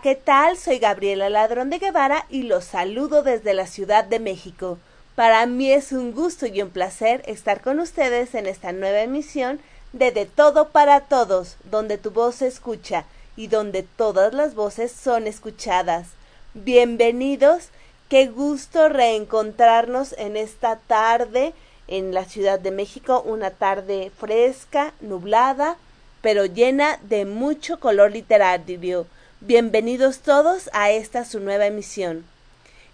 [0.00, 0.56] ¿qué tal?
[0.56, 4.78] Soy Gabriela Ladrón de Guevara y los saludo desde la Ciudad de México.
[5.14, 9.60] Para mí es un gusto y un placer estar con ustedes en esta nueva emisión
[9.92, 13.04] de De Todo para Todos, donde tu voz se escucha
[13.36, 16.06] y donde todas las voces son escuchadas.
[16.54, 17.68] Bienvenidos,
[18.08, 21.52] qué gusto reencontrarnos en esta tarde
[21.86, 25.76] en la Ciudad de México, una tarde fresca, nublada,
[26.22, 29.06] pero llena de mucho color literario.
[29.44, 32.24] Bienvenidos todos a esta su nueva emisión.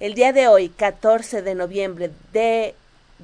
[0.00, 2.74] El día de hoy, 14 de noviembre de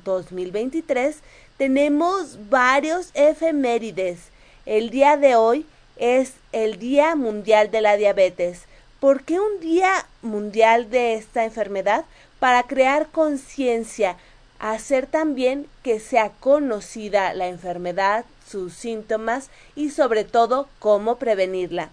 [0.05, 1.17] 2023,
[1.57, 4.19] tenemos varios efemérides.
[4.67, 5.65] El día de hoy
[5.97, 8.65] es el Día Mundial de la Diabetes.
[9.01, 12.05] ¿Por qué un Día Mundial de esta enfermedad?
[12.41, 14.19] Para crear conciencia,
[14.59, 21.89] hacer también que sea conocida la enfermedad, sus síntomas y sobre todo cómo prevenirla.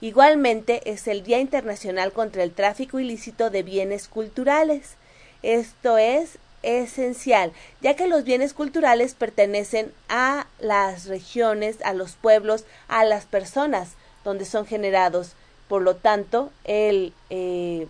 [0.00, 4.96] Igualmente es el Día Internacional contra el Tráfico Ilícito de Bienes Culturales.
[5.42, 12.64] Esto es esencial, ya que los bienes culturales pertenecen a las regiones, a los pueblos,
[12.88, 13.90] a las personas
[14.24, 15.32] donde son generados.
[15.68, 17.86] Por lo tanto, el, eh,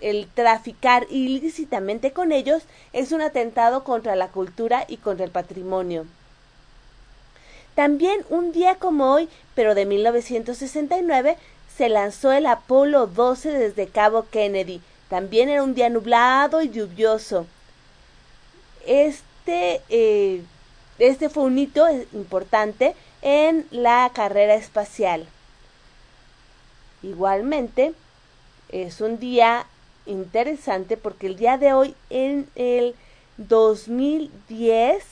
[0.00, 6.06] el traficar ilícitamente con ellos es un atentado contra la cultura y contra el patrimonio.
[7.76, 11.36] También un día como hoy, pero de 1969,
[11.76, 14.80] se lanzó el Apolo 12 desde Cabo Kennedy.
[15.10, 17.46] También era un día nublado y lluvioso.
[18.86, 20.42] Este, eh,
[20.98, 25.26] este fue un hito importante en la carrera espacial.
[27.02, 27.92] Igualmente,
[28.70, 29.66] es un día
[30.06, 32.94] interesante porque el día de hoy, en el
[33.36, 35.04] 2010,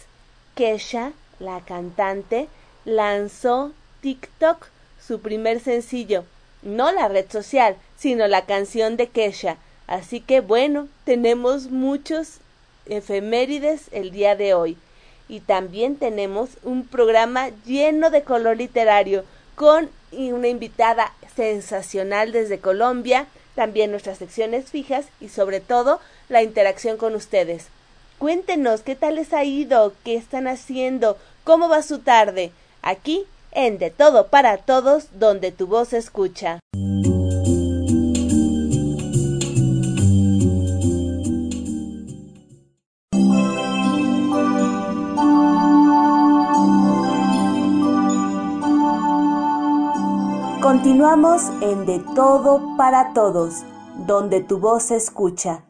[0.54, 1.12] Kesha
[1.44, 2.48] la cantante,
[2.84, 4.66] lanzó TikTok,
[5.00, 6.24] su primer sencillo,
[6.62, 9.58] no la red social, sino la canción de Kesha.
[9.86, 12.38] Así que bueno, tenemos muchos
[12.86, 14.76] efemérides el día de hoy.
[15.28, 19.24] Y también tenemos un programa lleno de color literario
[19.54, 26.96] con una invitada sensacional desde Colombia, también nuestras secciones fijas y sobre todo la interacción
[26.96, 27.68] con ustedes.
[28.18, 33.78] Cuéntenos qué tal les ha ido, qué están haciendo, cómo va su tarde, aquí en
[33.78, 36.58] De Todo para Todos, donde tu voz se escucha.
[50.60, 53.62] Continuamos en De Todo para Todos,
[54.06, 55.64] donde tu voz se escucha.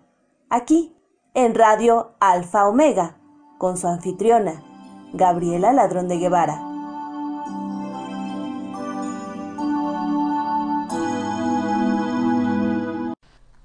[0.48, 0.96] Aquí
[1.34, 3.16] en Radio Alfa Omega,
[3.58, 4.62] con su anfitriona,
[5.16, 6.60] Gabriela Ladrón de Guevara.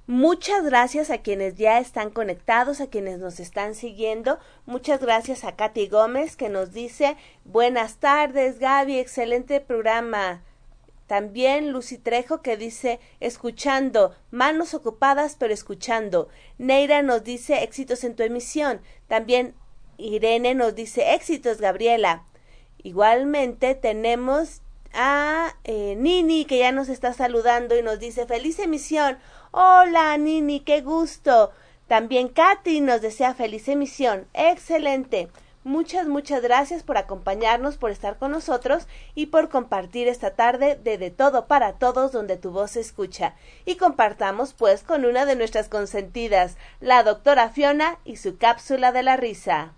[0.06, 4.38] Muchas gracias a quienes ya están conectados, a quienes nos están siguiendo.
[4.68, 10.44] Muchas gracias a Katy Gómez que nos dice buenas tardes Gaby, excelente programa.
[11.08, 16.28] También Lucy Trejo que dice escuchando, manos ocupadas pero escuchando.
[16.60, 18.82] Neira nos dice éxitos en tu emisión.
[19.08, 19.56] También
[20.00, 22.24] Irene nos dice éxitos, Gabriela.
[22.82, 24.62] Igualmente tenemos
[24.94, 29.20] a eh, Nini que ya nos está saludando y nos dice feliz emisión.
[29.52, 31.52] Hola Nini, qué gusto.
[31.88, 34.28] También Katy nos desea feliz emisión.
[34.34, 35.30] Excelente.
[35.66, 40.98] Muchas, muchas gracias por acompañarnos, por estar con nosotros y por compartir esta tarde de
[40.98, 43.36] De Todo para Todos donde tu voz se escucha.
[43.66, 49.04] Y compartamos pues con una de nuestras consentidas, la doctora Fiona y su cápsula de
[49.04, 49.74] la risa.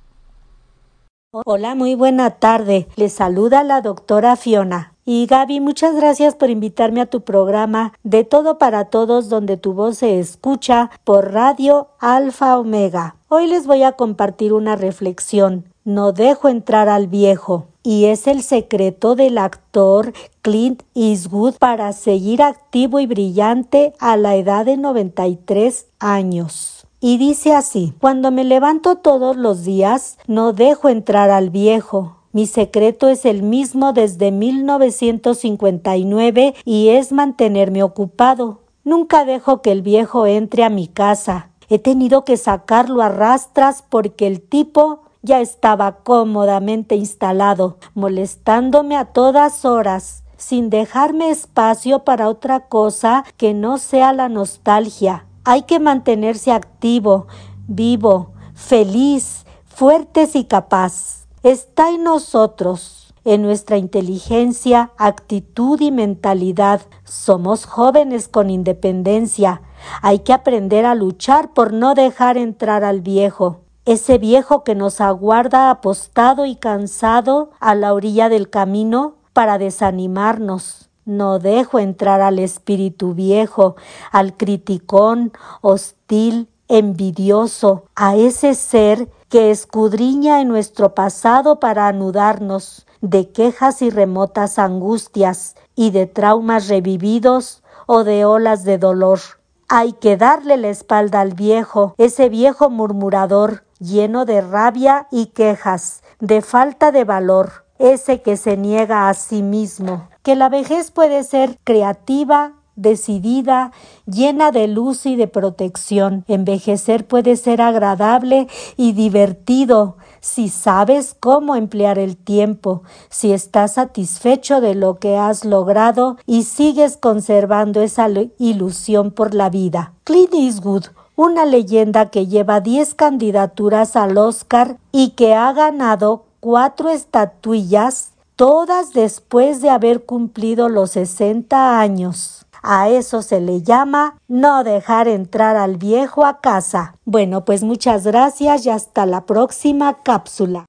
[1.33, 2.89] Hola, muy buena tarde.
[2.97, 4.95] Les saluda la doctora Fiona.
[5.05, 9.73] Y Gaby, muchas gracias por invitarme a tu programa De Todo para Todos donde tu
[9.73, 13.15] voz se escucha por Radio Alfa Omega.
[13.29, 17.67] Hoy les voy a compartir una reflexión no dejo entrar al viejo.
[17.83, 20.13] Y es el secreto del actor
[20.43, 26.80] Clint Eastwood para seguir activo y brillante a la edad de 93 años.
[27.03, 32.17] Y dice así, cuando me levanto todos los días, no dejo entrar al viejo.
[32.31, 38.59] Mi secreto es el mismo desde 1959 y es mantenerme ocupado.
[38.83, 41.49] Nunca dejo que el viejo entre a mi casa.
[41.69, 49.05] He tenido que sacarlo a rastras porque el tipo ya estaba cómodamente instalado, molestándome a
[49.05, 55.25] todas horas, sin dejarme espacio para otra cosa que no sea la nostalgia.
[55.43, 57.27] Hay que mantenerse activo,
[57.67, 61.25] vivo, feliz, fuertes y capaz.
[61.43, 62.97] Está en nosotros.
[63.23, 66.81] en nuestra inteligencia, actitud y mentalidad.
[67.03, 69.61] Somos jóvenes con independencia.
[70.01, 75.01] Hay que aprender a luchar por no dejar entrar al viejo, ese viejo que nos
[75.01, 80.80] aguarda apostado y cansado a la orilla del camino para desanimarnos.
[81.05, 83.75] No dejo entrar al espíritu viejo,
[84.11, 85.31] al criticón,
[85.61, 93.89] hostil, envidioso, a ese ser que escudriña en nuestro pasado para anudarnos de quejas y
[93.89, 99.19] remotas angustias y de traumas revividos o de olas de dolor.
[99.67, 106.03] Hay que darle la espalda al viejo, ese viejo murmurador, lleno de rabia y quejas,
[106.19, 110.07] de falta de valor, ese que se niega a sí mismo.
[110.23, 113.71] Que la vejez puede ser creativa, decidida,
[114.05, 116.23] llena de luz y de protección.
[116.27, 118.47] Envejecer puede ser agradable
[118.77, 125.45] y divertido si sabes cómo emplear el tiempo, si estás satisfecho de lo que has
[125.45, 128.07] logrado y sigues conservando esa
[128.37, 129.93] ilusión por la vida.
[130.03, 130.85] Clint Eastwood
[131.15, 138.91] una leyenda que lleva 10 candidaturas al Oscar y que ha ganado cuatro estatuillas, todas
[138.91, 142.45] después de haber cumplido los 60 años.
[142.63, 146.95] A eso se le llama no dejar entrar al viejo a casa.
[147.05, 150.65] Bueno, pues muchas gracias y hasta la próxima cápsula.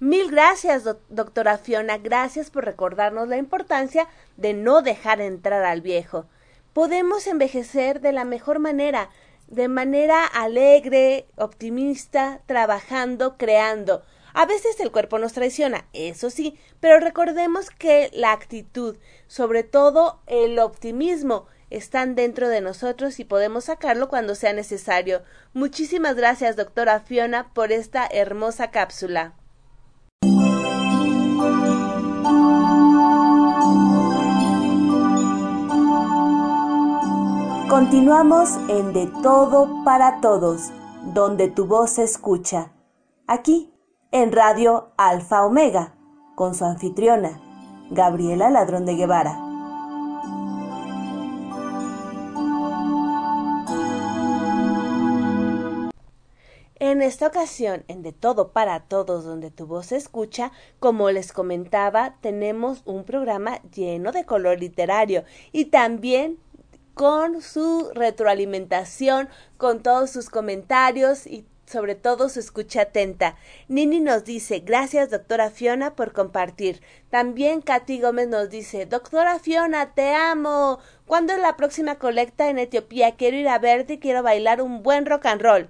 [0.00, 1.98] Mil gracias, doctora Fiona.
[1.98, 4.06] Gracias por recordarnos la importancia
[4.36, 6.26] de no dejar entrar al viejo.
[6.72, 9.10] Podemos envejecer de la mejor manera,
[9.48, 14.02] de manera alegre, optimista, trabajando, creando.
[14.36, 18.96] A veces el cuerpo nos traiciona, eso sí, pero recordemos que la actitud,
[19.28, 25.22] sobre todo el optimismo, están dentro de nosotros y podemos sacarlo cuando sea necesario.
[25.52, 29.34] Muchísimas gracias, doctora Fiona, por esta hermosa cápsula.
[37.68, 40.72] Continuamos en De Todo para Todos,
[41.12, 42.72] donde tu voz se escucha.
[43.26, 43.73] Aquí
[44.14, 45.92] en Radio Alfa Omega,
[46.36, 47.40] con su anfitriona,
[47.90, 49.36] Gabriela Ladrón de Guevara.
[56.76, 61.32] En esta ocasión, en De Todo para Todos, donde tu voz se escucha, como les
[61.32, 66.38] comentaba, tenemos un programa lleno de color literario y también
[66.94, 73.36] con su retroalimentación, con todos sus comentarios y sobre todo su escucha atenta.
[73.66, 76.80] Nini nos dice, gracias doctora Fiona por compartir.
[77.10, 80.78] También Katy Gómez nos dice, doctora Fiona, te amo.
[81.04, 83.16] ¿Cuándo es la próxima colecta en Etiopía?
[83.16, 85.68] Quiero ir a verte y quiero bailar un buen rock and roll.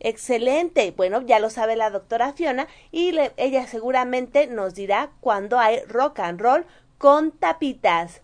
[0.00, 0.92] Excelente.
[0.96, 6.18] Bueno, ya lo sabe la doctora Fiona y ella seguramente nos dirá cuándo hay rock
[6.18, 6.66] and roll
[6.98, 8.22] con tapitas.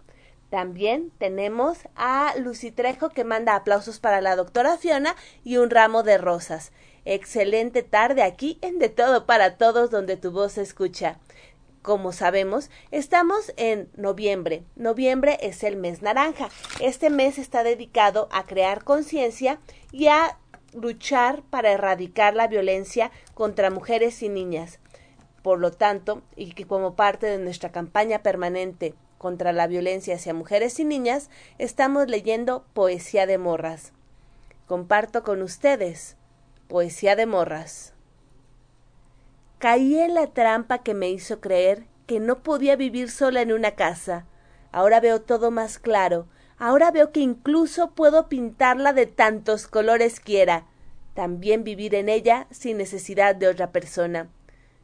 [0.51, 6.03] También tenemos a Lucy Trejo que manda aplausos para la doctora Fiona y un ramo
[6.03, 6.73] de rosas.
[7.05, 11.19] Excelente tarde aquí en De Todo para Todos donde tu voz se escucha.
[11.83, 14.65] Como sabemos, estamos en noviembre.
[14.77, 16.51] Noviembre es el mes naranja.
[16.79, 19.59] Este mes está dedicado a crear conciencia
[19.91, 20.39] y a
[20.75, 24.79] luchar para erradicar la violencia contra mujeres y niñas.
[25.43, 30.35] Por lo tanto, y que como parte de nuestra campaña permanente contra la violencia hacia
[30.35, 33.93] mujeres y niñas, estamos leyendo Poesía de Morras.
[34.67, 36.17] Comparto con ustedes
[36.71, 37.95] Poesía de morras.
[39.59, 43.73] Caí en la trampa que me hizo creer que no podía vivir sola en una
[43.73, 44.25] casa.
[44.71, 46.29] Ahora veo todo más claro.
[46.59, 50.65] Ahora veo que incluso puedo pintarla de tantos colores quiera.
[51.15, 54.29] También vivir en ella sin necesidad de otra persona.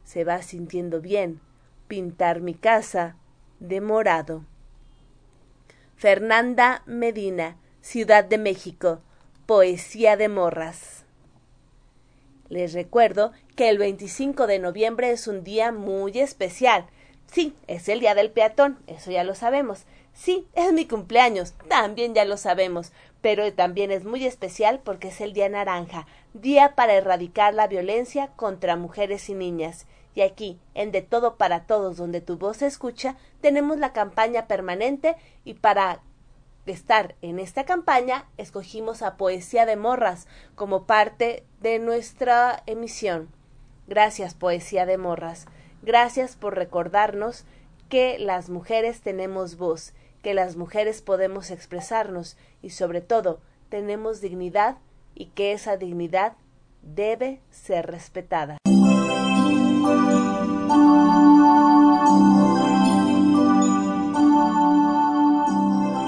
[0.03, 1.39] Se va sintiendo bien
[1.87, 3.15] pintar mi casa
[3.61, 4.43] de morado.
[5.95, 8.99] Fernanda Medina, Ciudad de México.
[9.45, 10.96] Poesía de morras.
[12.49, 16.85] Les recuerdo que el 25 de noviembre es un día muy especial.
[17.31, 19.83] Sí, es el día del peatón, eso ya lo sabemos.
[20.13, 25.21] Sí, es mi cumpleaños, también ya lo sabemos, pero también es muy especial porque es
[25.21, 29.85] el día naranja, día para erradicar la violencia contra mujeres y niñas.
[30.15, 34.47] Y aquí, en De Todo para Todos, donde tu voz se escucha, tenemos la campaña
[34.47, 35.99] permanente y para
[36.73, 43.29] estar en esta campaña, escogimos a Poesía de Morras como parte de nuestra emisión.
[43.87, 45.45] Gracias, Poesía de Morras.
[45.81, 47.45] Gracias por recordarnos
[47.89, 54.77] que las mujeres tenemos voz, que las mujeres podemos expresarnos y sobre todo tenemos dignidad
[55.15, 56.33] y que esa dignidad
[56.81, 58.56] debe ser respetada.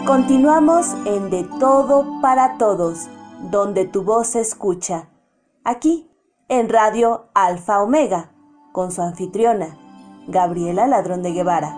[0.09, 3.07] Continuamos en De Todo para Todos,
[3.51, 5.07] donde tu voz se escucha.
[5.63, 6.09] Aquí,
[6.47, 8.31] en Radio Alfa Omega,
[8.71, 9.77] con su anfitriona,
[10.27, 11.75] Gabriela Ladrón de Guevara.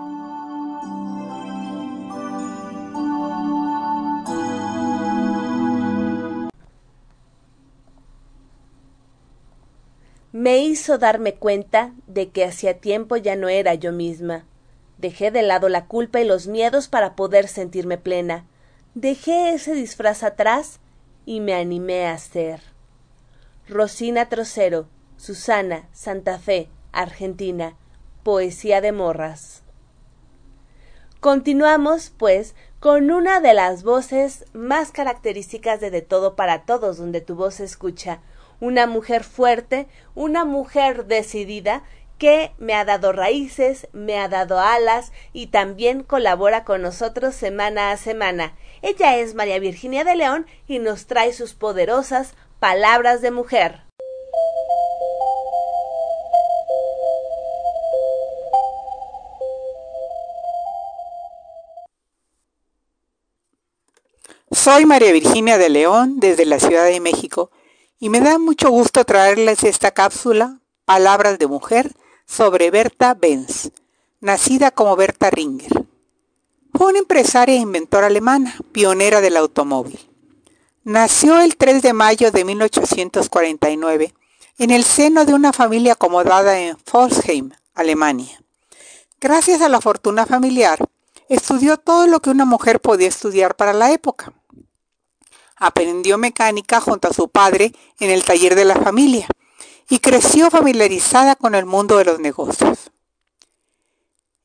[10.32, 14.46] Me hizo darme cuenta de que hacía tiempo ya no era yo misma
[15.01, 18.46] Dejé de lado la culpa y los miedos para poder sentirme plena.
[18.93, 20.79] Dejé ese disfraz atrás
[21.25, 22.62] y me animé a ser.
[23.67, 27.75] Rosina Trocero, Susana, Santa Fe, Argentina.
[28.22, 29.63] Poesía de morras.
[31.20, 37.22] Continuamos, pues, con una de las voces más características de De Todo para Todos, donde
[37.22, 38.22] tu voz se escucha.
[38.60, 41.81] Una mujer fuerte, una mujer decidida
[42.22, 47.90] que me ha dado raíces, me ha dado alas y también colabora con nosotros semana
[47.90, 48.56] a semana.
[48.84, 53.82] Ella es María Virginia de León y nos trae sus poderosas palabras de mujer.
[64.51, 67.50] Soy María Virginia de León desde la Ciudad de México
[67.98, 71.96] y me da mucho gusto traerles esta cápsula, Palabras de Mujer,
[72.32, 73.72] sobre Berta Benz,
[74.22, 75.86] nacida como Berta Ringer.
[76.74, 80.00] Fue una empresaria e inventora alemana, pionera del automóvil.
[80.86, 84.14] Nació el 3 de mayo de 1849
[84.60, 88.42] en el seno de una familia acomodada en Pforzheim, Alemania.
[89.20, 90.80] Gracias a la fortuna familiar,
[91.28, 94.32] estudió todo lo que una mujer podía estudiar para la época.
[95.58, 99.28] Aprendió mecánica junto a su padre en el taller de la familia
[99.91, 102.91] y creció familiarizada con el mundo de los negocios.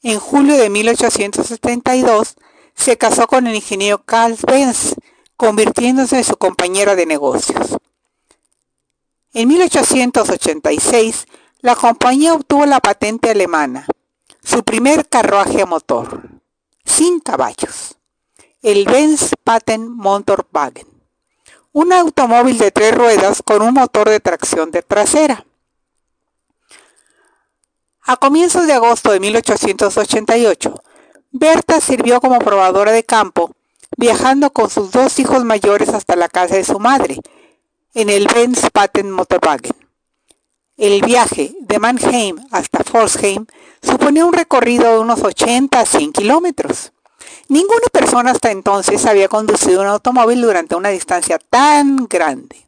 [0.02, 2.34] En julio de 1872
[2.74, 4.96] se casó con el ingeniero Carl Benz,
[5.36, 7.76] convirtiéndose en su compañera de negocios.
[9.34, 11.28] En 1886,
[11.60, 13.86] la compañía obtuvo la patente alemana,
[14.42, 16.28] su primer carruaje a motor,
[16.84, 17.96] sin caballos,
[18.62, 20.95] el Benz Patent Motorwagen
[21.76, 25.44] un automóvil de tres ruedas con un motor de tracción de trasera.
[28.00, 30.82] A comienzos de agosto de 1888,
[31.32, 33.50] Berta sirvió como probadora de campo,
[33.98, 37.20] viajando con sus dos hijos mayores hasta la casa de su madre,
[37.92, 39.76] en el Benz Patent Motorwagen.
[40.78, 43.44] El viaje de Mannheim hasta Pforzheim
[43.82, 46.92] suponía un recorrido de unos 80 a 100 kilómetros.
[47.48, 52.66] Ninguna persona hasta entonces había conducido un automóvil durante una distancia tan grande.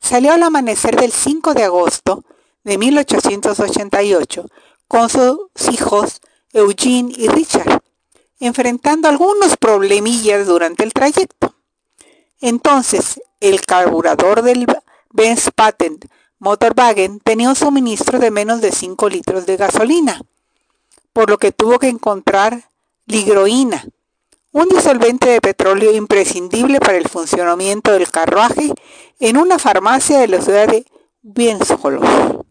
[0.00, 2.24] Salió al amanecer del 5 de agosto
[2.64, 4.46] de 1888
[4.88, 6.20] con sus hijos
[6.52, 7.82] Eugene y Richard,
[8.40, 11.54] enfrentando algunos problemillas durante el trayecto.
[12.40, 14.66] Entonces, el carburador del
[15.10, 16.06] Benz Patent
[16.38, 20.20] Motorwagen tenía un suministro de menos de 5 litros de gasolina,
[21.12, 22.71] por lo que tuvo que encontrar
[23.06, 23.84] ligroína,
[24.52, 28.72] un disolvente de petróleo imprescindible para el funcionamiento del carruaje
[29.18, 30.86] en una farmacia de la ciudad de
[31.22, 32.44] Bienskolow.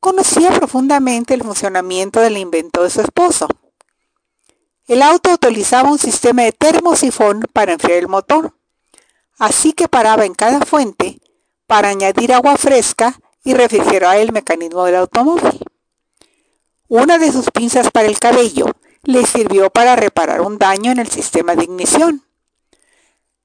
[0.00, 3.46] Conocía profundamente el funcionamiento del invento de su esposo.
[4.86, 8.54] El auto utilizaba un sistema de termosifón para enfriar el motor,
[9.38, 11.20] así que paraba en cada fuente
[11.66, 15.60] para añadir agua fresca y refrigerar el mecanismo del automóvil.
[16.88, 18.66] Una de sus pinzas para el cabello
[19.04, 22.22] le sirvió para reparar un daño en el sistema de ignición.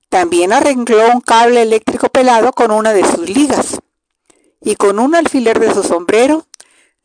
[0.09, 3.79] También arregló un cable eléctrico pelado con una de sus ligas
[4.61, 6.45] y con un alfiler de su sombrero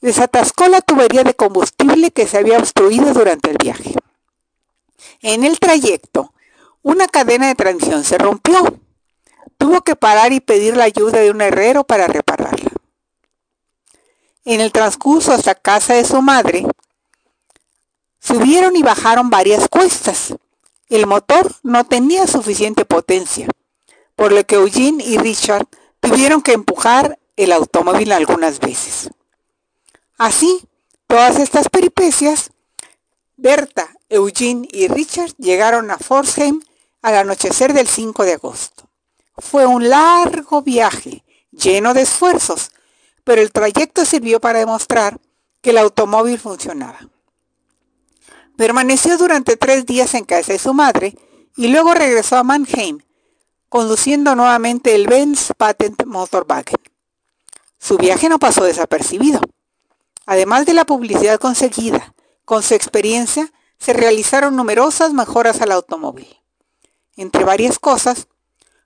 [0.00, 3.94] desatascó la tubería de combustible que se había obstruido durante el viaje.
[5.20, 6.34] En el trayecto,
[6.82, 8.80] una cadena de transmisión se rompió.
[9.56, 12.72] Tuvo que parar y pedir la ayuda de un herrero para repararla.
[14.44, 16.66] En el transcurso hasta casa de su madre,
[18.22, 20.34] Subieron y bajaron varias cuestas.
[20.88, 23.48] El motor no tenía suficiente potencia,
[24.14, 25.66] por lo que Eugene y Richard
[25.98, 29.10] tuvieron que empujar el automóvil algunas veces.
[30.18, 30.60] Así,
[31.08, 32.52] todas estas peripecias,
[33.36, 36.62] Berta, Eugene y Richard llegaron a Forsheim
[37.02, 38.88] al anochecer del 5 de agosto.
[39.36, 42.70] Fue un largo viaje, lleno de esfuerzos,
[43.24, 45.18] pero el trayecto sirvió para demostrar
[45.60, 47.00] que el automóvil funcionaba.
[48.62, 51.16] Permaneció durante tres días en casa de su madre
[51.56, 53.00] y luego regresó a Mannheim,
[53.68, 56.78] conduciendo nuevamente el Benz Patent Motorwagen.
[57.80, 59.40] Su viaje no pasó desapercibido.
[60.26, 62.14] Además de la publicidad conseguida,
[62.44, 66.28] con su experiencia se realizaron numerosas mejoras al automóvil.
[67.16, 68.28] Entre varias cosas,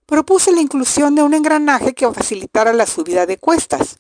[0.06, 3.99] propuse la inclusión de un engranaje que facilitara la subida de cuestas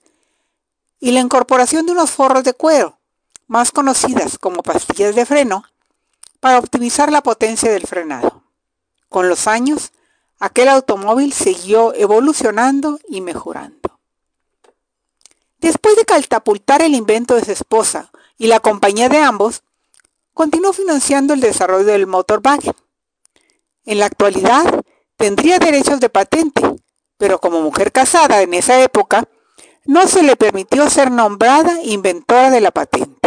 [1.00, 2.98] y la incorporación de unos forros de cuero,
[3.46, 5.64] más conocidas como pastillas de freno,
[6.40, 8.42] para optimizar la potencia del frenado.
[9.08, 9.92] Con los años,
[10.38, 13.98] aquel automóvil siguió evolucionando y mejorando.
[15.58, 19.62] Después de catapultar el invento de su esposa y la compañía de ambos,
[20.34, 22.74] continuó financiando el desarrollo del motorwagen.
[23.86, 24.84] En la actualidad,
[25.16, 26.62] tendría derechos de patente,
[27.16, 29.26] pero como mujer casada en esa época,
[29.86, 33.25] no se le permitió ser nombrada inventora de la patente.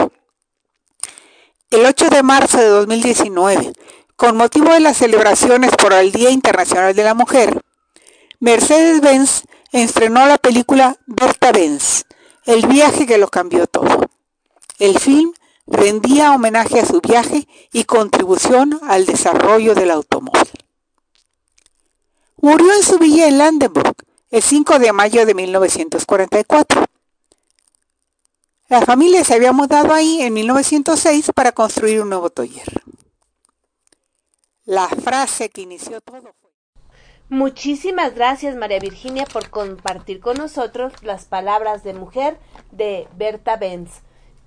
[1.72, 3.74] El 8 de marzo de 2019,
[4.16, 7.62] con motivo de las celebraciones por el Día Internacional de la Mujer,
[8.40, 12.06] Mercedes-Benz estrenó la película Berta Benz,
[12.46, 14.08] el viaje que lo cambió todo.
[14.80, 15.32] El film
[15.68, 20.50] rendía homenaje a su viaje y contribución al desarrollo del automóvil.
[22.42, 23.94] Murió en su villa en Landenburg
[24.32, 26.86] el 5 de mayo de 1944.
[28.70, 32.84] La familia se había mudado ahí en 1906 para construir un nuevo taller.
[34.66, 36.52] La frase que inició todo fue...
[37.30, 42.38] Muchísimas gracias María Virginia por compartir con nosotros las palabras de mujer
[42.70, 44.02] de Berta Benz.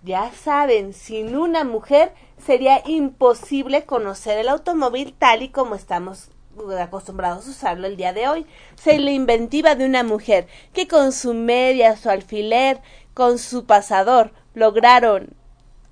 [0.05, 6.31] Ya saben, sin una mujer sería imposible conocer el automóvil tal y como estamos
[6.79, 8.47] acostumbrados a usarlo el día de hoy.
[8.77, 12.81] Se la inventiva de una mujer que con su media, su alfiler,
[13.15, 15.35] con su pasador, lograron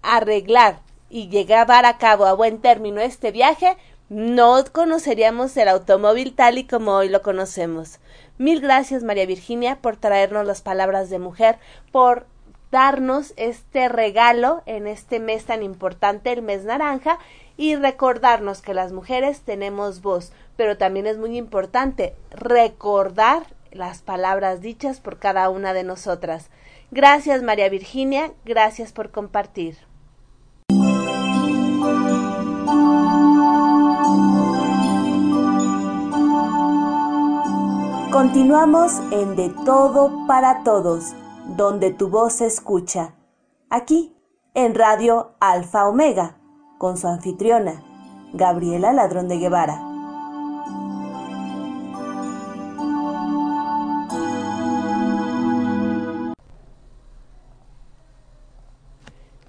[0.02, 3.76] arreglar y llevar a cabo a buen término este viaje,
[4.08, 8.00] no conoceríamos el automóvil tal y como hoy lo conocemos.
[8.38, 11.58] Mil gracias María Virginia por traernos las palabras de mujer,
[11.92, 12.26] por
[12.70, 17.18] darnos este regalo en este mes tan importante, el mes naranja,
[17.56, 24.62] y recordarnos que las mujeres tenemos voz, pero también es muy importante recordar las palabras
[24.62, 26.48] dichas por cada una de nosotras.
[26.90, 29.78] Gracias María Virginia, gracias por compartir.
[38.10, 41.14] Continuamos en De Todo para Todos
[41.56, 43.14] donde tu voz se escucha.
[43.70, 44.16] Aquí,
[44.54, 46.36] en Radio Alfa Omega,
[46.78, 47.82] con su anfitriona,
[48.32, 49.89] Gabriela Ladrón de Guevara.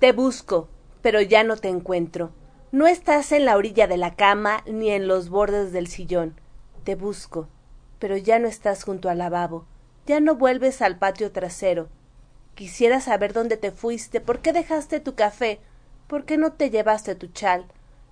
[0.01, 0.67] Te busco,
[1.01, 2.31] pero ya no te encuentro.
[2.73, 6.35] No estás en la orilla de la cama ni en los bordes del sillón.
[6.83, 7.47] Te busco,
[7.99, 9.65] pero ya no estás junto al lavabo
[10.05, 11.89] ya no vuelves al patio trasero.
[12.55, 15.59] Quisiera saber dónde te fuiste, por qué dejaste tu café,
[16.07, 17.65] por qué no te llevaste tu chal,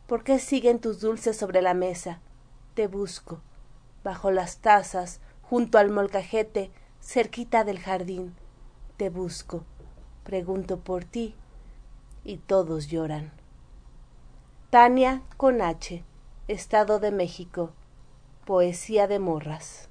[0.08, 2.22] por qué siguen tus dulces sobre la mesa.
[2.74, 3.42] Te busco,
[4.04, 6.72] bajo las tazas, junto al molcajete,
[7.02, 8.34] cerquita del jardín.
[8.98, 9.64] Te busco,
[10.24, 11.36] pregunto por ti,
[12.30, 13.32] y todos lloran.
[14.70, 16.04] Tania con H,
[16.48, 17.72] Estado de México,
[18.46, 19.90] Poesía de Morras.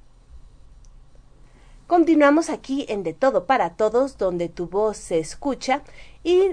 [1.89, 5.83] Continuamos aquí en De Todo para Todos, donde tu voz se escucha.
[6.23, 6.53] Y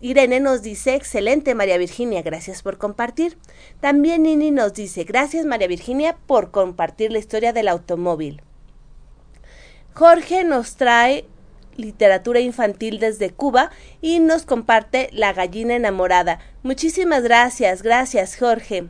[0.00, 3.38] Irene nos dice, excelente María Virginia, gracias por compartir.
[3.80, 8.42] También Nini nos dice, gracias María Virginia por compartir la historia del automóvil.
[9.94, 11.26] Jorge nos trae
[11.76, 16.38] literatura infantil desde Cuba y nos comparte La gallina enamorada.
[16.62, 18.88] Muchísimas gracias, gracias Jorge.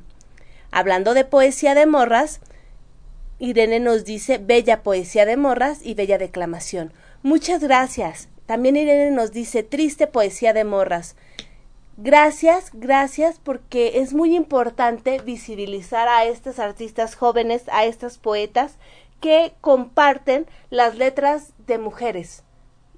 [0.71, 2.40] Hablando de poesía de morras,
[3.38, 6.92] Irene nos dice bella poesía de morras y bella declamación.
[7.23, 8.29] Muchas gracias.
[8.47, 11.16] También Irene nos dice triste poesía de morras.
[11.97, 18.77] Gracias, gracias porque es muy importante visibilizar a estos artistas jóvenes, a estas poetas
[19.21, 22.45] que comparten las letras de mujeres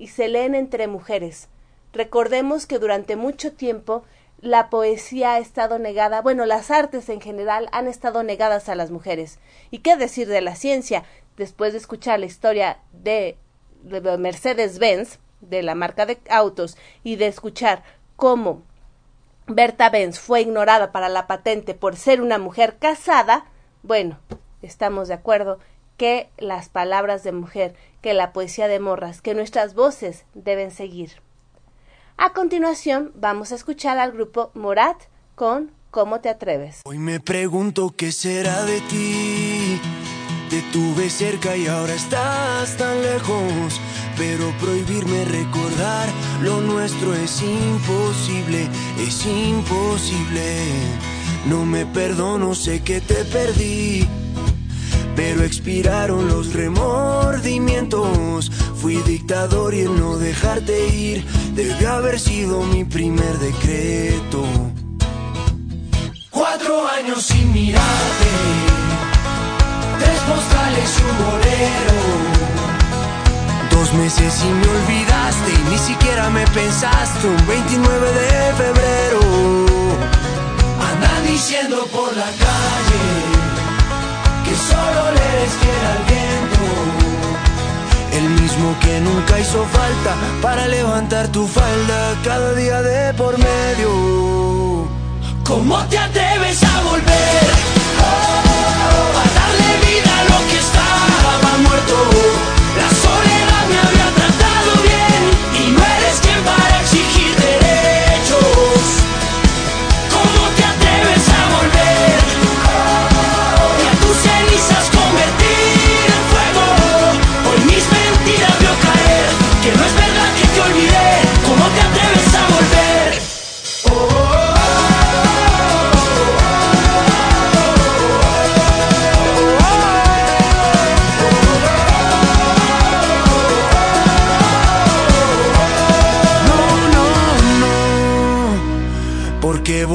[0.04, 1.48] y se leen entre mujeres.
[1.94, 4.04] Recordemos que durante mucho tiempo
[4.38, 8.90] la poesía ha estado negada, bueno, las artes en general han estado negadas a las
[8.90, 9.38] mujeres.
[9.70, 11.04] ¿Y qué decir de la ciencia?
[11.38, 13.38] Después de escuchar la historia de,
[13.82, 17.82] Mercedes-Benz, de la marca de autos, y de escuchar
[18.16, 18.62] cómo
[19.46, 23.46] Berta Benz fue ignorada para la patente por ser una mujer casada,
[23.82, 24.18] bueno,
[24.60, 25.60] estamos de acuerdo
[25.96, 31.22] que las palabras de mujer, que la poesía de morras, que nuestras voces deben seguir.
[32.16, 34.96] A continuación, vamos a escuchar al grupo Morat
[35.34, 36.80] con ¿Cómo te atreves?
[36.86, 39.80] Hoy me pregunto qué será de ti.
[40.50, 43.80] Te tuve cerca y ahora estás tan lejos.
[44.18, 46.08] pero prohibirme recordar
[46.42, 50.64] lo nuestro es imposible, es imposible.
[51.46, 54.04] No me perdono, sé que te perdí,
[55.16, 58.50] pero expiraron los remordimientos.
[58.76, 61.24] Fui dictador y el no dejarte ir
[61.54, 64.44] debe haber sido mi primer decreto.
[66.30, 68.30] Cuatro años sin mirarte,
[69.98, 71.94] tres postales y un bolero
[73.70, 79.20] Dos meses y me olvidaste y ni siquiera me pensaste un 29 de febrero.
[80.90, 83.33] Andan diciendo por la calle
[84.54, 86.64] que solo le eres fiel al viento.
[88.18, 94.88] El mismo que nunca hizo falta para levantar tu falda cada día de por medio.
[95.44, 97.73] ¿Cómo te atreves a volver?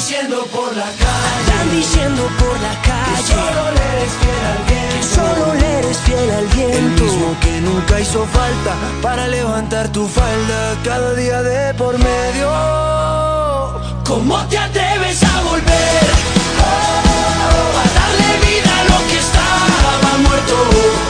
[0.00, 1.28] Diciendo por la calle.
[1.36, 3.16] Andan diciendo por la calle.
[3.16, 4.94] Que solo le eres fiel al viento.
[4.96, 6.78] Que solo le eres fiel al viento.
[6.78, 12.48] El mismo que nunca hizo falta para levantar tu falda cada día de por medio.
[14.06, 16.06] ¿Cómo te atreves a volver?
[16.64, 21.09] Oh, a darle vida a lo que estaba muerto.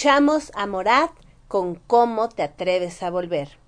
[0.00, 1.10] Escuchamos a Morat
[1.46, 3.58] con Cómo te atreves a volver.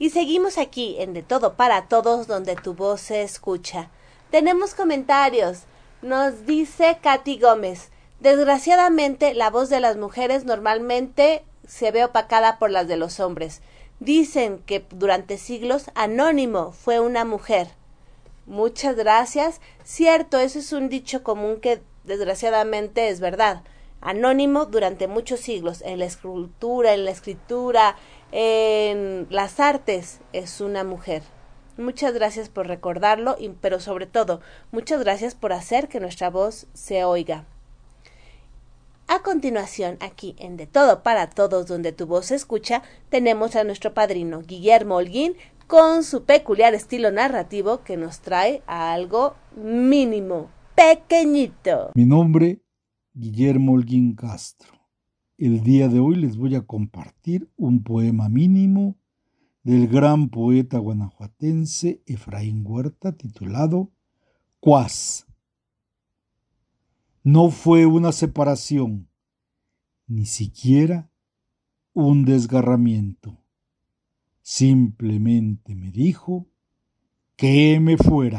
[0.00, 3.88] Y seguimos aquí en De Todo para Todos donde tu voz se escucha.
[4.32, 5.60] Tenemos comentarios.
[6.02, 7.90] Nos dice Katy Gómez.
[8.18, 13.62] Desgraciadamente la voz de las mujeres normalmente se ve opacada por las de los hombres.
[14.00, 17.68] Dicen que durante siglos Anónimo fue una mujer.
[18.44, 19.60] Muchas gracias.
[19.84, 23.62] Cierto, eso es un dicho común que desgraciadamente es verdad.
[24.00, 27.96] Anónimo durante muchos siglos en la escultura, en la escritura,
[28.32, 31.22] en las artes es una mujer.
[31.76, 37.04] Muchas gracias por recordarlo, pero sobre todo, muchas gracias por hacer que nuestra voz se
[37.04, 37.44] oiga.
[39.06, 43.64] A continuación, aquí en De Todo para Todos, donde tu voz se escucha, tenemos a
[43.64, 45.34] nuestro padrino Guillermo Holguín
[45.66, 51.90] con su peculiar estilo narrativo que nos trae a algo mínimo, pequeñito.
[51.94, 52.60] Mi nombre,
[53.12, 54.72] Guillermo Holguín Castro.
[55.36, 58.98] El día de hoy les voy a compartir un poema mínimo
[59.64, 63.90] del gran poeta guanajuatense Efraín Huerta titulado
[64.60, 65.26] Cuas.
[67.24, 69.08] No fue una separación,
[70.06, 71.10] ni siquiera
[71.92, 73.42] un desgarramiento.
[74.40, 76.46] Simplemente me dijo
[77.34, 78.38] que me fuera.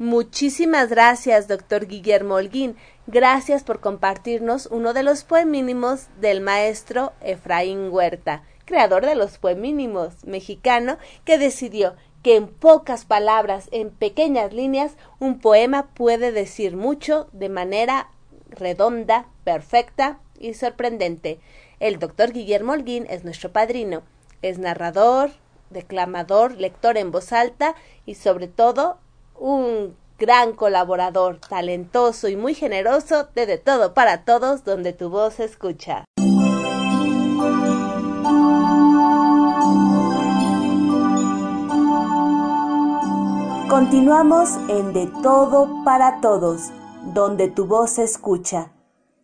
[0.00, 2.76] Muchísimas gracias, doctor Guillermo Holguín.
[3.08, 10.24] Gracias por compartirnos uno de los poemínimos del maestro Efraín Huerta, creador de los poemínimos
[10.24, 17.28] mexicano, que decidió que en pocas palabras, en pequeñas líneas, un poema puede decir mucho
[17.32, 18.08] de manera
[18.50, 21.40] redonda, perfecta y sorprendente.
[21.80, 24.04] El doctor Guillermo Holguín es nuestro padrino.
[24.42, 25.32] Es narrador,
[25.70, 27.74] declamador, lector en voz alta
[28.06, 29.00] y sobre todo
[29.38, 35.34] un gran colaborador, talentoso y muy generoso de De Todo para Todos, donde tu voz
[35.34, 36.04] se escucha.
[43.68, 46.72] Continuamos en De Todo para Todos,
[47.14, 48.72] donde tu voz se escucha.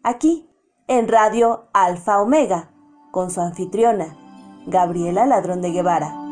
[0.02, 0.48] Aquí,
[0.86, 2.70] en Radio Alfa Omega,
[3.10, 4.16] con su anfitriona,
[4.66, 6.23] Gabriela Ladrón de Guevara.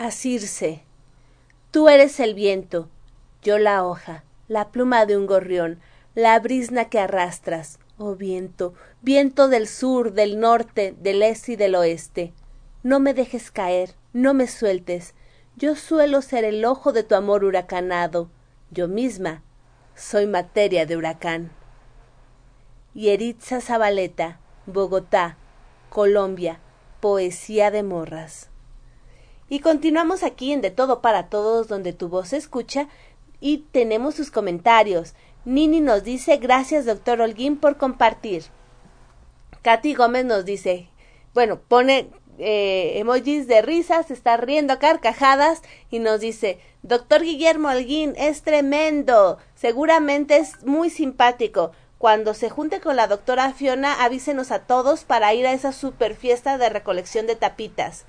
[0.00, 0.80] Asirse.
[1.70, 2.88] Tú eres el viento,
[3.42, 5.78] yo la hoja, la pluma de un gorrión,
[6.14, 11.74] la brisna que arrastras, oh viento, viento del sur, del norte, del este y del
[11.74, 12.32] oeste.
[12.82, 15.12] No me dejes caer, no me sueltes.
[15.56, 18.30] Yo suelo ser el ojo de tu amor huracanado.
[18.70, 19.42] Yo misma
[19.94, 21.50] soy materia de huracán.
[22.94, 25.36] Yeritza Zabaleta, Bogotá,
[25.90, 26.58] Colombia,
[27.00, 28.49] Poesía de Morras.
[29.52, 32.86] Y continuamos aquí en De Todo para Todos, donde tu voz se escucha
[33.40, 35.14] y tenemos sus comentarios.
[35.44, 38.44] Nini nos dice, gracias doctor Holguín por compartir.
[39.62, 40.88] Katy Gómez nos dice,
[41.34, 47.22] bueno, pone eh, emojis de risa, se está riendo a carcajadas y nos dice, doctor
[47.22, 51.72] Guillermo Holguín, es tremendo, seguramente es muy simpático.
[51.98, 56.14] Cuando se junte con la doctora Fiona, avísenos a todos para ir a esa super
[56.14, 58.06] fiesta de recolección de tapitas.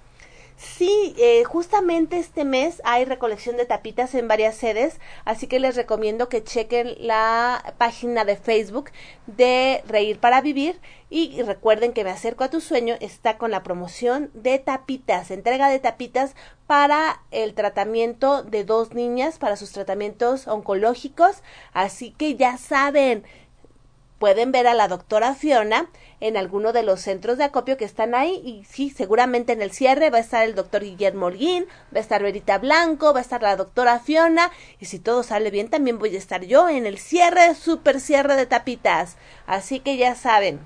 [0.63, 5.75] Sí, eh, justamente este mes hay recolección de tapitas en varias sedes, así que les
[5.75, 8.91] recomiendo que chequen la página de Facebook
[9.25, 13.63] de Reír para Vivir y recuerden que Me Acerco a tu Sueño está con la
[13.63, 16.35] promoción de tapitas, entrega de tapitas
[16.67, 21.41] para el tratamiento de dos niñas, para sus tratamientos oncológicos,
[21.73, 23.23] así que ya saben,
[24.21, 28.13] pueden ver a la doctora Fiona en alguno de los centros de acopio que están
[28.13, 31.97] ahí y sí, seguramente en el cierre va a estar el doctor Guillermo Holguín, va
[31.97, 35.71] a estar Verita Blanco, va a estar la doctora Fiona y si todo sale bien
[35.71, 39.17] también voy a estar yo en el cierre, super cierre de tapitas.
[39.47, 40.59] Así que ya saben,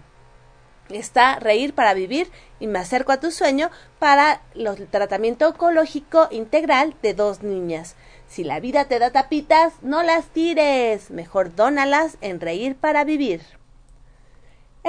[0.90, 6.94] está Reír para Vivir y me acerco a tu sueño para el tratamiento oncológico integral
[7.02, 7.96] de dos niñas.
[8.28, 13.42] Si la vida te da tapitas, no las tires, mejor dónalas en Reír para Vivir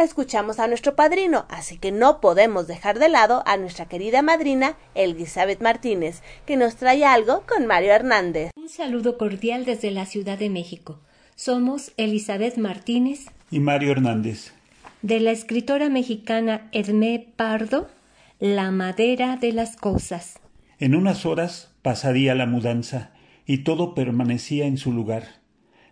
[0.05, 4.77] escuchamos a nuestro padrino, así que no podemos dejar de lado a nuestra querida madrina
[4.95, 8.51] Elizabeth Martínez, que nos trae algo con Mario Hernández.
[8.57, 11.01] Un saludo cordial desde la Ciudad de México.
[11.35, 14.53] Somos Elizabeth Martínez y Mario Hernández.
[15.03, 17.89] De la escritora mexicana Edmé Pardo,
[18.39, 20.39] La madera de las cosas.
[20.79, 23.13] En unas horas pasaría la mudanza
[23.47, 25.25] y todo permanecía en su lugar.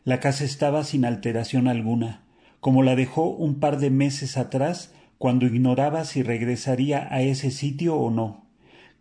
[0.05, 2.25] La casa estaba sin alteración alguna
[2.65, 7.95] como la dejó un par de meses atrás cuando ignoraba si regresaría a ese sitio
[7.97, 8.47] o no,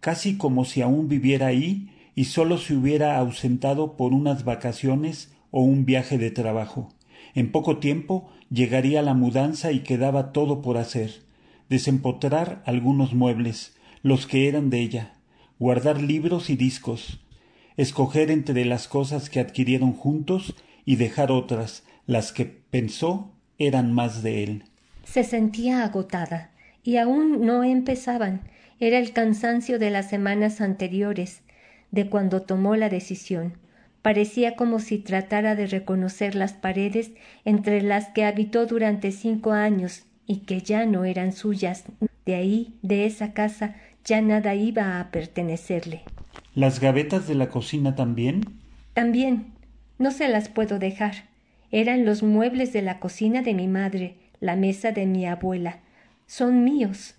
[0.01, 5.61] casi como si aún viviera ahí y sólo se hubiera ausentado por unas vacaciones o
[5.61, 6.89] un viaje de trabajo.
[7.35, 11.23] En poco tiempo llegaría la mudanza y quedaba todo por hacer
[11.69, 15.13] desempotrar algunos muebles, los que eran de ella,
[15.57, 17.22] guardar libros y discos,
[17.77, 20.55] escoger entre las cosas que adquirieron juntos
[20.85, 24.63] y dejar otras, las que pensó eran más de él.
[25.03, 26.51] Se sentía agotada,
[26.83, 28.41] y aún no empezaban.
[28.79, 31.41] Era el cansancio de las semanas anteriores,
[31.91, 33.53] de cuando tomó la decisión.
[34.01, 37.11] Parecía como si tratara de reconocer las paredes
[37.45, 41.85] entre las que habitó durante cinco años y que ya no eran suyas.
[42.25, 46.01] De ahí, de esa casa, ya nada iba a pertenecerle.
[46.55, 48.43] ¿Las gavetas de la cocina también?
[48.93, 49.53] También.
[49.97, 51.29] No se las puedo dejar.
[51.71, 55.79] Eran los muebles de la cocina de mi madre, la mesa de mi abuela.
[56.27, 57.15] Son míos.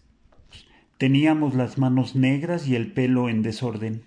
[0.98, 4.04] Teníamos las manos negras y el pelo en desorden.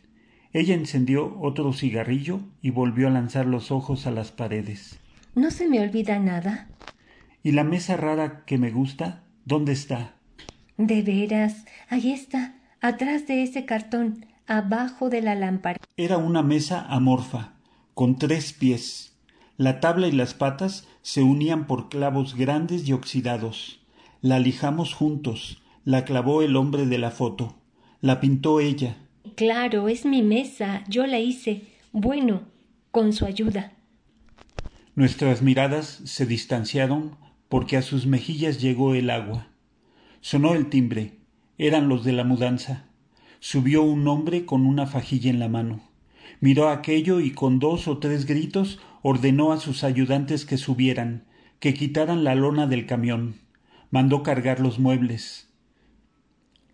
[0.53, 4.99] Ella encendió otro cigarrillo y volvió a lanzar los ojos a las paredes.
[5.35, 6.67] ¿No se me olvida nada?
[7.43, 9.23] ¿Y la mesa rara que me gusta?
[9.45, 10.13] ¿Dónde está?
[10.77, 15.79] De veras, ahí está, Atrás de ese cartón, abajo de la lámpara.
[15.97, 17.53] Era una mesa amorfa,
[17.93, 19.15] con tres pies.
[19.57, 23.79] La tabla y las patas se unían por clavos grandes y oxidados.
[24.21, 27.55] La lijamos juntos, la clavó el hombre de la foto,
[28.01, 28.97] la pintó ella.
[29.35, 31.63] Claro, es mi mesa, yo la hice.
[31.91, 32.41] Bueno,
[32.91, 33.73] con su ayuda.
[34.95, 37.15] Nuestras miradas se distanciaron
[37.49, 39.47] porque a sus mejillas llegó el agua.
[40.21, 41.19] Sonó el timbre.
[41.57, 42.86] Eran los de la mudanza.
[43.39, 45.81] Subió un hombre con una fajilla en la mano.
[46.39, 51.25] Miró aquello y con dos o tres gritos ordenó a sus ayudantes que subieran,
[51.59, 53.35] que quitaran la lona del camión.
[53.91, 55.49] Mandó cargar los muebles.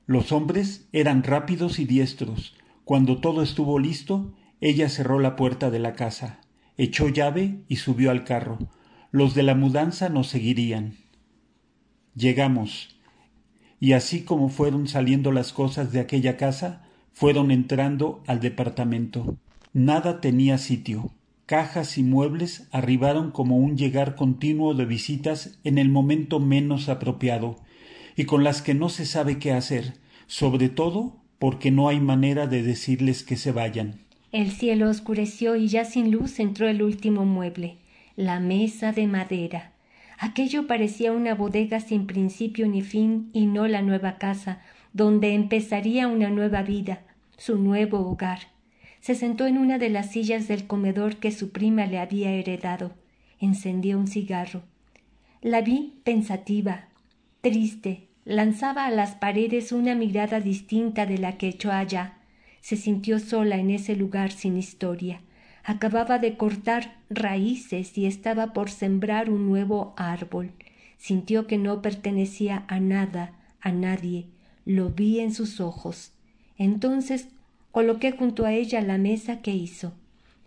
[0.06, 2.56] Los hombres eran rápidos y diestros.
[2.84, 6.40] Cuando todo estuvo listo, ella cerró la puerta de la casa
[6.78, 8.58] echó llave y subió al carro.
[9.12, 10.96] Los de la mudanza nos seguirían.
[12.16, 12.98] Llegamos,
[13.84, 19.36] y así como fueron saliendo las cosas de aquella casa, fueron entrando al departamento.
[19.74, 21.12] Nada tenía sitio.
[21.48, 27.58] Cajas y muebles arribaron como un llegar continuo de visitas en el momento menos apropiado,
[28.16, 29.96] y con las que no se sabe qué hacer,
[30.28, 34.00] sobre todo porque no hay manera de decirles que se vayan.
[34.32, 37.76] El cielo oscureció y ya sin luz entró el último mueble,
[38.16, 39.73] la mesa de madera.
[40.24, 44.62] Aquello parecía una bodega sin principio ni fin y no la nueva casa,
[44.94, 47.02] donde empezaría una nueva vida,
[47.36, 48.40] su nuevo hogar.
[49.02, 52.94] Se sentó en una de las sillas del comedor que su prima le había heredado.
[53.38, 54.62] Encendió un cigarro.
[55.42, 56.86] La vi pensativa,
[57.42, 62.14] triste, lanzaba a las paredes una mirada distinta de la que echó allá
[62.62, 65.20] se sintió sola en ese lugar sin historia.
[65.66, 70.52] Acababa de cortar raíces y estaba por sembrar un nuevo árbol.
[70.98, 74.28] Sintió que no pertenecía a nada, a nadie.
[74.66, 76.12] Lo vi en sus ojos.
[76.58, 77.28] Entonces
[77.72, 79.94] coloqué junto a ella la mesa que hizo.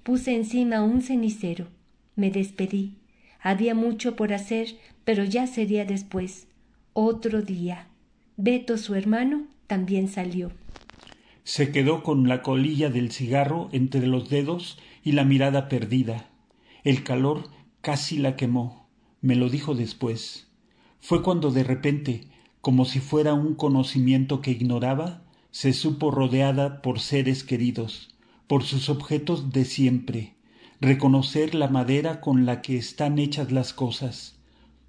[0.03, 1.67] Puse encima un cenicero.
[2.15, 2.95] Me despedí.
[3.41, 4.69] Había mucho por hacer,
[5.05, 6.47] pero ya sería después.
[6.93, 7.89] Otro día.
[8.37, 10.53] Beto, su hermano, también salió.
[11.45, 16.29] Se quedó con la colilla del cigarro entre los dedos y la mirada perdida.
[16.87, 17.49] El calor
[17.81, 18.89] casi la quemó.
[19.21, 20.47] Me lo dijo después.
[21.01, 22.29] Fue cuando de repente,
[22.61, 28.15] como si fuera un conocimiento que ignoraba, se supo rodeada por seres queridos,
[28.47, 30.37] por sus objetos de siempre,
[30.81, 34.39] reconocer la madera con la que están hechas las cosas,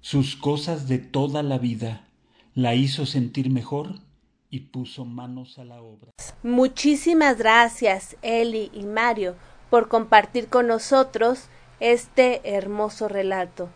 [0.00, 2.06] sus cosas de toda la vida,
[2.54, 3.96] la hizo sentir mejor
[4.50, 6.12] y puso manos a la obra.
[6.44, 9.34] Muchísimas gracias, Eli y Mario,
[9.68, 11.48] por compartir con nosotros
[11.80, 13.68] este hermoso relato.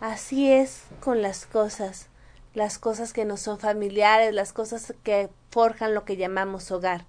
[0.00, 2.08] Así es con las cosas,
[2.54, 7.04] las cosas que nos son familiares, las cosas que forjan lo que llamamos hogar.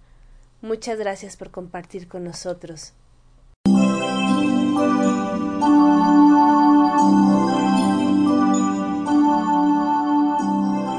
[0.62, 2.94] Muchas gracias por compartir con nosotros.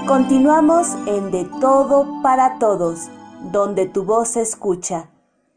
[0.06, 3.08] Continuamos en De Todo para Todos,
[3.50, 5.08] donde tu voz se escucha.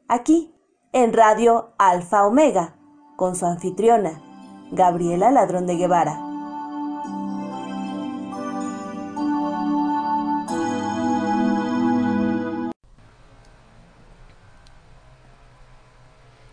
[0.07, 0.53] Aquí,
[0.93, 2.76] en Radio Alfa Omega,
[3.17, 4.21] con su anfitriona,
[4.71, 6.21] Gabriela Ladrón de Guevara.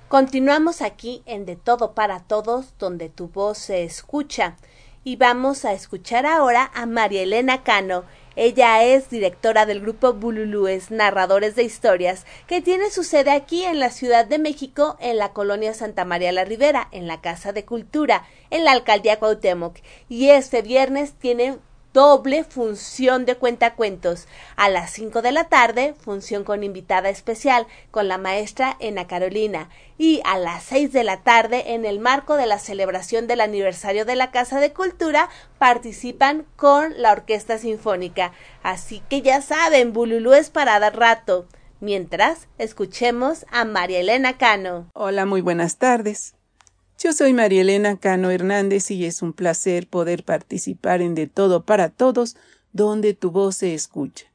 [0.09, 4.57] Continuamos aquí en De Todo para Todos, donde tu voz se escucha
[5.03, 8.05] y vamos a escuchar ahora a María Elena Cano.
[8.37, 13.79] Ella es directora del grupo Bululúes, narradores de historias, que tiene su sede aquí en
[13.79, 17.65] la Ciudad de México, en la colonia Santa María la Ribera, en la Casa de
[17.65, 19.77] Cultura, en la alcaldía Cuauhtémoc.
[20.09, 21.59] Y este viernes tiene
[21.95, 24.27] doble función de cuentacuentos.
[24.57, 29.71] A las 5 de la tarde, función con invitada especial con la maestra Ena Carolina.
[29.97, 34.05] Y a las 6 de la tarde, en el marco de la celebración del aniversario
[34.05, 38.33] de la Casa de Cultura, participan con la Orquesta Sinfónica.
[38.63, 41.47] Así que ya saben, Bululú es para dar rato.
[41.79, 44.91] Mientras, escuchemos a María Elena Cano.
[44.95, 46.34] Hola, muy buenas tardes.
[46.99, 51.65] Yo soy María Elena Cano Hernández y es un placer poder participar en De Todo
[51.65, 52.37] para Todos,
[52.73, 54.27] donde tu voz se escucha,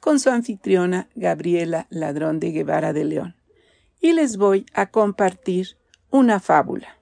[0.00, 3.36] con su anfitriona Gabriela Ladrón de Guevara de León.
[4.00, 5.78] Y les voy a compartir
[6.10, 6.98] una fábula,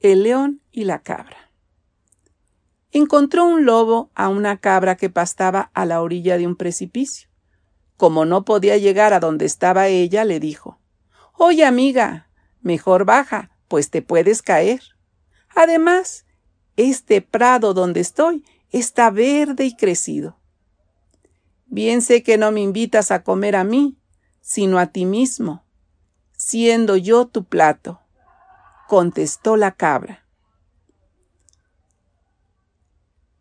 [0.00, 1.50] El león y la cabra.
[2.90, 7.28] Encontró un lobo a una cabra que pastaba a la orilla de un precipicio.
[7.96, 10.78] Como no podía llegar a donde estaba ella, le dijo
[11.34, 12.28] Oye, amiga,
[12.60, 14.82] mejor baja, pues te puedes caer.
[15.54, 16.24] Además,
[16.76, 20.38] este prado donde estoy está verde y crecido.
[21.66, 23.98] Bien sé que no me invitas a comer a mí,
[24.40, 25.64] sino a ti mismo,
[26.32, 28.00] siendo yo tu plato,
[28.86, 30.24] contestó la cabra.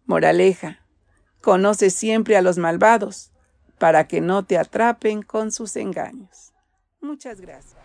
[0.05, 0.81] Moraleja,
[1.41, 3.31] conoce siempre a los malvados,
[3.77, 6.53] para que no te atrapen con sus engaños.
[6.99, 7.75] Muchas gracias.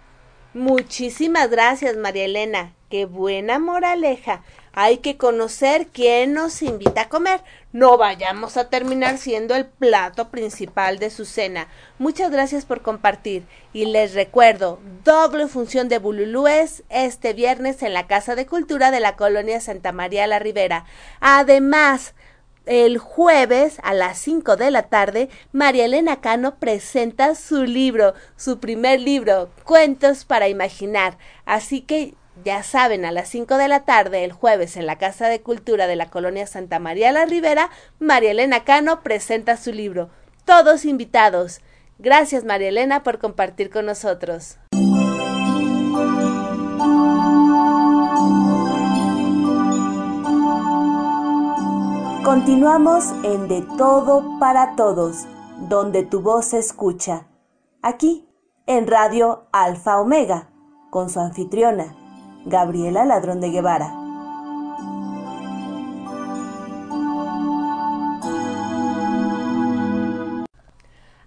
[0.54, 2.74] Muchísimas gracias, María Elena.
[2.90, 4.42] Qué buena moraleja.
[4.74, 7.40] Hay que conocer quién nos invita a comer.
[7.72, 11.68] No vayamos a terminar siendo el plato principal de su cena.
[11.98, 13.44] Muchas gracias por compartir.
[13.72, 19.00] Y les recuerdo, doble función de Bululúes este viernes en la Casa de Cultura de
[19.00, 20.84] la Colonia Santa María la Ribera.
[21.20, 22.14] Además,
[22.66, 28.60] el jueves a las 5 de la tarde, María Elena Cano presenta su libro, su
[28.60, 31.18] primer libro, Cuentos para Imaginar.
[31.44, 35.28] Así que ya saben, a las 5 de la tarde, el jueves, en la Casa
[35.28, 40.10] de Cultura de la Colonia Santa María la Ribera, María Elena Cano presenta su libro.
[40.44, 41.60] Todos invitados.
[41.98, 44.58] Gracias, María Elena, por compartir con nosotros.
[52.24, 55.26] Continuamos en De Todo para Todos,
[55.68, 57.26] donde tu voz se escucha.
[57.82, 58.28] Aquí,
[58.66, 60.48] en Radio Alfa Omega,
[60.90, 61.96] con su anfitriona,
[62.46, 63.92] Gabriela Ladrón de Guevara.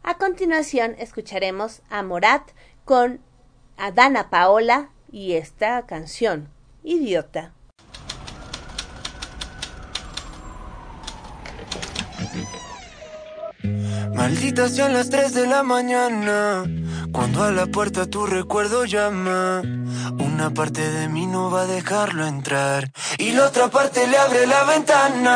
[0.02, 2.52] A continuación escucharemos a Morat
[2.86, 3.20] con
[3.76, 6.48] Adana Paola y esta canción,
[6.84, 7.54] Idiota.
[14.26, 16.64] Maldita sean las 3 de la mañana,
[17.12, 19.62] cuando a la puerta tu recuerdo llama.
[20.18, 24.48] Una parte de mí no va a dejarlo entrar y la otra parte le abre
[24.48, 25.36] la ventana.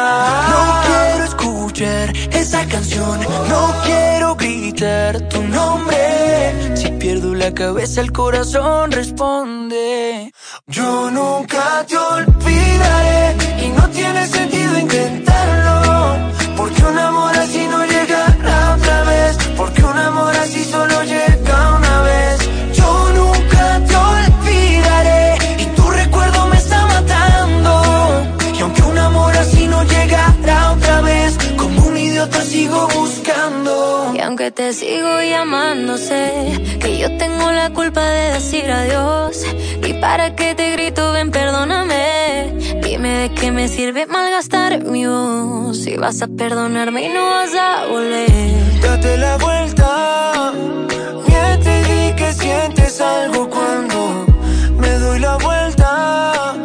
[0.49, 6.75] No quiero escuchar esa canción, no quiero gritar tu nombre.
[6.75, 10.33] Si pierdo la cabeza, el corazón responde.
[10.65, 16.17] Yo nunca te olvidaré y no tiene sentido intentarlo.
[16.57, 17.38] Porque un amor
[19.59, 22.49] Porque un amor así solo llega una vez.
[22.71, 25.37] Yo nunca te olvidaré.
[25.57, 28.23] Y tu recuerdo me está matando.
[28.57, 31.37] Y aunque un amor así no llegará otra vez.
[31.57, 33.28] Como un idiota sigo buscando.
[34.39, 39.43] Aunque te sigo llamando, sé que yo tengo la culpa de decir adiós.
[39.85, 42.53] Y para que te grito, ven, perdóname.
[42.81, 45.79] Dime de qué me sirve malgastar mi voz.
[45.79, 48.31] Si vas a perdonarme y no vas a volver.
[48.81, 50.53] Date la vuelta.
[51.27, 54.25] Miente y di que sientes algo cuando
[54.77, 56.55] me doy la vuelta.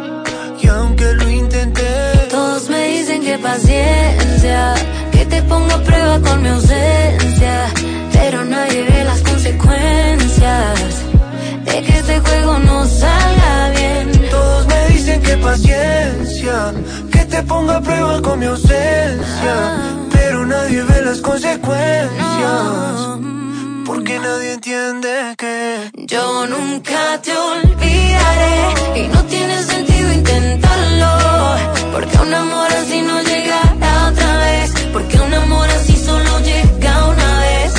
[0.61, 1.83] Y aunque lo intenté,
[2.31, 4.75] Todos me dicen que paciencia,
[5.11, 7.24] que te pongo a prueba con mi ausencia.
[7.37, 10.79] Pero nadie ve las consecuencias
[11.65, 14.29] de que este juego no salga bien.
[14.31, 16.73] todos me dicen que paciencia,
[17.11, 19.55] que te ponga a prueba con mi ausencia.
[20.11, 22.09] Pero nadie ve las consecuencias.
[23.85, 31.11] Porque nadie entiende que Yo nunca te olvidaré y no tiene sentido intentarlo.
[31.91, 34.71] Porque un amor así no llegará otra vez.
[34.93, 36.74] Porque un amor así solo llega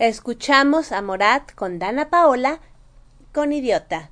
[0.02, 2.58] Escuchamos a Morat con Dana Paola
[3.32, 4.10] con Idiota.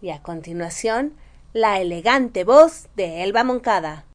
[0.00, 1.12] Y a continuación,
[1.52, 4.06] la elegante voz de Elba Moncada.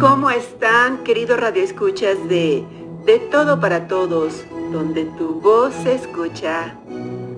[0.00, 2.64] ¿Cómo están, queridos radioescuchas de
[3.04, 4.42] De Todo para Todos,
[4.72, 6.74] donde tu voz se escucha?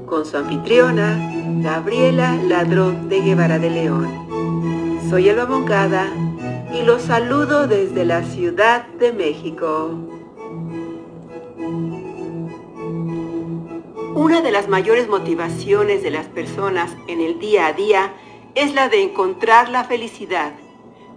[0.07, 1.31] Con su anfitriona,
[1.63, 5.01] Gabriela Ladrón de Guevara de León.
[5.11, 6.07] Soy Elba Moncada
[6.73, 10.14] y los saludo desde la Ciudad de México.
[14.15, 18.13] Una de las mayores motivaciones de las personas en el día a día
[18.55, 20.53] es la de encontrar la felicidad,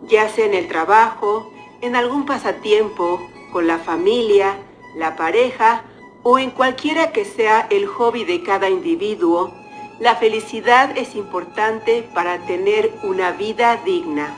[0.08, 3.22] ya sea en el trabajo, en algún pasatiempo,
[3.52, 4.58] con la familia,
[4.96, 5.84] la pareja
[6.24, 9.54] o en cualquiera que sea el hobby de cada individuo,
[10.00, 14.36] la felicidad es importante para tener una vida digna.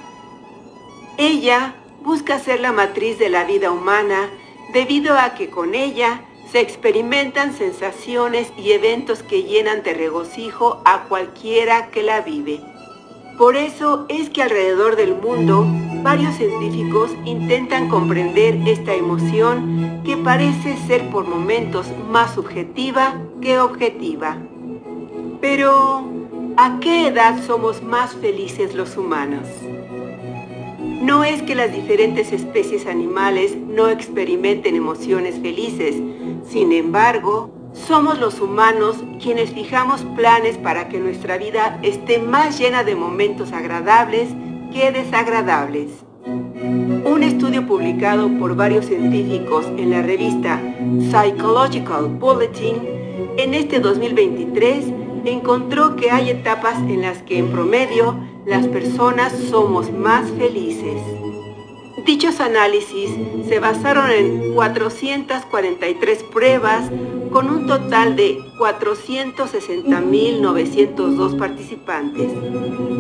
[1.18, 4.30] Ella busca ser la matriz de la vida humana
[4.74, 11.04] debido a que con ella se experimentan sensaciones y eventos que llenan de regocijo a
[11.04, 12.60] cualquiera que la vive.
[13.38, 15.66] Por eso es que alrededor del mundo
[16.04, 24.38] varios científicos intentan comprender esta emoción que parece ser por momentos más subjetiva que objetiva.
[25.40, 26.04] Pero,
[26.58, 29.48] ¿a qué edad somos más felices los humanos?
[31.02, 35.96] No es que las diferentes especies animales no experimenten emociones felices,
[36.52, 42.84] sin embargo, somos los humanos quienes fijamos planes para que nuestra vida esté más llena
[42.84, 44.30] de momentos agradables
[44.74, 45.92] que desagradables.
[46.26, 50.60] Un estudio publicado por varios científicos en la revista
[51.12, 52.78] Psychological Bulletin
[53.38, 54.86] en este 2023
[55.26, 61.29] encontró que hay etapas en las que en promedio las personas somos más felices.
[62.10, 63.12] Dichos análisis
[63.48, 66.90] se basaron en 443 pruebas
[67.32, 72.32] con un total de 460.902 participantes.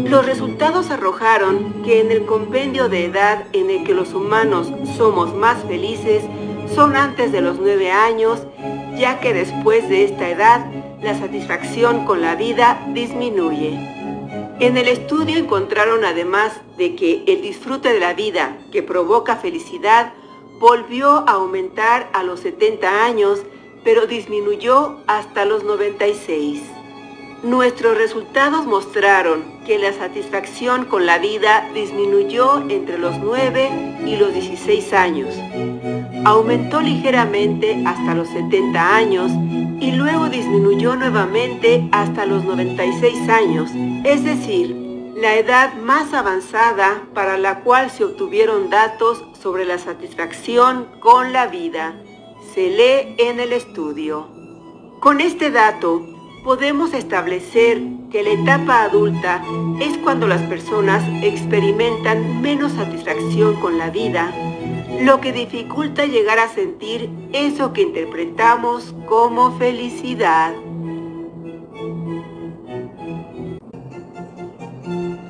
[0.07, 5.33] Los resultados arrojaron que en el compendio de edad en el que los humanos somos
[5.33, 6.23] más felices
[6.75, 8.43] son antes de los 9 años,
[8.95, 10.67] ya que después de esta edad
[11.01, 13.98] la satisfacción con la vida disminuye.
[14.59, 20.11] En el estudio encontraron además de que el disfrute de la vida que provoca felicidad
[20.59, 23.39] volvió a aumentar a los 70 años,
[23.85, 26.78] pero disminuyó hasta los 96.
[27.43, 34.33] Nuestros resultados mostraron que la satisfacción con la vida disminuyó entre los 9 y los
[34.33, 35.33] 16 años.
[36.25, 39.31] Aumentó ligeramente hasta los 70 años
[39.79, 43.71] y luego disminuyó nuevamente hasta los 96 años,
[44.03, 44.75] es decir,
[45.15, 51.47] la edad más avanzada para la cual se obtuvieron datos sobre la satisfacción con la
[51.47, 51.95] vida.
[52.53, 54.27] Se lee en el estudio.
[54.99, 57.81] Con este dato, podemos establecer
[58.11, 59.43] que la etapa adulta
[59.79, 64.33] es cuando las personas experimentan menos satisfacción con la vida,
[65.01, 70.53] lo que dificulta llegar a sentir eso que interpretamos como felicidad.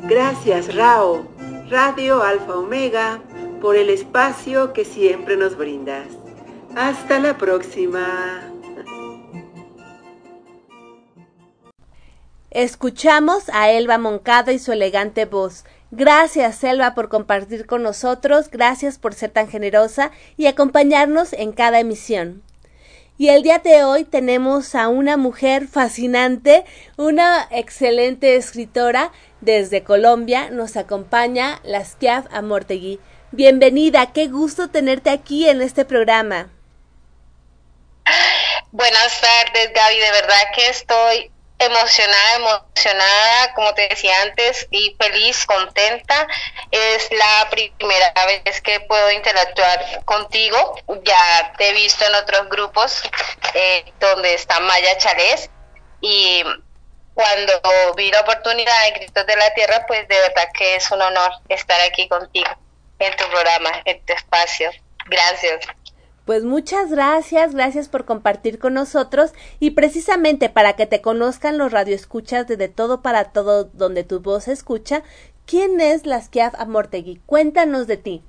[0.03, 1.23] Gracias Rao,
[1.69, 3.21] Radio Alfa Omega,
[3.61, 6.07] por el espacio que siempre nos brindas.
[6.75, 8.48] Hasta la próxima.
[12.51, 15.65] Escuchamos a Elba Moncada y su elegante voz.
[15.91, 21.79] Gracias, Elba, por compartir con nosotros, gracias por ser tan generosa y acompañarnos en cada
[21.79, 22.43] emisión.
[23.19, 26.63] Y el día de hoy tenemos a una mujer fascinante,
[26.97, 30.49] una excelente escritora desde Colombia.
[30.49, 32.99] Nos acompaña Lasquiaf Amortegui.
[33.31, 36.49] Bienvenida, qué gusto tenerte aquí en este programa.
[38.71, 39.99] Buenas tardes, Gaby.
[39.99, 46.27] De verdad que estoy emocionada, emocionada, como te decía antes, y feliz, contenta.
[46.71, 50.75] Es la primera vez que puedo interactuar contigo.
[51.03, 53.03] Ya te he visto en otros grupos
[53.53, 55.49] eh, donde está Maya Chales
[56.01, 56.43] y
[57.13, 57.61] cuando
[57.97, 61.31] vi la oportunidad de Gritos de la Tierra, pues de verdad que es un honor
[61.49, 62.49] estar aquí contigo
[62.99, 64.71] en tu programa, en tu espacio.
[65.05, 65.65] Gracias.
[66.29, 71.71] Pues muchas gracias, gracias por compartir con nosotros y precisamente para que te conozcan los
[71.71, 75.01] radioescuchas de De Todo para Todo donde tu voz se escucha,
[75.47, 77.19] ¿quién es Lasquiaf Amortegui?
[77.25, 78.23] Cuéntanos de ti.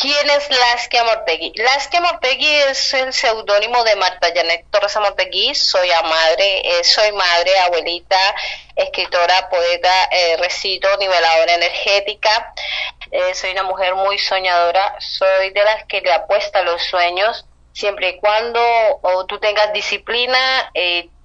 [0.00, 1.54] ¿Quién es Lasquia Mortegui?
[1.56, 5.56] Lasquia Mortegui es el seudónimo de Marta Janet Torres Mortegui.
[5.56, 8.16] Soy madre, eh, soy madre, abuelita,
[8.76, 12.54] escritora, poeta, eh, recito, niveladora energética.
[13.10, 14.94] Eh, soy una mujer muy soñadora.
[15.00, 18.60] Soy de las que le apuesta a los sueños, siempre y cuando
[19.26, 20.70] tú tengas disciplina,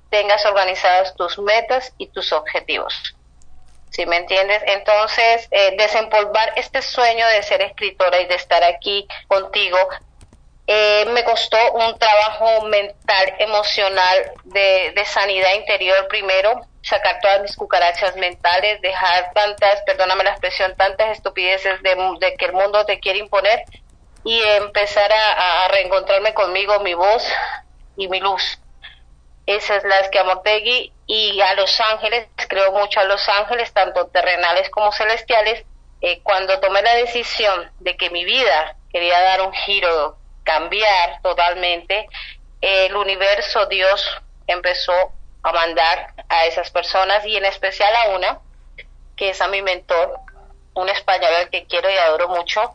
[0.10, 3.14] tengas organizadas tus metas y tus objetivos.
[3.94, 4.62] ¿Sí me entiendes?
[4.66, 9.78] Entonces, eh, desempolvar este sueño de ser escritora y de estar aquí contigo,
[10.68, 17.56] eh, me costó un trabajo mental, emocional, de, de sanidad interior primero, sacar todas mis
[17.56, 23.20] cucarachas mentales, dejar tantas, perdóname la expresión, tantas estupideces de, que el mundo te quiere
[23.20, 23.64] imponer
[24.24, 27.26] y empezar a, reencontrarme conmigo, mi voz
[27.96, 28.60] y mi luz.
[29.46, 34.08] Esa es la que Amortegui y a Los Ángeles, creo mucho a Los Ángeles, tanto
[34.08, 35.66] terrenales como celestiales,
[36.02, 42.08] eh, cuando tomé la decisión de que mi vida quería dar un giro, cambiar totalmente,
[42.62, 44.94] el universo, Dios empezó
[45.44, 48.40] a mandar a esas personas y en especial a una,
[49.18, 50.20] que es a mi mentor,
[50.74, 52.74] un español al que quiero y adoro mucho.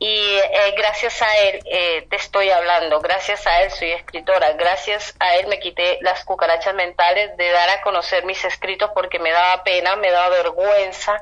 [0.00, 5.16] Y eh, gracias a él eh, te estoy hablando, gracias a él soy escritora, gracias
[5.18, 9.32] a él me quité las cucarachas mentales de dar a conocer mis escritos porque me
[9.32, 11.20] daba pena, me daba vergüenza.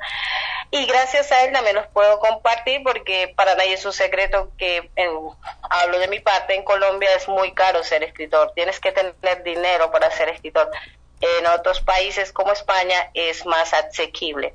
[0.70, 4.90] Y gracias a él también los puedo compartir porque para nadie es un secreto que
[5.70, 8.52] hablo de mi parte en Colombia es muy caro ser escritor.
[8.54, 10.70] Tienes que tener dinero para ser escritor.
[11.20, 14.54] En otros países como España es más asequible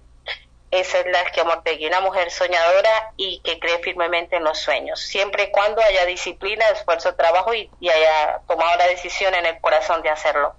[0.72, 5.02] esa es la que Mortegui, una mujer soñadora y que cree firmemente en los sueños,
[5.02, 10.02] siempre y cuando haya disciplina, esfuerzo, trabajo y, haya tomado la decisión en el corazón
[10.02, 10.56] de hacerlo.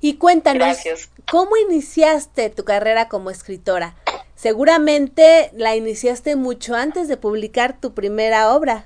[0.00, 0.78] Y cuéntanos,
[1.28, 3.96] ¿cómo iniciaste tu carrera como escritora?
[4.36, 8.84] Seguramente la iniciaste mucho antes de publicar tu primera obra.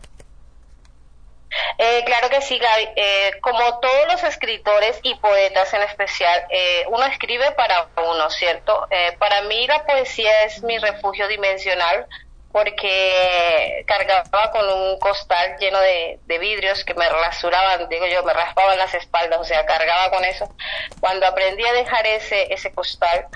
[1.79, 2.89] Eh, claro que sí, Gaby.
[2.97, 8.89] Eh, como todos los escritores y poetas en especial, eh, uno escribe para uno, ¿cierto?
[9.19, 12.07] para mí la poesía es mi refugio dimensional
[12.51, 18.77] porque cargaba con un costal lleno de, vidrios que me rasuraban, digo yo, me raspaban
[18.77, 20.49] las espaldas, o sea, cargaba con eso.
[21.01, 23.27] Cuando aprendí a dejar ese, ese costal,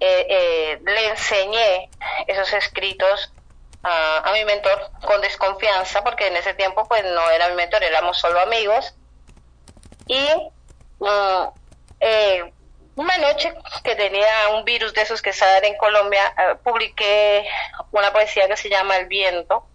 [0.00, 1.90] le enseñé
[2.26, 3.30] esos escritos
[3.82, 8.18] a, mi mentor con desconfianza, porque en ese tiempo pues no era mi mentor, éramos
[8.18, 8.94] solo amigos.
[10.06, 10.28] Y
[10.98, 11.48] mm,
[12.00, 12.52] eh,
[12.96, 13.54] una noche
[13.84, 17.48] que tenía un virus de esos que salen en Colombia, eh, publiqué
[17.92, 19.66] una poesía que se llama El viento.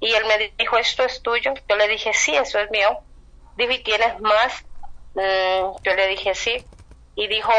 [0.00, 1.54] Y él me dijo, ¿esto es tuyo?
[1.68, 3.00] Yo le dije, sí, eso es mío.
[3.56, 4.64] Dijo, tienes más?
[5.14, 6.64] Mm, yo le dije, sí
[7.16, 7.52] y dijo,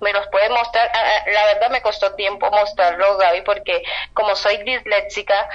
[0.00, 0.90] ¿me los puede mostrar?
[0.92, 3.82] Ah, ah, la verdad me costó tiempo mostrarlo, Gaby, porque
[4.14, 5.48] como soy disléxica,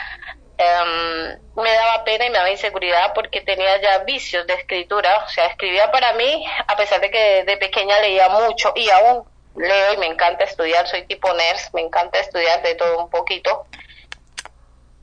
[0.58, 5.30] em, me daba pena y me daba inseguridad porque tenía ya vicios de escritura, o
[5.30, 9.94] sea, escribía para mí, a pesar de que de pequeña leía mucho y aún leo
[9.94, 13.66] y me encanta estudiar, soy tipo nerd, me encanta estudiar de todo un poquito,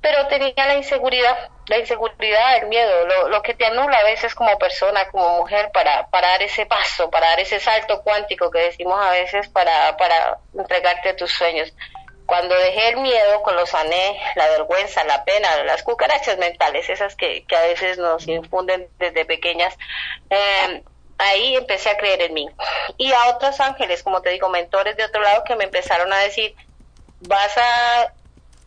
[0.06, 4.36] pero tenía la inseguridad, la inseguridad, el miedo, lo, lo, que te anula a veces
[4.36, 8.60] como persona, como mujer, para, para dar ese paso, para dar ese salto cuántico que
[8.60, 11.74] decimos a veces para, para entregarte tus sueños.
[12.24, 17.16] Cuando dejé el miedo, con los ané, la vergüenza, la pena, las cucarachas mentales, esas
[17.16, 19.76] que, que a veces nos infunden desde pequeñas,
[20.30, 20.84] eh,
[21.18, 22.48] ahí empecé a creer en mí.
[22.96, 26.18] Y a otros ángeles, como te digo, mentores de otro lado que me empezaron a
[26.18, 26.54] decir,
[27.22, 28.12] vas a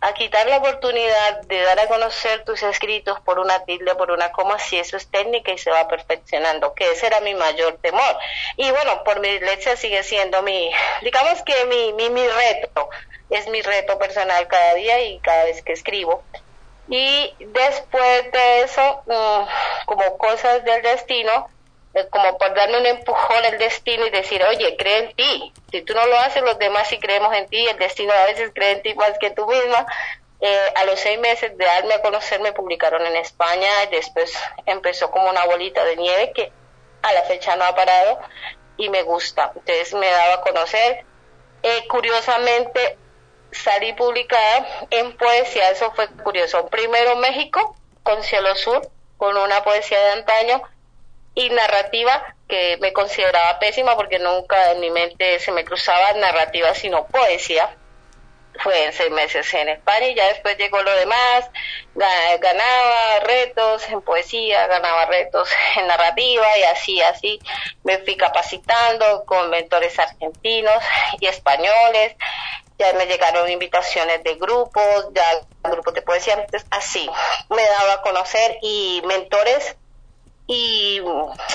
[0.01, 4.31] a quitar la oportunidad de dar a conocer tus escritos por una tilde, por una
[4.31, 8.17] coma, si eso es técnica y se va perfeccionando, que ese era mi mayor temor.
[8.55, 10.71] Y bueno, por mi leche sigue siendo mi,
[11.01, 12.89] digamos que mi, mi, mi reto,
[13.29, 16.23] es mi reto personal cada día y cada vez que escribo.
[16.87, 21.49] Y después de eso, mm, como cosas del destino,
[22.11, 25.53] como por darme un empujón al destino y decir, oye, cree en ti.
[25.71, 28.51] Si tú no lo haces, los demás sí creemos en ti, el destino a veces
[28.53, 29.85] cree en ti más que tú misma.
[30.41, 34.33] Eh, a los seis meses de darme a conocer me publicaron en España y después
[34.65, 36.51] empezó como una bolita de nieve que
[37.01, 38.19] a la fecha no ha parado
[38.77, 39.51] y me gusta.
[39.55, 41.05] Entonces me daba a conocer.
[41.61, 42.97] Eh, curiosamente
[43.51, 46.67] salí publicada en poesía, eso fue curioso.
[46.67, 50.61] Primero México con Cielo Sur, con una poesía de antaño
[51.39, 56.75] y narrativa que me consideraba pésima porque nunca en mi mente se me cruzaba narrativa
[56.75, 57.77] sino poesía.
[58.61, 61.49] Fue en seis meses en España y ya después llegó lo demás,
[61.95, 67.41] ganaba retos en poesía, ganaba retos en narrativa y así, así.
[67.83, 70.83] Me fui capacitando con mentores argentinos
[71.21, 72.17] y españoles,
[72.77, 75.23] ya me llegaron invitaciones de grupos, ya
[75.63, 77.09] grupos de poesía, así
[77.49, 79.77] me daba a conocer y mentores
[80.51, 80.99] y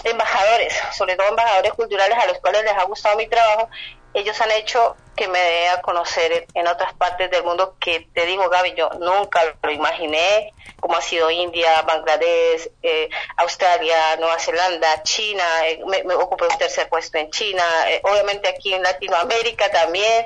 [0.05, 3.69] embajadores, sobre todo embajadores culturales a los cuales les ha gustado mi trabajo,
[4.15, 8.25] ellos han hecho que me dé a conocer en otras partes del mundo que te
[8.25, 15.03] digo, Gaby, yo nunca lo imaginé, como ha sido India, Bangladesh, eh, Australia, Nueva Zelanda,
[15.03, 20.25] China, eh, me, ocupé un tercer puesto en China, eh, obviamente aquí en Latinoamérica también,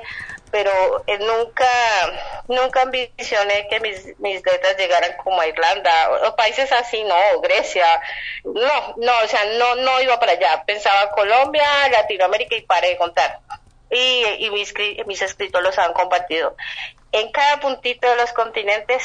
[0.51, 0.71] pero
[1.07, 1.67] eh, nunca,
[2.47, 5.91] nunca ambicioné que mis, mis letras llegaran como a Irlanda
[6.27, 8.01] o, países así, no, Grecia,
[8.43, 12.97] no, no, o sea, no, no iba para allá, pensaba Colombia, Latinoamérica y paré de
[12.97, 13.39] contar.
[13.91, 14.73] Y, y mis,
[15.07, 16.55] mis escritos los han compartido.
[17.11, 19.03] En cada puntito de los continentes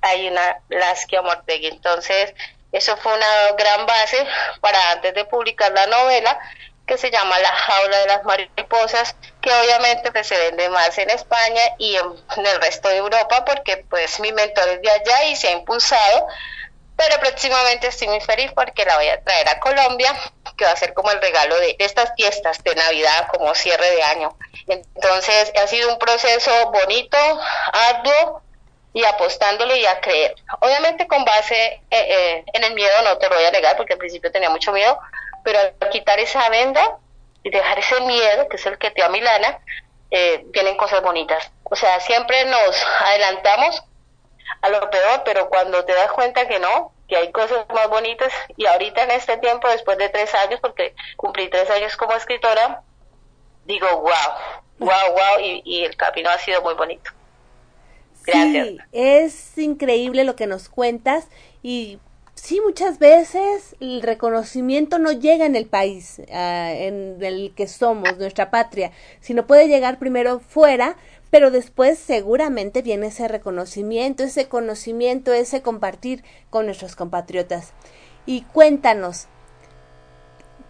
[0.00, 2.34] hay una Laskia Mortegui, entonces
[2.72, 4.26] eso fue una gran base
[4.60, 6.38] para antes de publicar la novela
[6.86, 11.10] que se llama La jaula de las mariposas, que obviamente pues, se vende más en
[11.10, 15.36] España y en, el resto de Europa porque pues mi mentor es de allá y
[15.36, 16.26] se ha impulsado,
[16.96, 20.14] pero próximamente estoy muy feliz porque la voy a traer a Colombia,
[20.56, 24.02] que va a ser como el regalo de, estas fiestas de Navidad, como cierre de
[24.02, 24.36] año.
[24.68, 27.18] Entonces ha sido un proceso bonito,
[27.72, 28.42] arduo,
[28.94, 30.34] y apostándole y a creer.
[30.60, 33.92] Obviamente con base eh, eh, en el miedo, no te lo voy a negar porque
[33.92, 34.98] al principio tenía mucho miedo,
[35.46, 36.98] pero al quitar esa venda
[37.44, 39.60] y dejar ese miedo, que es el que te da Milana,
[40.10, 41.52] eh, vienen cosas bonitas.
[41.62, 43.84] O sea, siempre nos adelantamos
[44.60, 48.32] a lo peor, pero cuando te das cuenta que no, que hay cosas más bonitas,
[48.56, 52.82] y ahorita en este tiempo, después de tres años, porque cumplí tres años como escritora,
[53.66, 54.10] digo, wow,
[54.80, 57.12] wow, wow, y, y el camino ha sido muy bonito.
[58.24, 58.66] Gracias.
[58.66, 61.28] Sí, es increíble lo que nos cuentas
[61.62, 62.00] y
[62.36, 68.18] sí, muchas veces el reconocimiento no llega en el país ah, en el que somos,
[68.18, 70.96] nuestra patria, sino puede llegar primero fuera,
[71.30, 77.72] pero después seguramente viene ese reconocimiento, ese conocimiento, ese compartir con nuestros compatriotas.
[78.26, 79.26] Y cuéntanos,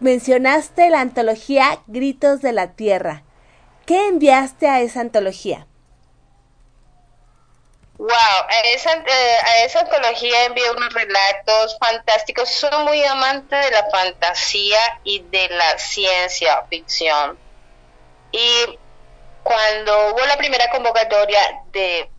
[0.01, 3.23] mencionaste la antología Gritos de la Tierra.
[3.85, 5.67] ¿Qué enviaste a esa antología?
[7.99, 12.51] Wow, a esa, eh, a esa antología envié unos relatos fantásticos.
[12.51, 17.39] Soy muy amante de la fantasía y de la ciencia ficción.
[18.33, 18.79] Y
[19.43, 21.41] cuando hubo la primera convocatoria
[21.73, 22.11] de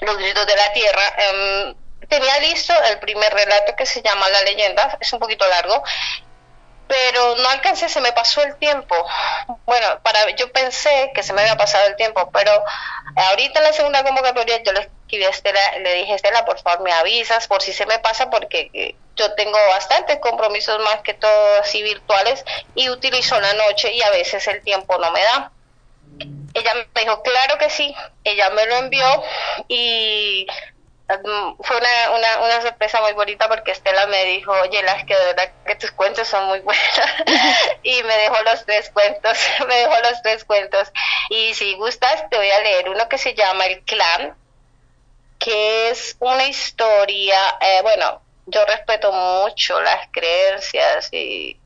[0.00, 1.74] Los Gritos de la Tierra, em,
[2.08, 5.82] tenía listo el primer relato que se llama La leyenda, es un poquito largo,
[6.88, 8.96] pero no alcancé, se me pasó el tiempo.
[9.66, 12.50] Bueno, para yo pensé que se me había pasado el tiempo, pero
[13.14, 16.82] ahorita en la segunda convocatoria yo le escribí a Estela, le dije, Estela, por favor
[16.82, 21.14] me avisas por si se me pasa, porque eh, yo tengo bastantes compromisos más que
[21.14, 25.52] todo así virtuales y utilizo la noche y a veces el tiempo no me da.
[26.54, 29.22] Ella me dijo, claro que sí, ella me lo envió
[29.68, 30.46] y
[31.08, 35.24] fue una, una, una, sorpresa muy bonita porque Estela me dijo, oye, las que de
[35.24, 36.84] verdad que tus cuentos son muy buenos
[37.82, 40.92] y me dejó los tres cuentos, me dejó los tres cuentos.
[41.30, 44.36] Y si gustas te voy a leer uno que se llama El Clan,
[45.38, 51.58] que es una historia, eh, bueno, yo respeto mucho las creencias y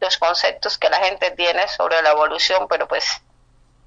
[0.00, 3.04] los conceptos que la gente tiene sobre la evolución, pero pues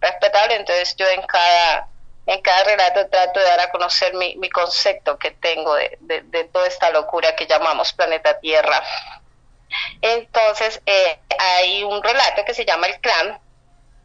[0.02, 1.88] respetable, entonces yo en cada
[2.30, 6.68] en cada relato trato de dar a conocer mi, mi concepto que tengo de, toda
[6.68, 8.84] esta locura que llamamos planeta Tierra.
[10.00, 13.40] Entonces, eh, hay un relato que se llama El Clan,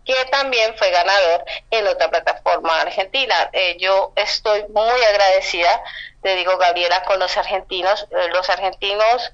[0.07, 3.51] que también fue ganador en otra plataforma argentina.
[3.53, 5.83] Eh, yo estoy muy agradecida,
[6.23, 8.07] te digo, Gabriela, con los argentinos.
[8.11, 9.33] Eh, los argentinos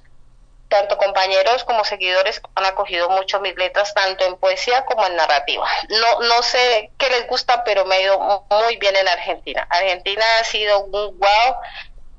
[0.71, 5.67] tanto compañeros como seguidores han acogido mucho mis letras, tanto en poesía como en narrativa.
[5.89, 9.67] No, no sé qué les gusta, pero me ha ido muy bien en Argentina.
[9.69, 11.55] Argentina ha sido un wow.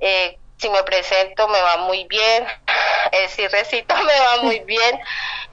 [0.01, 2.47] Eh, si me presento me va muy bien,
[3.13, 5.01] eh, si recito me va muy bien.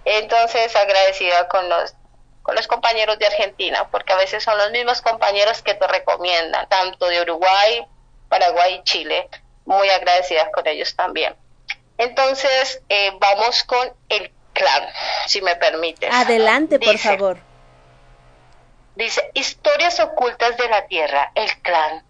[0.04, 1.96] Entonces agradecida con los
[2.44, 6.68] con los compañeros de Argentina, porque a veces son los mismos compañeros que te recomiendan,
[6.68, 7.86] tanto de Uruguay,
[8.28, 9.30] Paraguay y Chile.
[9.66, 11.36] Muy agradecida con ellos también.
[12.00, 14.88] Entonces, eh, vamos con el clan,
[15.28, 16.10] si me permites.
[16.14, 17.38] Adelante, por favor.
[18.96, 22.06] Dice, historias ocultas de la tierra, el clan.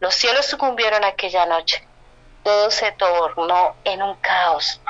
[0.00, 1.86] Los cielos sucumbieron aquella noche.
[2.42, 4.80] Todo se tornó en un caos,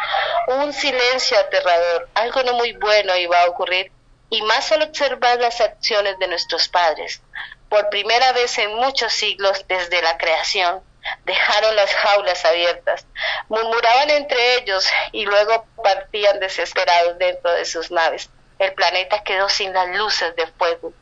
[0.48, 2.08] un silencio aterrador.
[2.14, 3.92] Algo no muy bueno iba a ocurrir,
[4.30, 7.20] y más al observar las acciones de nuestros padres.
[7.68, 10.82] Por primera vez en muchos siglos desde la creación,
[11.24, 13.06] dejaron las jaulas abiertas,
[13.48, 18.30] murmuraban entre ellos y luego partían desesperados dentro de sus naves.
[18.58, 20.92] El planeta quedó sin las luces de fuego.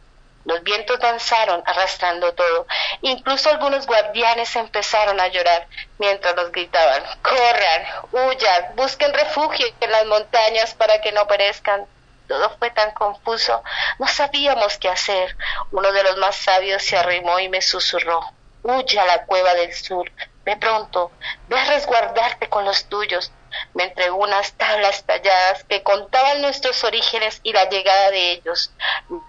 [0.45, 2.67] Los vientos danzaron arrastrando todo.
[3.03, 10.05] Incluso algunos guardianes empezaron a llorar mientras los gritaban, corran, huyan, busquen refugio en las
[10.07, 11.87] montañas para que no perezcan.
[12.27, 13.63] Todo fue tan confuso,
[13.99, 15.37] no sabíamos qué hacer.
[15.71, 18.25] Uno de los más sabios se arrimó y me susurró,
[18.63, 20.11] huye a la cueva del sur,
[20.45, 21.13] de pronto,
[21.49, 23.31] ve a resguardarte con los tuyos.
[23.75, 28.73] Me entregó unas tablas talladas que contaban nuestros orígenes y la llegada de ellos.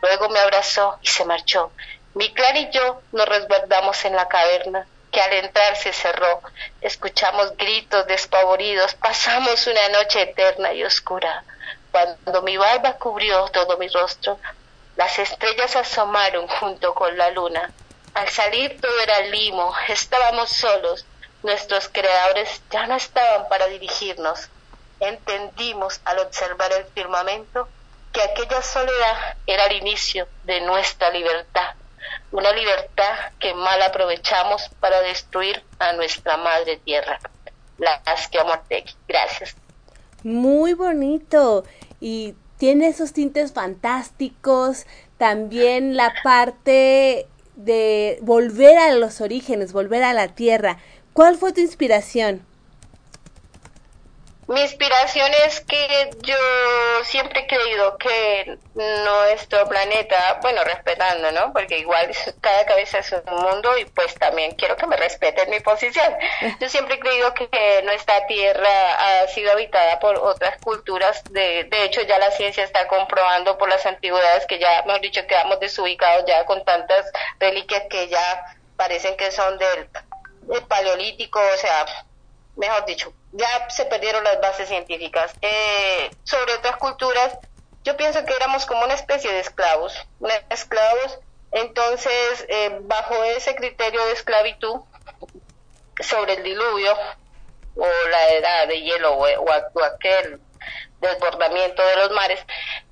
[0.02, 1.72] Luego me abrazó y se marchó.
[2.16, 6.42] Mi clan y yo nos resguardamos en la caverna que al entrar se cerró.
[6.82, 11.44] Escuchamos gritos despavoridos, pasamos una noche eterna y oscura.
[11.92, 14.40] Cuando mi barba cubrió todo mi rostro,
[14.96, 17.72] las estrellas asomaron junto con la luna.
[18.14, 21.06] Al salir todo era limo, estábamos solos,
[21.42, 24.50] nuestros creadores ya no estaban para dirigirnos.
[25.00, 27.68] Entendimos al observar el firmamento
[28.12, 31.76] que aquella soledad era el inicio de nuestra libertad,
[32.32, 37.20] una libertad que mal aprovechamos para destruir a nuestra madre tierra.
[37.80, 38.40] Las que
[39.08, 39.56] Gracias.
[40.24, 41.64] Muy bonito
[42.00, 44.86] y tiene esos tintes fantásticos,
[45.18, 50.78] también la parte de volver a los orígenes, volver a la tierra.
[51.14, 52.42] ¿Cuál fue tu inspiración?
[54.54, 56.38] Mi inspiración es que yo
[57.06, 61.52] siempre he creído que nuestro planeta, bueno, respetando, ¿no?
[61.52, 65.60] Porque igual cada cabeza es un mundo y pues también quiero que me respeten mi
[65.60, 66.06] posición.
[66.60, 71.24] Yo siempre he creído que nuestra Tierra ha sido habitada por otras culturas.
[71.32, 75.26] De, de hecho, ya la ciencia está comprobando por las antigüedades que ya, hemos dicho,
[75.26, 78.46] quedamos desubicados ya con tantas reliquias que ya
[78.76, 79.90] parecen que son del,
[80.42, 81.86] del paleolítico, o sea,
[82.56, 85.34] mejor dicho, ya se perdieron las bases científicas.
[85.42, 87.38] Eh, sobre otras culturas,
[87.84, 89.94] yo pienso que éramos como una especie de esclavos,
[90.50, 91.20] esclavos,
[91.52, 94.82] entonces eh, bajo ese criterio de esclavitud
[96.00, 96.94] sobre el diluvio
[97.76, 100.40] o la edad de hielo o, o aquel
[101.04, 102.40] desbordamiento de los mares,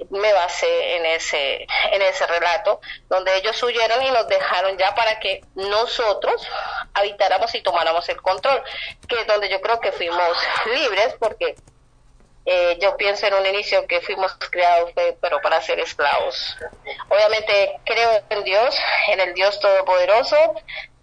[0.10, 5.20] me basé en ese, en ese relato, donde ellos huyeron y nos dejaron ya para
[5.20, 6.48] que nosotros
[6.94, 8.62] habitáramos y tomáramos el control,
[9.08, 10.38] que es donde yo creo que fuimos
[10.76, 11.56] libres, porque
[12.46, 14.92] eh, yo pienso en un inicio que fuimos creados,
[15.22, 16.58] pero para ser esclavos.
[17.10, 20.56] Obviamente creo en Dios, en el Dios Todopoderoso,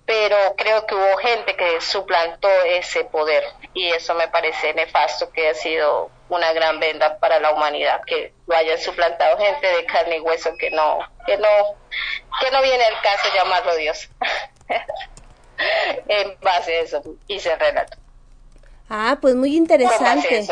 [0.05, 3.45] pero creo que hubo gente que suplantó ese poder
[3.75, 8.33] y eso me parece nefasto que ha sido una gran venda para la humanidad que
[8.47, 11.49] lo hayan suplantado gente de carne y hueso que no que no
[12.41, 14.09] que no viene el caso llamarlo Dios.
[16.07, 17.97] En base a eso hice el relato.
[18.89, 20.47] Ah pues muy interesante.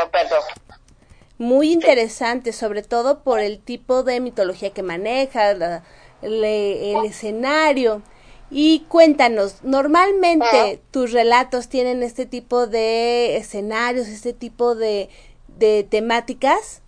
[1.39, 5.51] Muy interesante sobre todo por el tipo de mitología que maneja
[6.23, 8.03] el escenario.
[8.51, 15.09] Y cuéntanos, normalmente tus relatos tienen este tipo de escenarios, este tipo de,
[15.57, 16.83] de temáticas.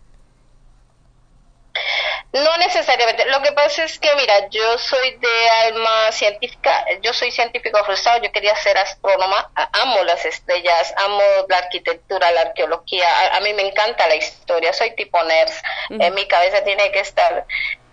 [2.33, 3.25] No necesariamente.
[3.27, 8.23] Lo que pasa es que, mira, yo soy de alma científica, yo soy científico frustrado,
[8.23, 13.69] yo quería ser astrónoma, amo las estrellas, amo la arquitectura, la arqueología, a, mí me
[13.69, 15.53] encanta la historia, soy tipo nerd,
[15.89, 17.47] en mi cabeza tiene que estar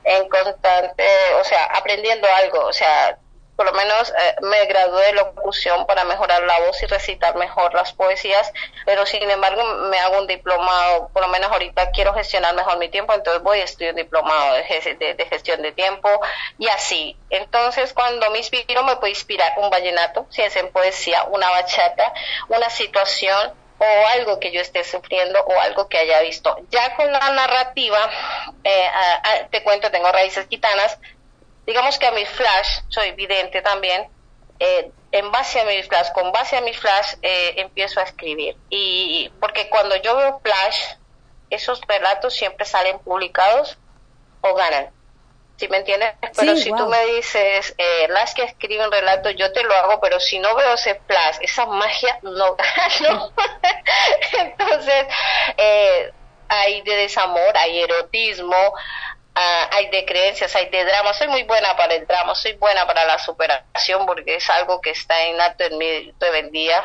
[0.04, 1.06] en constante,
[1.40, 3.18] o sea, aprendiendo algo, o sea,
[3.56, 7.74] por lo menos eh, me gradué de locución para mejorar la voz y recitar mejor
[7.74, 8.52] las poesías,
[8.86, 12.90] pero sin embargo me hago un diplomado, por lo menos ahorita quiero gestionar mejor mi
[12.90, 16.10] tiempo, entonces voy a estudiar un diplomado de, de, gestión de tiempo
[16.58, 17.18] y así.
[17.30, 22.14] Entonces cuando me inspiro me puede inspirar un vallenato, si es en poesía, una bachata,
[22.50, 26.56] una situación o algo que yo esté sufriendo o algo que haya visto.
[26.70, 28.10] Ya con la narrativa,
[28.64, 28.90] eh,
[29.52, 30.98] te cuento, tengo raíces gitanas,
[31.66, 34.08] digamos que a mi flash, soy vidente también,
[34.60, 38.56] eh, en base a mi flash, con base a mi flash, eh, empiezo a escribir.
[38.70, 40.96] Y porque cuando yo veo flash,
[41.50, 43.78] esos relatos siempre salen publicados
[44.42, 44.90] o ganan.
[45.58, 46.14] ¿Sí me entiendes?
[46.36, 50.20] Pero si tú me dices, eh, las que escriben relatos, yo te lo hago, pero
[50.20, 52.56] si no veo ese flash, esa magia, no
[53.00, 53.32] gano.
[54.38, 55.06] Entonces,
[55.56, 56.12] eh,
[56.50, 58.74] hay de desamor, hay erotismo,
[59.38, 61.14] Ah, hay de creencias, hay de drama.
[61.14, 64.92] Soy muy buena para el drama, soy buena para la superación porque es algo que
[64.92, 66.82] está innato en mí todo el día,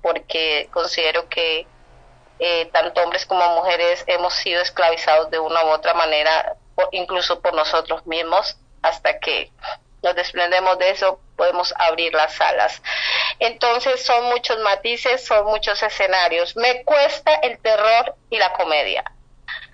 [0.00, 1.66] porque considero que
[2.38, 6.56] eh, tanto hombres como mujeres hemos sido esclavizados de una u otra manera,
[6.92, 9.52] incluso por nosotros mismos, hasta que
[10.02, 12.80] nos desprendemos de eso, podemos abrir las alas.
[13.40, 16.56] Entonces son muchos matices, son muchos escenarios.
[16.56, 19.04] Me cuesta el terror y la comedia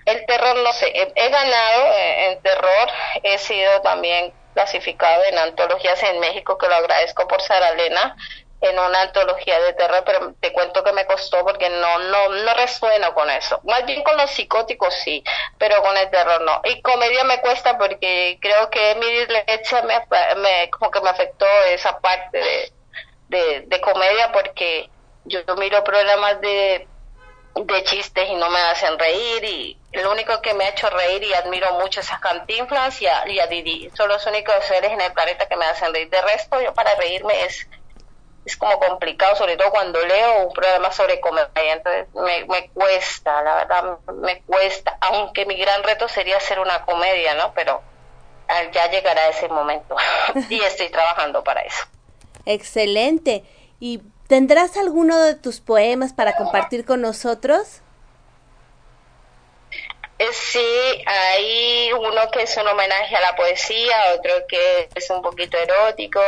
[0.06, 2.88] el terror, no sé, he, ganado eh, en terror,
[3.22, 8.16] he sido también clasificado en antologías en México, que lo agradezco por Sara Elena,
[8.60, 12.54] en una antología de terror, pero te cuento que me costó porque no, no, no
[12.54, 13.60] resueno con eso.
[13.64, 15.22] Más bien con los psicóticos sí,
[15.58, 16.62] pero con el terror no.
[16.64, 21.98] Y comedia me cuesta porque creo que mi dislexia me, como que me afectó esa
[22.00, 22.72] parte de,
[23.28, 24.88] de, de comedia porque
[25.24, 26.88] yo miro programas de
[27.54, 31.22] de chistes y no me hacen reír y lo único que me ha hecho reír
[31.22, 33.90] y admiro mucho es a Cantinflas y a, y a Didi.
[33.96, 36.10] Son los únicos seres en el planeta que me hacen reír.
[36.10, 37.68] De resto, yo para reírme es,
[38.44, 41.48] es como complicado, sobre todo cuando leo un programa sobre comedia.
[41.54, 44.98] Entonces me, me cuesta, la verdad, me cuesta.
[45.00, 47.54] Aunque mi gran reto sería hacer una comedia, ¿no?
[47.54, 47.80] Pero
[48.72, 49.96] ya llegará ese momento
[50.48, 51.84] y estoy trabajando para eso.
[52.46, 53.44] Excelente.
[53.80, 57.80] ¿Y tendrás alguno de tus poemas para compartir con nosotros?
[60.16, 65.20] Eh, sí, hay uno que es un homenaje a la poesía, otro que es un
[65.22, 66.20] poquito erótico.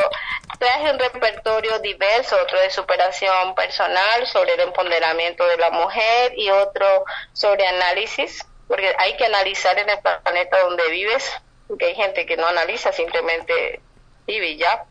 [0.58, 6.50] Traje un repertorio diverso, otro de superación personal, sobre el empoderamiento de la mujer y
[6.50, 11.30] otro sobre análisis, porque hay que analizar en el planeta donde vives,
[11.68, 13.80] porque hay gente que no analiza, simplemente
[14.26, 14.84] vive ya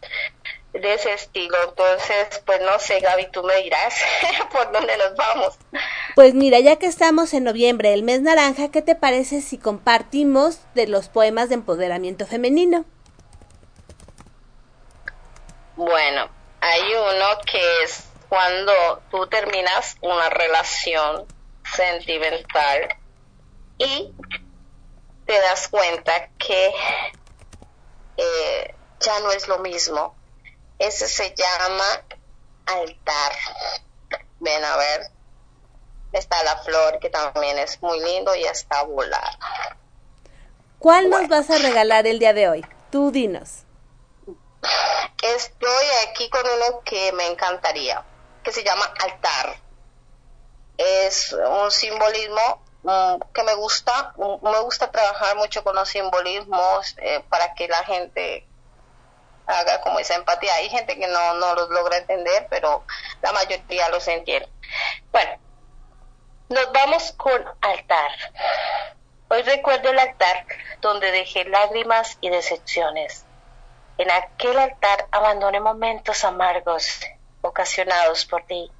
[0.82, 1.58] de ese estilo.
[1.68, 3.96] Entonces, pues no sé, Gaby, tú me dirás
[4.52, 5.58] por dónde nos vamos.
[6.16, 10.60] Pues mira, ya que estamos en noviembre, el mes naranja, ¿qué te parece si compartimos
[10.74, 12.86] de los poemas de empoderamiento femenino?
[15.76, 16.30] Bueno,
[16.62, 21.26] hay uno que es cuando tú terminas una relación
[21.76, 22.96] sentimental
[23.78, 24.14] y
[25.26, 26.72] te das cuenta que
[28.18, 30.16] eh, ya no es lo mismo
[30.80, 32.04] ese se llama
[32.66, 33.32] altar.
[34.40, 35.02] Ven a ver.
[36.12, 39.38] Está la flor que también es muy lindo y está volar.
[40.80, 42.66] ¿Cuál nos vas a regalar el día de hoy?
[42.92, 43.64] Tú dinos.
[45.22, 48.04] Estoy aquí con uno que me encantaría,
[48.44, 49.58] que se llama altar.
[50.78, 56.96] Es un simbolismo mm, que me gusta, mm, me gusta trabajar mucho con los simbolismos
[56.98, 58.48] eh, para que la gente
[59.48, 60.54] haga como esa empatía.
[60.56, 62.84] Hay gente que no, no los logra entender, pero
[63.22, 64.50] la mayoría los entiende.
[65.12, 65.32] Bueno,
[66.50, 68.12] nos vamos con altar.
[69.30, 70.46] Hoy recuerdo el altar
[70.82, 73.26] donde dejé lágrimas y decepciones.
[73.98, 77.02] En aquel altar abandoné momentos amargos
[77.42, 78.72] ocasionados por ti.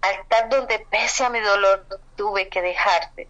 [0.00, 1.86] Altar donde pese a mi dolor
[2.16, 3.28] tuve que dejarte.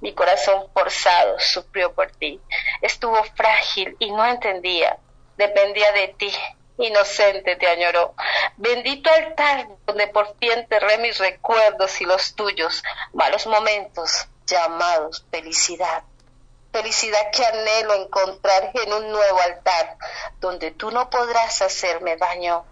[0.00, 2.40] Mi corazón forzado sufrió por ti.
[2.82, 4.98] Estuvo frágil y no entendía
[5.40, 6.32] dependía de ti.
[6.78, 8.14] Inocente te añoró.
[8.56, 12.82] Bendito altar donde por fin enterré mis recuerdos y los tuyos,
[13.12, 16.04] malos momentos llamados felicidad.
[16.72, 19.96] Felicidad que anhelo encontrar en un nuevo altar,
[20.40, 22.64] donde tú no podrás hacerme daño.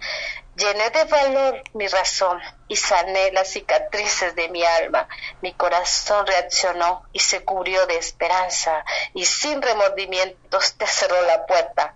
[0.57, 5.09] Llené de valor mi razón y sané las cicatrices de mi alma.
[5.43, 11.95] Mi corazón reaccionó y se cubrió de esperanza y sin remordimientos te cerró la puerta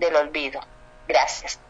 [0.00, 0.60] del olvido.
[1.06, 1.60] Gracias.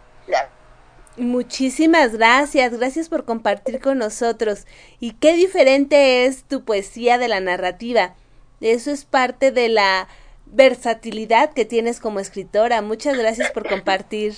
[1.17, 4.67] Muchísimas gracias, gracias por compartir con nosotros.
[5.01, 8.15] Y qué diferente es tu poesía de la narrativa.
[8.61, 10.09] Eso es parte de la
[10.47, 12.81] versatilidad que tienes como escritora.
[12.81, 14.35] Muchas gracias por compartir.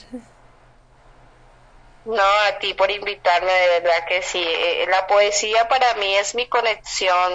[2.05, 4.43] No, a ti por invitarme, de verdad que sí.
[4.45, 7.35] Eh, la poesía para mí es mi conexión,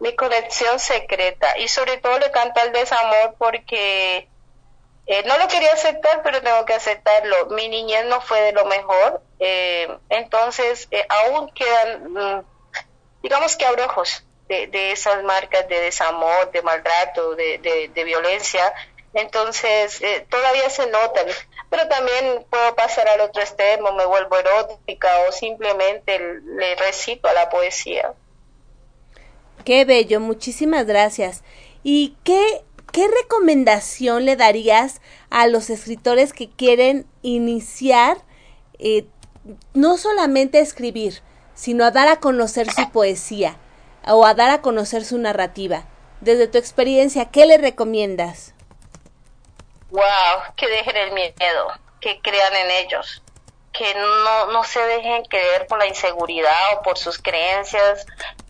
[0.00, 1.58] mi conexión secreta.
[1.58, 4.28] Y sobre todo le canta el desamor porque
[5.10, 7.46] eh, no lo quería aceptar, pero tengo que aceptarlo.
[7.46, 12.44] Mi niñez no fue de lo mejor, eh, entonces eh, aún quedan, mm,
[13.22, 17.58] digamos que abrojos de, de, esas marcas de desamor, de maltrato, de,
[17.94, 18.74] de, violencia.
[19.14, 21.26] Entonces todavía se notan,
[21.70, 27.32] pero también puedo pasar al otro extremo, me vuelvo erótica o simplemente le recito a
[27.32, 28.12] la poesía.
[29.64, 31.42] Qué bello, muchísimas gracias.
[31.82, 32.62] ¿Y qué
[32.92, 38.18] ¿qué recomendación le darías a los escritores que quieren iniciar
[38.78, 39.06] eh,
[39.74, 41.22] no solamente a escribir,
[41.54, 43.56] sino a dar a conocer su poesía
[44.06, 45.84] o a dar a conocer su narrativa?
[46.20, 48.54] Desde tu experiencia, ¿qué le recomiendas?
[49.90, 50.02] Wow,
[50.56, 53.22] que dejen el miedo, que crean en ellos,
[53.72, 58.04] que no, no se dejen creer por la inseguridad o por sus creencias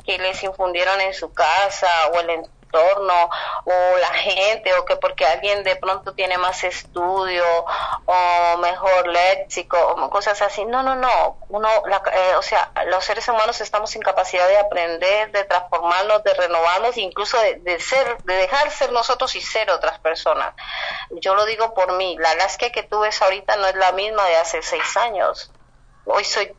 [0.04, 5.24] que les infundieron en su casa o el entorno o la gente o que porque
[5.24, 7.44] alguien de pronto tiene más estudio
[8.04, 10.64] o mejor léxico o cosas así.
[10.64, 11.38] No, no, no.
[11.48, 11.68] Uno,
[12.12, 16.96] eh, o sea, los seres humanos estamos sin capacidad de aprender, de transformarnos, de renovarnos,
[16.96, 20.54] incluso de, de ser, de dejar ser nosotros y ser otras personas.
[21.10, 22.16] Yo lo digo por mí.
[22.18, 25.52] La Alaska que tú ves ahorita no es la misma de hace seis años
[26.08, 26.54] hoy soy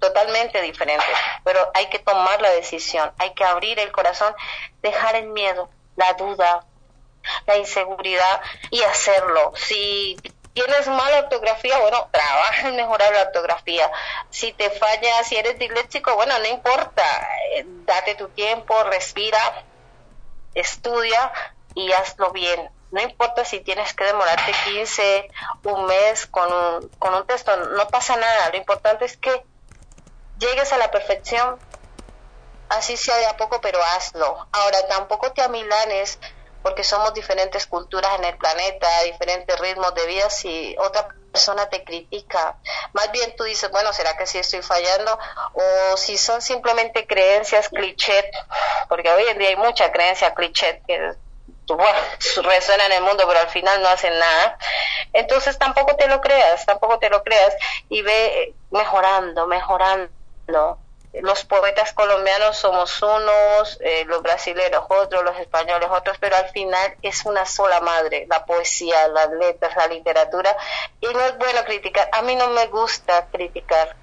[0.00, 1.06] totalmente diferente,
[1.44, 4.34] pero hay que tomar la decisión, hay que abrir el corazón,
[4.82, 6.64] dejar el miedo, la duda,
[7.46, 8.40] la inseguridad
[8.70, 9.52] y hacerlo.
[9.56, 10.16] Si
[10.52, 13.90] tienes mala ortografía, bueno, trabaja en mejorar la ortografía.
[14.30, 17.04] Si te falla, si eres disléxico, bueno, no importa,
[17.52, 19.64] eh, date tu tiempo, respira,
[20.54, 21.32] estudia
[21.74, 22.70] y hazlo bien.
[22.90, 25.30] No importa si tienes que demorarte 15,
[25.64, 28.50] un mes con un, con un texto, no pasa nada.
[28.50, 29.44] Lo importante es que
[30.38, 31.60] llegues a la perfección,
[32.68, 34.48] así sea de a poco, pero hazlo.
[34.52, 36.18] Ahora, tampoco te amilanes
[36.62, 41.84] porque somos diferentes culturas en el planeta, diferentes ritmos de vida, si otra persona te
[41.84, 42.58] critica,
[42.92, 45.18] más bien tú dices, bueno, ¿será que sí estoy fallando?
[45.52, 48.30] O si son simplemente creencias cliché,
[48.88, 51.12] porque hoy en día hay mucha creencia cliché que
[51.76, 51.98] bueno,
[52.42, 54.58] resuena en el mundo, pero al final no hacen nada.
[55.12, 57.54] Entonces tampoco te lo creas, tampoco te lo creas
[57.88, 60.08] y ve mejorando, mejorando
[61.22, 66.96] los poetas colombianos somos unos, eh, los brasileños otros, los españoles otros, pero al final
[67.02, 70.56] es una sola madre, la poesía, las letras, la literatura,
[71.00, 72.08] y no es bueno criticar.
[72.12, 73.96] A mí no me gusta criticar.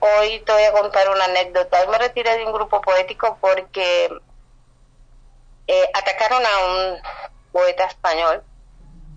[0.00, 1.86] Hoy te voy a contar una anécdota.
[1.86, 4.10] me retiré de un grupo poético porque
[5.66, 7.02] eh, atacaron a un
[7.52, 8.42] poeta español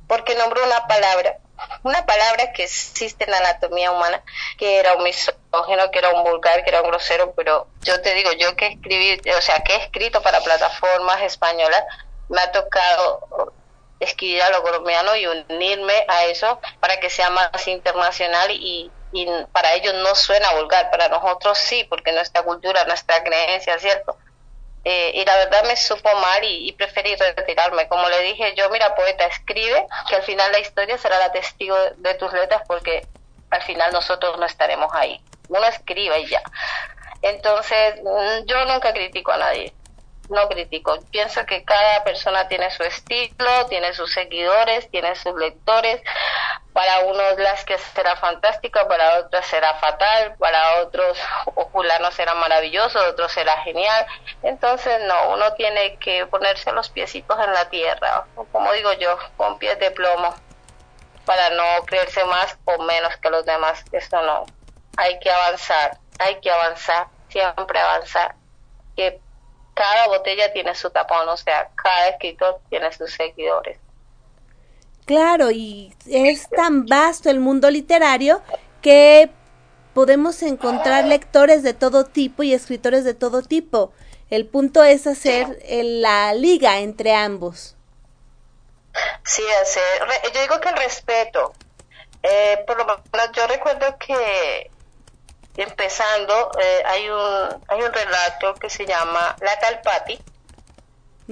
[0.07, 1.37] porque nombró una palabra
[1.83, 4.23] una palabra que existe en la anatomía humana,
[4.57, 8.13] que era un misógino, que era un vulgar, que era un grosero, pero yo te
[8.13, 11.83] digo, yo que escribí, o sea, que he escrito para plataformas españolas,
[12.29, 13.53] me ha tocado
[13.99, 19.27] escribir a lo colombiano y unirme a eso para que sea más internacional y, y
[19.51, 24.17] para ellos no suena vulgar, para nosotros sí, porque nuestra cultura, nuestra creencia, ¿cierto?
[24.85, 27.87] Eh, y la verdad me supo mal y, preferí retirarme.
[27.87, 31.75] Como le dije yo, mira, poeta, escribe, que al final la historia será la testigo
[31.97, 33.05] de tus letras porque
[33.49, 35.21] al final nosotros no estaremos ahí.
[35.49, 36.41] Uno escribe y ya.
[37.21, 39.73] Entonces, mm, yo nunca critico a nadie
[40.29, 40.97] no critico.
[41.11, 46.01] Pienso que cada persona tiene su estilo, tiene sus seguidores, tiene sus lectores.
[46.73, 51.17] Para unos las que será fantástica, para otros será fatal, para otros
[51.71, 54.05] fulano será maravilloso, otros será genial.
[54.43, 59.57] Entonces no, uno tiene que ponerse los piecitos en la tierra, como digo yo, con
[59.59, 60.33] pies de plomo,
[61.25, 63.83] para no creerse más o menos que los demás.
[63.91, 64.45] Eso no.
[64.97, 68.35] Hay que avanzar, hay que avanzar, siempre avanzar.
[68.95, 69.19] Que
[69.79, 73.79] cada botella tiene su tapón, o sea, cada escritor tiene sus seguidores.
[75.05, 78.41] Claro, y es tan vasto el mundo literario
[78.81, 79.31] que
[79.93, 83.93] podemos encontrar lectores de todo tipo y escritores de todo tipo.
[84.29, 87.77] El punto es hacer la liga entre ambos.
[89.23, 89.83] Sí, hacer,
[90.33, 91.53] yo digo que el respeto.
[92.21, 93.01] Eh, por lo menos
[93.33, 94.69] yo recuerdo que
[95.61, 100.19] empezando, eh, hay, un, hay un relato que se llama La Talpati,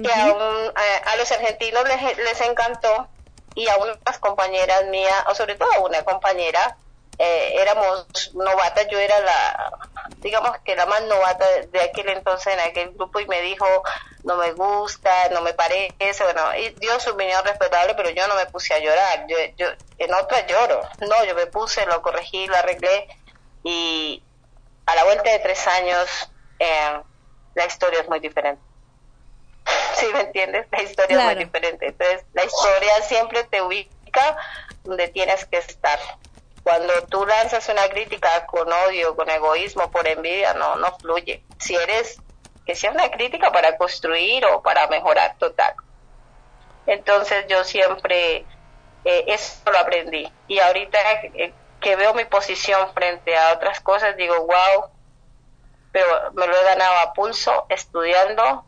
[0.02, 3.08] que a, los argentinos les, les encantó
[3.54, 6.76] y a unas compañeras mías, o sobre todo a una compañera,
[7.18, 9.72] eh, éramos novatas, yo era la,
[10.18, 13.66] digamos que la más novata de, aquel entonces en aquel grupo y me dijo,
[14.22, 18.36] no me gusta, no me parece, bueno, y dio su opinión respetable, pero yo no
[18.36, 19.66] me puse a llorar, yo, yo
[19.98, 23.08] en otra lloro, no, yo me puse, lo corregí, lo arreglé
[23.62, 24.22] y
[24.86, 27.00] a la vuelta de tres años eh,
[27.54, 28.62] la historia es muy diferente.
[29.94, 30.66] ¿Sí me entiendes?
[30.70, 31.86] La historia es muy diferente.
[31.88, 34.36] Entonces, la historia siempre te ubica
[34.84, 35.98] donde tienes que estar.
[36.62, 41.42] Cuando tú lanzas una crítica con odio, con egoísmo, por envidia, no, no fluye.
[41.58, 42.20] Si eres,
[42.66, 45.74] que sea una crítica para construir o para mejorar total.
[46.86, 48.44] Entonces yo siempre
[49.04, 50.30] eh, eso lo aprendí.
[50.46, 50.98] Y ahorita
[51.34, 54.90] eh, que veo mi posición frente a otras cosas, digo, wow,
[55.92, 58.64] pero me lo he ganado a pulso, estudiando,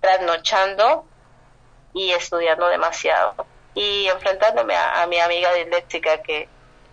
[0.00, 1.06] trasnochando
[1.94, 3.46] y estudiando demasiado.
[3.74, 6.48] Y enfrentándome a, mi amiga disléxica que,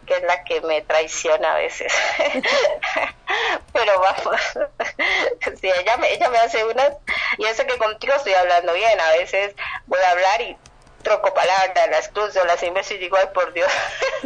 [0.06, 1.91] que es la que me traiciona a veces.
[3.73, 4.41] pero vamos,
[5.61, 6.93] sí, ella me, ella me hace unas,
[7.38, 9.56] y eso que contigo estoy hablando bien, a veces
[9.88, 10.57] voy a hablar y
[11.06, 13.72] troco palabras, las cruzo, las inverso y digo, ay por Dios.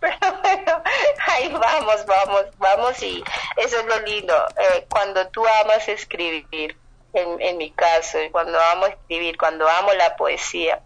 [0.00, 0.82] Pero bueno,
[1.26, 3.24] ahí vamos, vamos, vamos y
[3.56, 4.34] eso es lo lindo.
[4.56, 6.76] Eh, cuando tú amas escribir,
[7.14, 10.80] en, en mi caso, cuando amo escribir, cuando amo la poesía,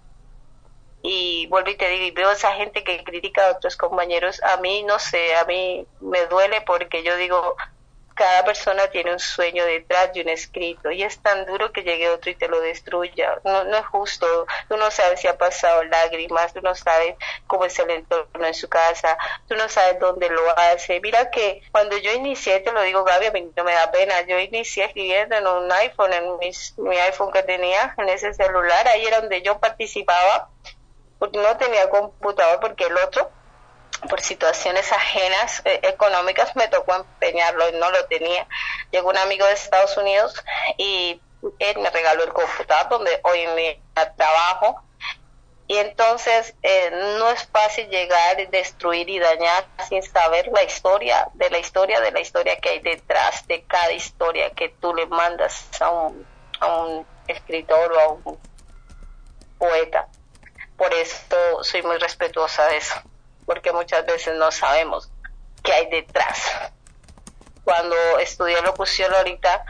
[1.02, 4.56] y vuelvo y te digo, y veo esa gente que critica a otros compañeros, a
[4.58, 7.56] mí no sé, a mí me duele porque yo digo,
[8.16, 12.08] cada persona tiene un sueño detrás de un escrito y es tan duro que llegue
[12.08, 13.38] otro y te lo destruya.
[13.44, 14.26] No, no es justo.
[14.68, 17.14] Tú no sabes si ha pasado lágrimas, tú no sabes
[17.46, 20.98] cómo es el entorno en su casa, tú no sabes dónde lo hace.
[21.00, 24.22] Mira que cuando yo inicié, te lo digo Gaby, a mí no me da pena,
[24.22, 29.04] yo inicié escribiendo en un iPhone, en mi iPhone que tenía, en ese celular, ahí
[29.04, 30.48] era donde yo participaba,
[31.18, 33.30] porque no tenía computador, porque el otro
[34.08, 38.46] por situaciones ajenas eh, económicas me tocó empeñarlo y no lo tenía.
[38.90, 40.42] Llegó un amigo de Estados Unidos
[40.76, 41.20] y
[41.58, 43.76] él me regaló el computador donde hoy en día
[44.16, 44.82] trabajo
[45.68, 51.50] y entonces eh, no es fácil llegar, destruir y dañar sin saber la historia, de
[51.50, 55.68] la historia, de la historia que hay detrás de cada historia que tú le mandas
[55.80, 56.26] a un,
[56.60, 58.38] a un escritor o a un
[59.58, 60.06] poeta.
[60.76, 62.94] Por eso soy muy respetuosa de eso,
[63.46, 65.10] porque muchas veces no sabemos
[65.62, 66.50] qué hay detrás.
[67.64, 69.64] Cuando estudié locución ahorita,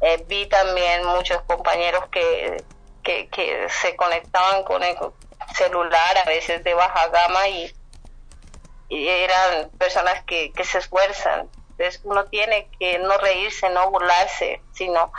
[0.00, 2.64] eh, vi también muchos compañeros que,
[3.02, 4.96] que, se conectaban con el,
[5.54, 7.74] celular, a veces de baja gama y,
[8.90, 11.50] eran personas que, que se esfuerzan.
[11.70, 15.12] Entonces uno tiene que no reírse, no burlarse, sino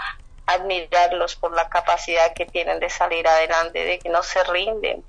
[0.47, 5.03] admirarlos por la capacidad que tienen de salir adelante, de que no se rinden,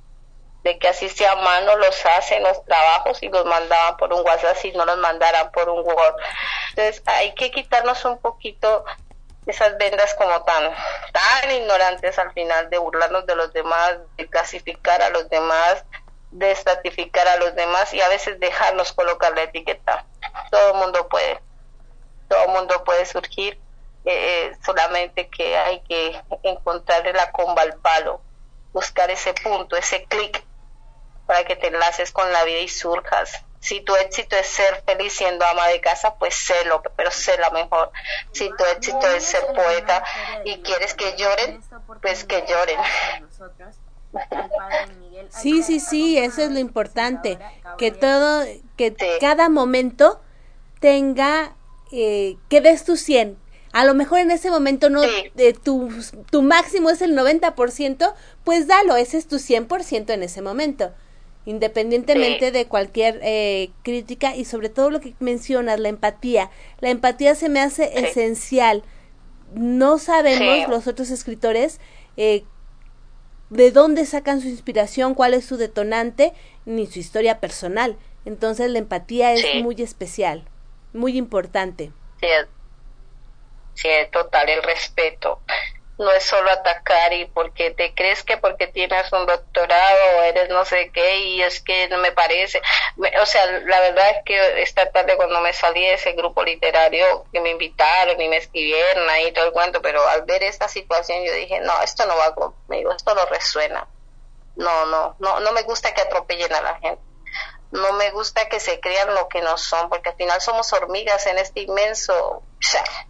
[0.63, 4.57] de que así sea mano los hacen los trabajos y los mandaban por un WhatsApp
[4.57, 6.15] si no los mandaran por un Word.
[6.71, 8.85] Entonces hay que quitarnos un poquito
[9.47, 10.71] esas vendas como tan,
[11.13, 15.85] tan ignorantes al final de burlarnos de los demás, de clasificar a los demás,
[16.31, 20.05] de estratificar a los demás y a veces dejarnos colocar la etiqueta.
[20.51, 21.41] Todo el mundo puede,
[22.29, 23.59] todo el mundo puede surgir,
[24.05, 28.21] eh, eh, solamente que hay que encontrarle la comba al palo,
[28.73, 30.45] buscar ese punto, ese clic
[31.31, 35.13] para que te enlaces con la vida y surjas si tu éxito es ser feliz
[35.13, 37.93] siendo ama de casa, pues sélo, pero sé la mejor.
[38.33, 40.03] Si tu éxito es ser poeta
[40.45, 41.63] y quieres que lloren,
[42.03, 42.81] pues que lloren.
[45.29, 47.39] Sí, sí, sí, eso es lo importante,
[47.79, 48.45] que todo,
[48.77, 50.21] que cada momento
[50.81, 51.55] tenga,
[51.93, 53.39] eh, que des tu 100.
[53.73, 55.91] A lo mejor en ese momento no, de tu,
[56.31, 60.93] tu máximo es el 90%, pues dalo, ese es tu 100% en ese momento
[61.47, 66.51] independientemente de cualquier eh, crítica y sobre todo lo que mencionas, la empatía.
[66.81, 68.83] La empatía se me hace esencial.
[69.55, 71.81] No sabemos los otros escritores
[72.17, 72.45] eh,
[73.49, 76.33] de dónde sacan su inspiración, cuál es su detonante,
[76.67, 77.97] ni su historia personal.
[78.25, 80.45] Entonces la empatía es muy especial,
[80.93, 81.91] muy importante.
[82.21, 82.29] Sí,
[83.75, 85.41] sí, total, el respeto
[86.01, 90.49] no es solo atacar y porque te crees que porque tienes un doctorado o eres
[90.49, 92.63] no sé qué y es que no me parece.
[93.21, 97.27] O sea, la verdad es que esta tarde cuando me salí de ese grupo literario
[97.31, 101.23] que me invitaron y me escribieron ahí todo el cuento, pero al ver esta situación
[101.23, 103.87] yo dije, no, esto no va conmigo, esto no resuena.
[104.57, 107.03] No, no, no, no me gusta que atropellen a la gente
[107.73, 111.25] no me gusta que se crean lo que no son, porque al final somos hormigas
[111.27, 112.43] en este inmenso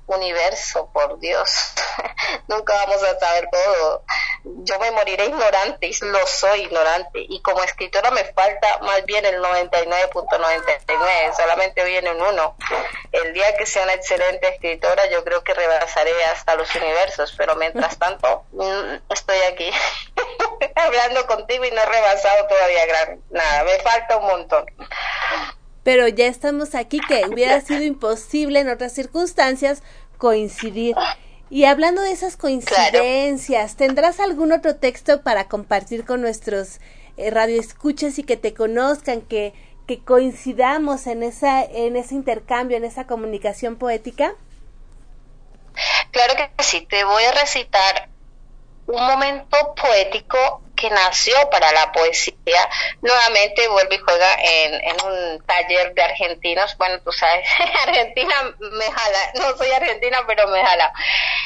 [0.06, 1.74] universo, por Dios.
[2.48, 4.04] Nunca vamos a saber todo.
[4.44, 7.24] Yo me moriré ignorante y lo soy ignorante.
[7.28, 12.56] Y como escritora me falta más bien el 99.99, solamente viene un uno.
[13.12, 17.56] El día que sea una excelente escritora, yo creo que rebasaré hasta los universos, pero
[17.56, 19.70] mientras tanto, mm, estoy aquí
[20.74, 24.66] hablando contigo y no he rebasado todavía gran, nada, me falta un montón
[25.82, 29.82] pero ya estamos aquí, que hubiera sido imposible en otras circunstancias
[30.18, 30.96] coincidir.
[31.48, 36.78] Y hablando de esas coincidencias, ¿tendrás algún otro texto para compartir con nuestros
[37.16, 39.52] eh, radioescuchas y que te conozcan, que,
[39.88, 44.34] que coincidamos en, esa, en ese intercambio, en esa comunicación poética?
[46.12, 48.08] Claro que sí, te voy a recitar
[48.86, 52.68] un momento poético que nació para la poesía.
[53.02, 56.76] Nuevamente vuelve y juega en, en un taller de argentinos.
[56.78, 57.46] Bueno, tú sabes,
[57.86, 59.18] Argentina me jala.
[59.34, 60.92] No soy argentina, pero me jala.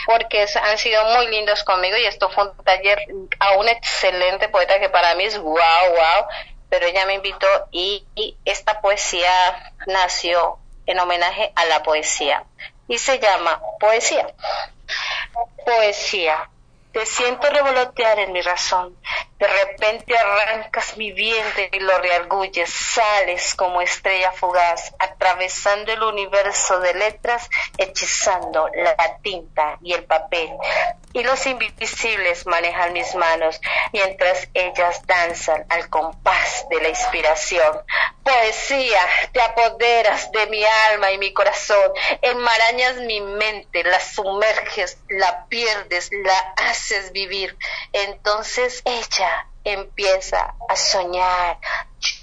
[0.06, 2.98] Porque han sido muy lindos conmigo y esto fue un taller
[3.40, 6.26] a un excelente poeta que para mí es wow, wow.
[6.70, 12.44] Pero ella me invitó y, y esta poesía nació en homenaje a la poesía
[12.88, 14.26] y se llama Poesía.
[15.64, 16.50] Poesía
[16.94, 18.96] te siento revolotear en mi razón.
[19.44, 22.70] De repente arrancas mi vientre y lo reargulles.
[22.70, 30.48] Sales como estrella fugaz, atravesando el universo de letras, hechizando la tinta y el papel.
[31.14, 33.60] Y los invisibles manejan mis manos
[33.92, 37.82] mientras ellas danzan al compás de la inspiración.
[38.24, 39.00] Poesía,
[39.32, 46.10] te apoderas de mi alma y mi corazón, enmarañas mi mente, la sumerges, la pierdes,
[46.10, 46.36] la
[46.68, 47.56] haces vivir.
[47.92, 51.58] Entonces ella empieza a soñar,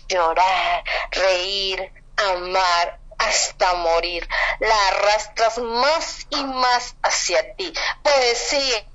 [0.09, 4.27] llorar, reír, amar hasta morir.
[4.59, 7.73] la arrastras más y más hacia ti.
[8.03, 8.85] Poesía,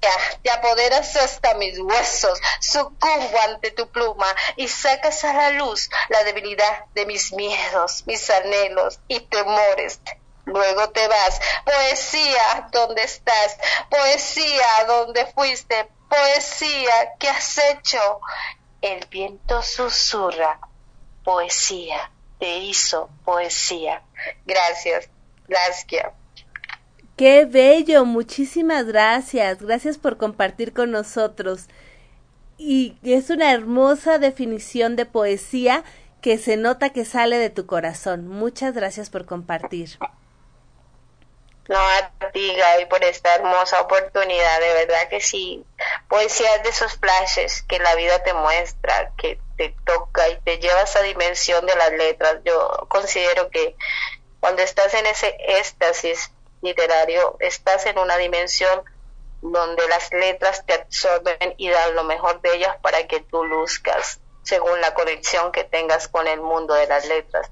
[0.43, 4.27] te apoderas hasta mis huesos, sucumbo ante tu pluma
[4.57, 10.01] y sacas a la luz la debilidad de mis miedos, mis anhelos y temores.
[10.45, 11.41] Luego te vas.
[11.65, 13.59] Poesía, ¿dónde estás?
[13.91, 15.89] Poesía, ¿dónde fuiste?
[16.09, 18.21] Poesía, ¿qué has hecho?
[18.81, 20.61] El viento susurra.
[21.25, 24.03] Poesía, te hizo poesía.
[24.45, 25.09] Gracias,
[25.49, 26.13] Laskia.
[27.17, 29.63] Qué bello, muchísimas gracias.
[29.63, 31.67] Gracias por compartir con nosotros.
[32.59, 35.83] Y es una hermosa definición de poesía
[36.21, 38.29] que se nota que sale de tu corazón.
[38.29, 39.99] Muchas gracias por compartir.
[41.69, 44.61] No, a ti, Gaby, por esta hermosa oportunidad.
[44.61, 45.65] De verdad que sí.
[46.09, 50.81] Poesía de esos flashes que la vida te muestra, que te toca y te lleva
[50.81, 52.39] a esa dimensión de las letras.
[52.45, 53.77] Yo considero que
[54.41, 56.31] cuando estás en ese éxtasis
[56.63, 58.83] literario, estás en una dimensión
[59.43, 64.21] donde las letras te absorben y dan lo mejor de ellas para que tú luzcas
[64.43, 67.51] según la conexión que tengas con el mundo de las letras.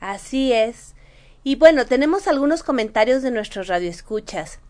[0.00, 0.94] Así es.
[1.42, 4.60] Y bueno, tenemos algunos comentarios de nuestros radioescuchas.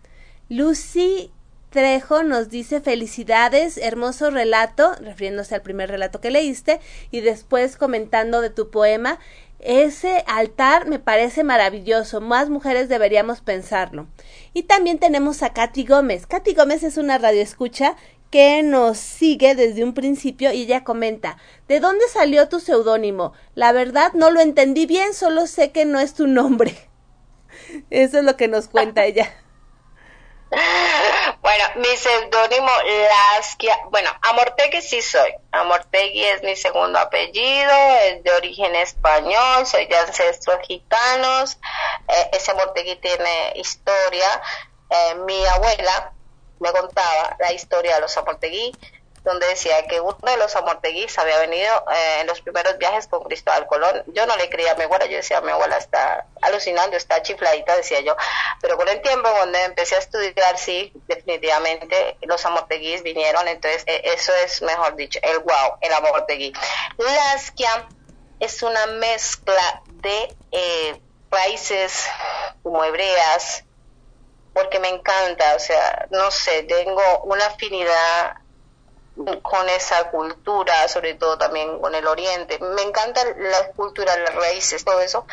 [0.49, 1.33] Lucy
[1.71, 6.81] Trejo nos dice felicidades, hermoso relato, refiriéndose al primer relato que leíste,
[7.11, 9.19] y después comentando de tu poema.
[9.61, 14.07] Ese altar me parece maravilloso, más mujeres deberíamos pensarlo.
[14.55, 16.27] Y también tenemos a Katy Gómez.
[16.27, 17.97] Katy Gómez es una radioescucha
[18.31, 23.33] que nos sigue desde un principio y ella comenta ¿De dónde salió tu seudónimo?
[23.55, 26.75] La verdad no lo entendí bien, solo sé que no es tu nombre.
[27.91, 29.29] Eso es lo que nos cuenta ella.
[30.51, 32.71] Bueno, mi seudónimo
[33.37, 35.33] Laskia, bueno, Amortegui sí soy.
[35.53, 37.73] Amortegui es mi segundo apellido,
[38.05, 41.59] es de origen español, soy de ancestros gitanos.
[42.09, 44.43] Eh, ese Amortegui tiene historia.
[44.91, 46.13] Eh, mi abuela,
[46.61, 48.73] me contaba la historia de los Amortegui,
[49.25, 53.25] donde decía que uno de los Amorteguís había venido eh, en los primeros viajes con
[53.25, 54.03] Cristóbal Colón.
[54.09, 57.77] Yo no le creía a mi abuela, yo decía, mi abuela está alucinando, está chifladita,
[57.77, 58.17] decía yo.
[58.61, 64.03] Pero con el tiempo, cuando empecé a estudiar, sí, definitivamente los Amorteguís vinieron, entonces eh,
[64.05, 66.53] eso es, mejor dicho, el wow, el Amortegui.
[66.99, 67.89] Laskia
[68.41, 72.07] es una mezcla de eh, raíces
[72.63, 73.65] como hebreas,
[74.53, 78.37] porque me encanta, o sea, no sé, tengo una afinidad
[79.43, 82.59] con esa cultura, sobre todo también con el oriente.
[82.61, 85.27] Me encanta la cultura, las raíces, todo eso.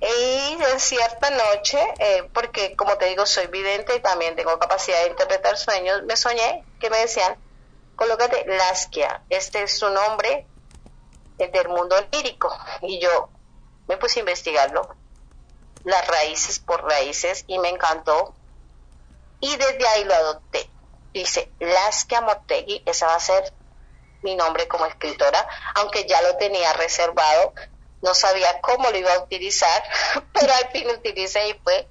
[0.00, 5.02] Y en cierta noche, eh, porque como te digo, soy vidente y también tengo capacidad
[5.02, 7.36] de interpretar sueños, me soñé que me decían,
[7.96, 10.46] colócate Laskia, este es su nombre
[11.36, 12.56] del mundo lírico.
[12.80, 13.28] Y yo
[13.88, 14.96] me puse a investigarlo,
[15.84, 18.34] las raíces por raíces, y me encantó
[19.40, 20.70] y desde ahí lo adopté.
[21.12, 23.52] Dice, Laskia Mortegui, esa va a ser
[24.22, 27.54] mi nombre como escritora, aunque ya lo tenía reservado,
[28.02, 29.82] no sabía cómo lo iba a utilizar,
[30.32, 31.88] pero al fin lo utilicé y fue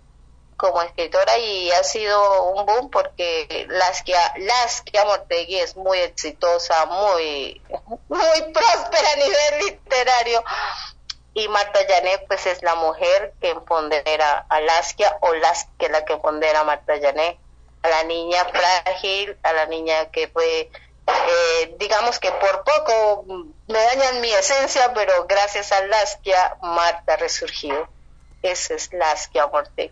[0.57, 7.61] como escritora y ha sido un boom porque Laskia Mortegui es muy exitosa, muy,
[8.09, 10.43] muy próspera a nivel literario.
[11.33, 16.13] Y Marta Janet pues es la mujer que empodera a Laskia o Laskia la que
[16.13, 17.37] empodera a Marta Janet
[17.81, 20.69] a la niña frágil, a la niña que fue,
[21.07, 23.25] eh, digamos que por poco
[23.67, 27.87] me dañan mi esencia, pero gracias a Laskia, Marta ha resurgido.
[28.41, 29.91] Ese es Laskia Morte.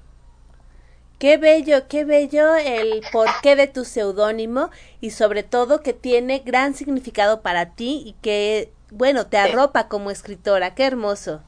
[1.19, 4.69] Qué bello, qué bello el porqué de tu seudónimo
[5.01, 10.11] y sobre todo que tiene gran significado para ti y que, bueno, te arropa como
[10.11, 10.75] escritora.
[10.75, 11.41] Qué hermoso.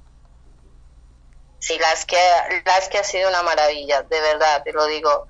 [1.59, 2.19] Sí, Laskia,
[2.65, 5.27] Laskia ha sido una maravilla, de verdad, te lo digo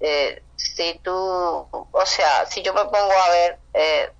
[0.00, 4.10] eh, si tú, o sea, si yo me pongo a ver, eh,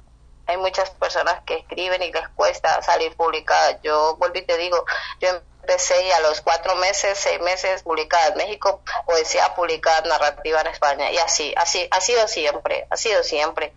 [0.46, 3.76] hay muchas personas que escriben y les cuesta salir publicadas.
[3.82, 4.84] Yo vuelvo y te digo,
[5.20, 5.28] yo
[5.60, 10.68] empecé y a los cuatro meses, seis meses publicada en México, poesía publicada, narrativa en
[10.68, 13.74] España, y así, así, ha sido siempre, ha sido siempre.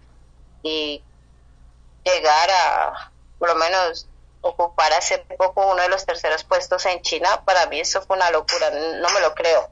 [0.63, 1.03] Y
[2.05, 4.07] llegar a, por lo menos,
[4.41, 8.31] ocupar hace poco uno de los terceros puestos en China, para mí eso fue una
[8.31, 9.69] locura, no me lo creo.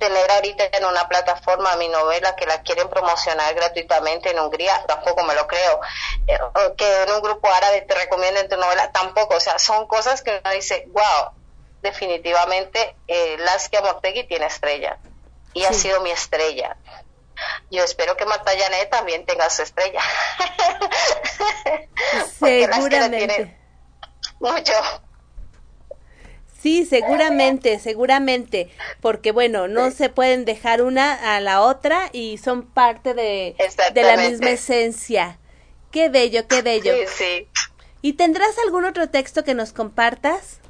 [0.00, 5.24] tener ahorita en una plataforma mi novela que la quieren promocionar gratuitamente en Hungría, tampoco
[5.24, 5.80] me lo creo.
[6.26, 6.38] Eh,
[6.76, 9.36] que en un grupo árabe te recomienden tu novela, tampoco.
[9.36, 11.32] O sea, son cosas que uno dice, wow,
[11.82, 14.98] definitivamente eh, Laskia Mortegui tiene estrella
[15.52, 16.76] y ha sido mi estrella.
[17.70, 20.00] Yo espero que Marta Janet también tenga su estrella.
[22.38, 23.57] Seguramente
[24.40, 24.72] mucho.
[26.60, 28.70] Sí, seguramente, seguramente,
[29.00, 33.56] porque bueno, no se pueden dejar una a la otra y son parte de,
[33.94, 35.38] de la misma esencia.
[35.92, 36.92] Qué bello, qué bello.
[37.06, 37.48] Sí, sí.
[38.02, 40.60] ¿Y tendrás algún otro texto que nos compartas?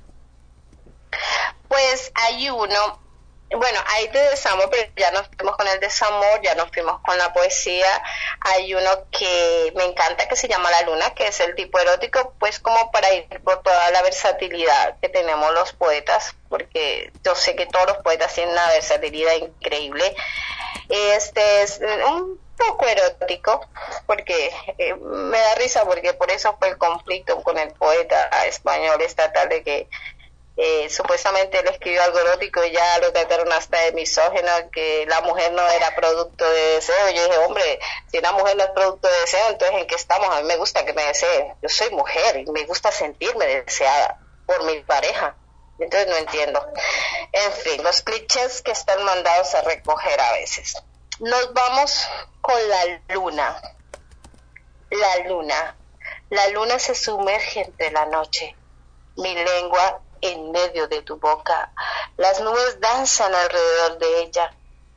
[1.69, 3.01] Pues hay uno
[3.51, 7.17] bueno, hay de desamor, pero ya nos fuimos con el desamor, ya nos fuimos con
[7.17, 8.03] la poesía.
[8.41, 12.35] Hay uno que me encanta que se llama La Luna, que es el tipo erótico,
[12.39, 17.57] pues como para ir por toda la versatilidad que tenemos los poetas, porque yo sé
[17.57, 20.15] que todos los poetas tienen una versatilidad increíble.
[20.89, 23.67] Este es un poco erótico,
[24.07, 29.01] porque eh, me da risa, porque por eso fue el conflicto con el poeta español
[29.01, 29.89] estatal de que
[30.61, 35.21] eh, supuestamente él escribió algo erótico y ya lo trataron hasta de misógeno, que la
[35.21, 37.11] mujer no era producto de deseo.
[37.15, 37.79] Yo dije, hombre,
[38.11, 40.29] si una mujer no es producto de deseo, entonces ¿en qué estamos?
[40.35, 41.55] A mí me gusta que me deseen.
[41.63, 45.37] Yo soy mujer y me gusta sentirme deseada por mi pareja.
[45.79, 46.67] Entonces no entiendo.
[47.31, 50.75] En fin, los clichés que están mandados a recoger a veces.
[51.21, 52.05] Nos vamos
[52.41, 53.63] con la luna.
[54.91, 55.77] La luna.
[56.31, 58.57] La luna se sumerge entre la noche.
[59.15, 61.73] Mi lengua en medio de tu boca.
[62.17, 64.55] Las nubes danzan alrededor de ella,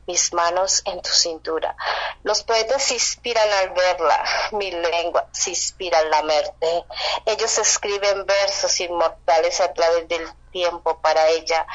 [0.07, 1.75] mis manos en tu cintura.
[2.23, 6.85] Los poetas se inspiran al verla, mi lengua se inspira al lamerte.
[7.25, 11.65] Ellos escriben versos inmortales a través del tiempo para ella.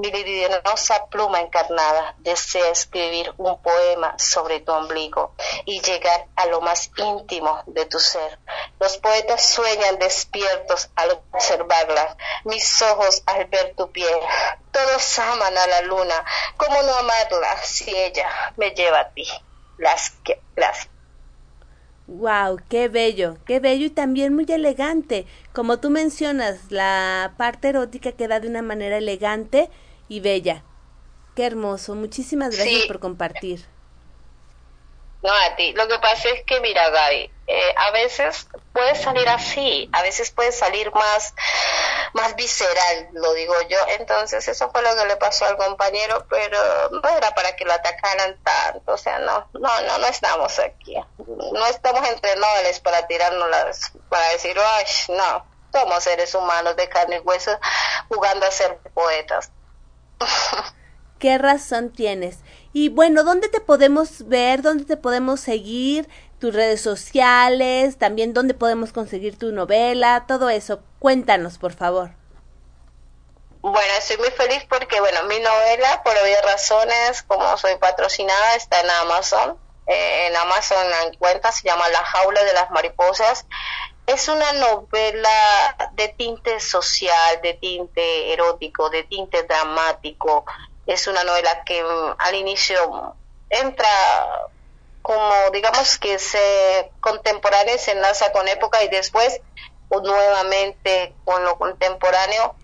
[0.00, 5.34] Mi libidinosa pluma encarnada desea escribir un poema sobre tu ombligo
[5.66, 8.38] y llegar a lo más íntimo de tu ser.
[8.78, 14.18] Los poetas sueñan despiertos al observarla, mis ojos al ver tu piel.
[14.72, 16.24] Todos aman a la luna.
[16.56, 19.28] ¿Cómo no amarla si ella me lleva a ti?
[19.76, 20.88] Las que las
[22.06, 25.26] Wow, qué bello, qué bello y también muy elegante.
[25.52, 29.70] Como tú mencionas, la parte erótica queda de una manera elegante
[30.10, 30.64] y bella.
[31.36, 31.94] Qué hermoso.
[31.94, 33.64] Muchísimas gracias por compartir.
[35.22, 35.72] No, a ti.
[35.74, 40.32] Lo que pasa es que, mira, Gaby, eh, a veces puede salir así, a veces
[40.32, 41.34] puede salir más,
[42.14, 43.78] más visceral, lo digo yo.
[43.98, 46.58] Entonces, eso fue lo que le pasó al compañero, pero
[46.90, 48.92] no era para que lo atacaran tanto.
[48.92, 50.96] O sea, no, no, no, no estamos aquí.
[51.18, 55.46] No estamos entre nobles para tirarnos las, para decir, ay, no.
[55.72, 57.56] Somos seres humanos de carne y hueso
[58.08, 59.52] jugando a ser poetas.
[61.18, 62.38] Qué razón tienes.
[62.72, 64.62] Y bueno, ¿dónde te podemos ver?
[64.62, 66.08] ¿Dónde te podemos seguir?
[66.38, 70.80] Tus redes sociales, también dónde podemos conseguir tu novela, todo eso.
[70.98, 72.12] Cuéntanos, por favor.
[73.60, 78.80] Bueno, estoy muy feliz porque, bueno, mi novela, por obvias razones, como soy patrocinada, está
[78.80, 79.58] en Amazon.
[79.86, 83.44] Eh, en Amazon la encuentra, se llama La jaula de las mariposas.
[84.06, 90.44] Es una novela de tinte social, de tinte erótico, de tinte dramático.
[90.86, 93.14] Es una novela que mm, al inicio
[93.48, 93.88] entra
[95.02, 99.40] como, digamos que se contemporánea, se enlaza con época y después
[99.90, 102.54] nuevamente con lo contemporáneo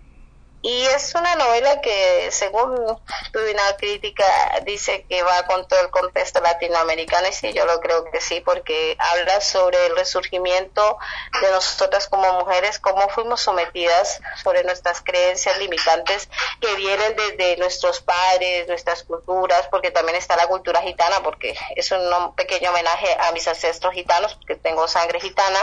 [0.61, 4.25] y es una novela que, según una crítica,
[4.65, 8.41] dice que va con todo el contexto latinoamericano y sí, yo lo creo que sí,
[8.41, 10.97] porque habla sobre el resurgimiento
[11.41, 16.27] de nosotras como mujeres, cómo fuimos sometidas sobre nuestras creencias limitantes
[16.59, 21.91] que vienen desde nuestros padres, nuestras culturas, porque también está la cultura gitana, porque es
[21.91, 25.59] un pequeño homenaje a mis ancestros gitanos, porque tengo sangre gitana.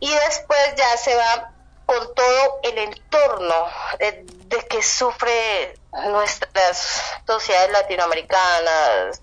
[0.00, 1.57] Y después ya se va
[1.88, 3.66] con todo el entorno
[3.98, 4.26] de,
[4.68, 9.22] que sufre nuestras sociedades latinoamericanas.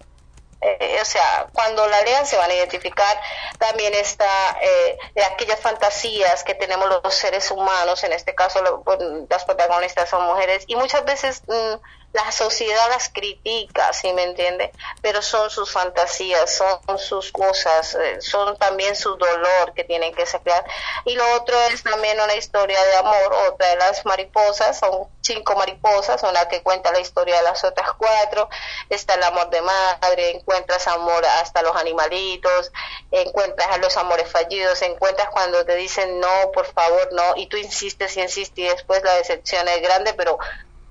[0.61, 3.21] Eh, o sea, cuando la lean se van a identificar.
[3.59, 4.97] También está eh,
[5.31, 8.63] aquellas fantasías que tenemos los seres humanos, en este caso
[9.29, 11.75] las protagonistas son mujeres, y muchas veces mm,
[12.15, 14.71] la sociedad las critica, ¿sí me entiende?
[15.01, 20.25] Pero son sus fantasías, son sus cosas, eh, son también su dolor que tienen que
[20.25, 20.63] sacar.
[21.03, 25.55] Y lo otro es también una historia de amor, otra de las mariposas, son cinco
[25.57, 28.47] mariposas, una que cuenta la historia de las otras cuatro,
[28.89, 32.71] está el amor de madre, encuentras amor hasta los animalitos,
[33.11, 37.57] encuentras a los amores fallidos, encuentras cuando te dicen no, por favor, no, y tú
[37.57, 40.39] insistes y insistes y después la decepción es grande, pero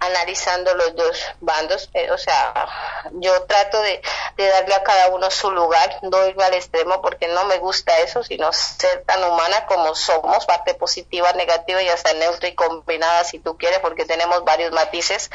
[0.04, 2.68] analizando los dos bandos, eh, o sea,
[3.12, 4.00] yo trato de,
[4.36, 8.22] darle a cada uno su lugar, no irme al extremo porque no me gusta eso,
[8.22, 13.38] sino ser tan humana como somos, parte positiva, negativa y hasta neutra y combinada si
[13.38, 15.30] tú quieres, porque tenemos varios matices.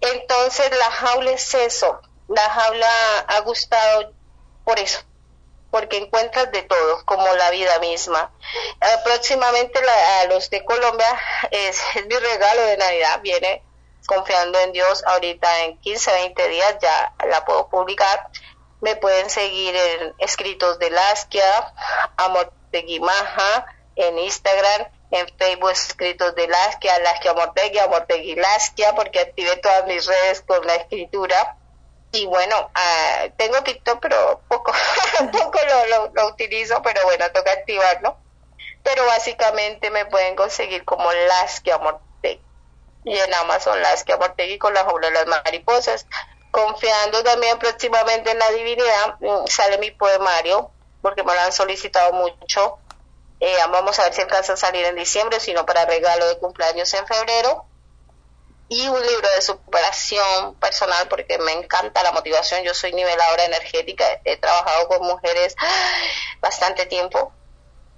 [0.00, 2.88] Entonces la jaula es eso, la jaula
[3.28, 4.12] ha gustado
[4.64, 5.00] por eso,
[5.70, 8.32] porque encuentras de todo, como la vida misma.
[9.04, 11.06] Próximamente a los de Colombia
[11.50, 13.62] es, mi regalo de Navidad, viene
[14.06, 18.28] confiando en Dios, ahorita en 15, 20 días ya la puedo publicar.
[18.80, 21.72] Me pueden seguir en Escritos de Lasquia,
[22.16, 23.66] Amor de Guimaja,
[23.96, 30.06] en Instagram, en Facebook Escritos de Lasquia, Lasquia Amortegui, Amortegui Lasquia, porque activé todas mis
[30.06, 31.56] redes con la escritura
[32.12, 34.72] y bueno, uh, tengo TikTok, pero poco,
[35.32, 35.58] poco
[35.88, 38.16] lo, lo, utilizo, pero bueno, toca activarlo.
[38.82, 42.05] Pero básicamente me pueden conseguir como Lasky Amortegui.
[43.06, 46.06] Y en Amazon Lasky Amortegui con la jaula de las mariposas.
[46.50, 50.70] Confiando también próximamente en la divinidad, mm, sale mi poemario,
[51.00, 52.78] porque me lo han solicitado mucho.
[53.40, 56.92] Eh, vamos a ver si alcanza a salir en diciembre, sino para regalo de cumpleaños
[56.92, 57.66] en febrero
[58.68, 62.62] y un libro de superación personal porque me encanta la motivación.
[62.64, 65.54] Yo soy niveladora energética, he trabajado con mujeres
[66.40, 67.32] bastante tiempo,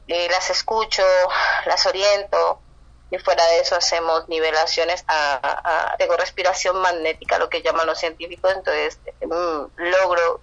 [0.07, 1.05] y las escucho,
[1.67, 2.61] las oriento
[3.11, 8.53] y fuera de eso hacemos nivelaciones a, a, respiración magnética, lo que llaman los científicos,
[8.55, 10.41] entonces mm, logro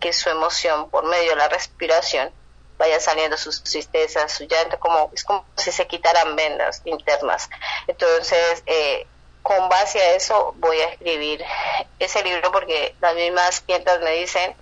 [0.00, 2.30] que su emoción por medio de la respiración
[2.78, 7.50] vaya saliendo sus tristezas, su llanto, como, es como si se quitaran vendas internas.
[7.88, 9.06] Entonces, eh,
[9.42, 11.44] con base a eso voy a escribir
[11.98, 14.54] ese libro porque las mismas clientas me dicen,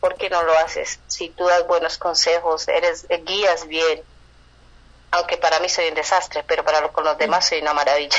[0.00, 1.00] ¿por qué no lo haces?
[1.06, 4.02] Si tú das buenos consejos, eres guías bien,
[5.14, 8.18] aunque para mí soy un desastre, pero para con los demás soy una maravilla.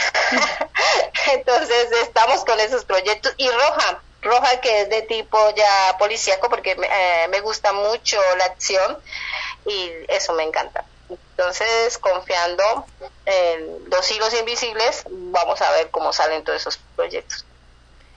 [1.34, 6.76] Entonces estamos con esos proyectos y Roja, Roja que es de tipo ya policíaco porque
[6.76, 8.98] me, eh, me gusta mucho la acción
[9.66, 10.86] y eso me encanta.
[11.10, 12.86] Entonces, confiando
[13.26, 17.46] en los hilos invisibles, vamos a ver cómo salen todos esos proyectos.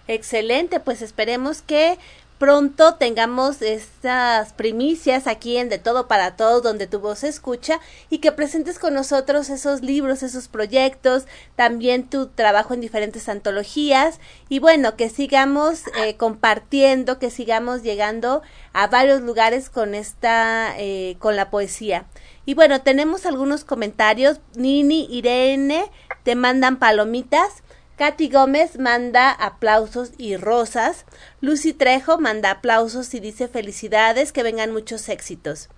[0.07, 1.99] Excelente, pues esperemos que
[2.39, 7.81] pronto tengamos estas primicias aquí en De Todo para Todos, donde tu voz se escucha,
[8.10, 14.20] y que presentes con nosotros esos libros, esos proyectos, también tu trabajo en diferentes antologías,
[14.48, 18.43] y bueno, que sigamos eh, compartiendo, que sigamos llegando
[18.73, 22.06] a varios lugares con esta, eh, con la poesía.
[22.47, 24.40] Y bueno, tenemos algunos comentarios.
[24.55, 25.90] Nini, Irene,
[26.23, 27.62] te mandan palomitas.
[27.99, 31.05] Katy Gómez manda aplausos y rosas.
[31.41, 35.69] Lucy Trejo manda aplausos y dice felicidades, que vengan muchos éxitos.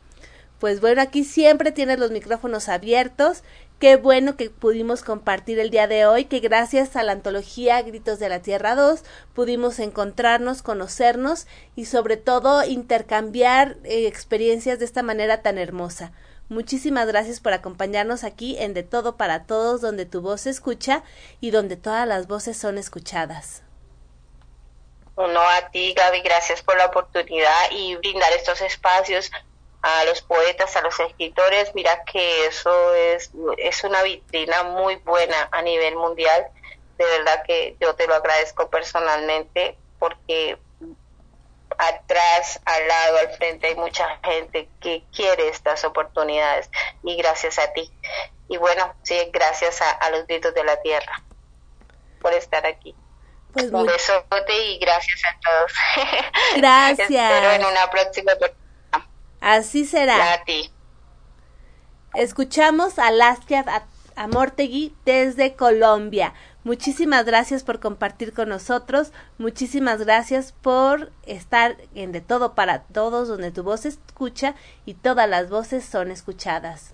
[0.58, 3.42] Pues bueno, aquí siempre tienes los micrófonos abiertos.
[3.78, 8.18] Qué bueno que pudimos compartir el día de hoy, que gracias a la antología Gritos
[8.18, 9.02] de la Tierra 2
[9.32, 16.12] pudimos encontrarnos, conocernos y sobre todo intercambiar eh, experiencias de esta manera tan hermosa.
[16.50, 21.04] Muchísimas gracias por acompañarnos aquí en De Todo para Todos, donde tu voz se escucha
[21.40, 23.62] y donde todas las voces son escuchadas.
[25.16, 29.30] No, a ti, Gaby, gracias por la oportunidad y brindar estos espacios
[29.82, 31.72] a los poetas, a los escritores.
[31.76, 36.48] Mira que eso es, es una vitrina muy buena a nivel mundial.
[36.98, 40.58] De verdad que yo te lo agradezco personalmente porque
[41.80, 46.70] atrás, al lado, al frente hay mucha gente que quiere estas oportunidades
[47.02, 47.90] y gracias a ti.
[48.48, 51.22] Y bueno, sí, gracias a, los gritos de la tierra
[52.20, 52.94] por estar aquí.
[53.52, 55.72] Pues Un besote y gracias a todos.
[56.56, 57.10] Gracias.
[57.10, 58.60] Espero en una próxima oportunidad.
[59.40, 60.34] Así será.
[60.34, 60.72] A ti.
[62.14, 63.64] Escuchamos a Lastia
[64.14, 66.32] Amortegui desde Colombia.
[66.62, 73.28] Muchísimas gracias por compartir con nosotros, muchísimas gracias por estar en De Todo para Todos,
[73.28, 74.54] donde tu voz se escucha
[74.84, 76.92] y todas las voces son escuchadas.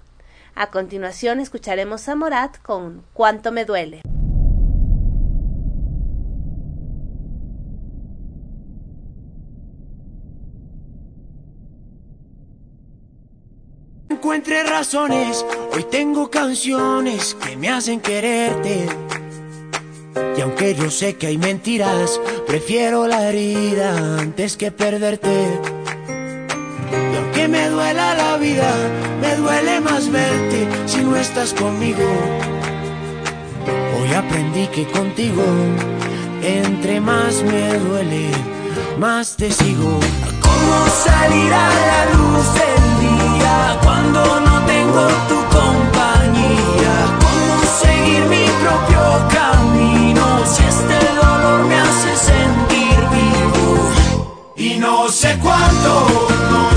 [0.54, 4.02] A continuación escucharemos a Morat con Cuánto me duele.
[14.08, 18.88] Encuentre razones, hoy tengo canciones que me hacen quererte
[20.36, 25.60] y aunque yo sé que hay mentiras, prefiero la herida antes que perderte.
[27.12, 28.72] Y aunque me duela la vida,
[29.20, 32.04] me duele más verte si no estás conmigo.
[33.98, 35.44] Hoy aprendí que contigo,
[36.42, 38.30] entre más me duele,
[38.98, 40.00] más te sigo.
[40.40, 45.85] ¿Cómo salir a la luz del día cuando no tengo tu compañía?
[54.58, 56.75] Y no sé cuánto, no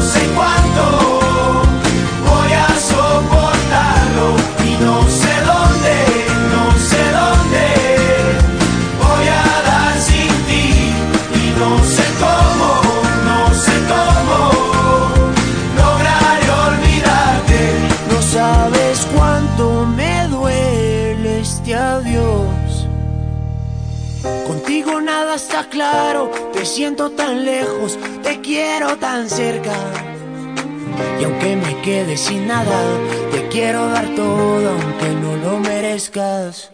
[25.39, 29.77] está claro, te siento tan lejos, te quiero tan cerca.
[31.19, 32.79] Y aunque me quede sin nada,
[33.31, 36.71] te quiero dar todo aunque no lo merezcas.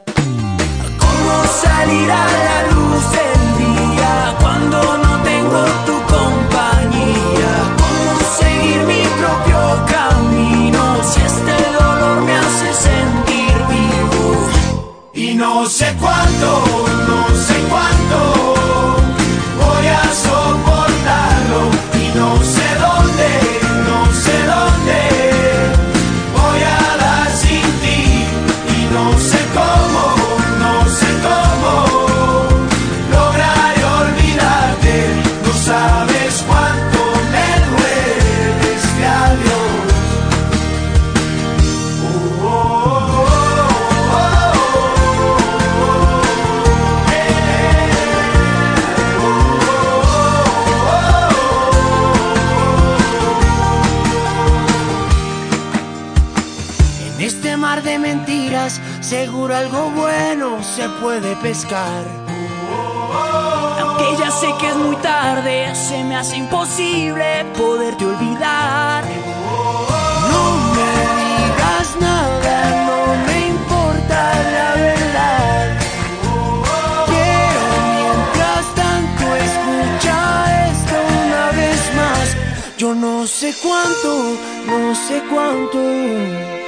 [1.03, 1.33] ¿Cómo
[1.63, 7.51] salir a la luz del día cuando no tengo tu compañía?
[7.83, 8.11] ¿Cómo
[8.41, 9.59] seguir mi propio
[9.95, 14.23] camino si este dolor me hace sentir vivo?
[15.13, 16.49] Y no sé cuánto,
[17.09, 18.44] no sé cuánto
[20.03, 20.24] voy
[59.01, 62.03] seguro algo bueno se puede pescar.
[63.79, 69.03] Aunque ya sé que es muy tarde, se me hace imposible poderte olvidar.
[70.31, 70.43] No
[70.75, 70.91] me
[71.23, 72.55] digas nada,
[72.87, 74.19] no me importa
[74.55, 75.77] la verdad.
[77.05, 80.17] Quiero mientras tanto escucha
[80.71, 82.77] esto una vez más.
[82.77, 84.37] Yo no sé cuánto,
[84.67, 86.64] no sé cuánto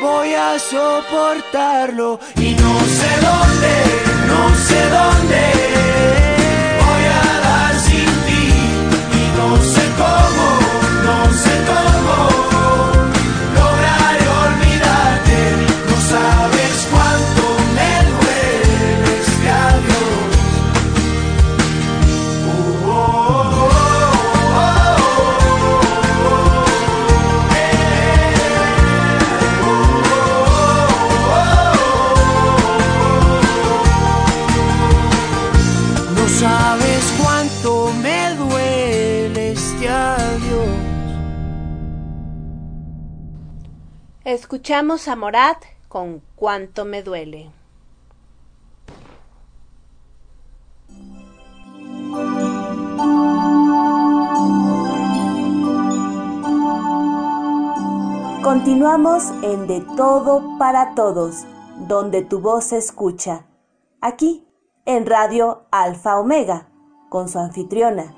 [0.00, 3.74] voy a soportarlo y no sé dónde,
[4.26, 5.42] no sé dónde.
[6.84, 8.44] Voy a dar sin ti
[9.12, 10.46] y no sé cómo,
[11.06, 12.47] no sé cómo
[44.30, 45.56] Escuchamos a Morat
[45.88, 47.50] con Cuánto me duele.
[58.42, 61.46] Continuamos en De Todo para Todos,
[61.88, 63.46] donde tu voz se escucha.
[64.02, 64.46] Aquí,
[64.84, 66.68] en Radio Alfa Omega,
[67.08, 68.14] con su anfitriona,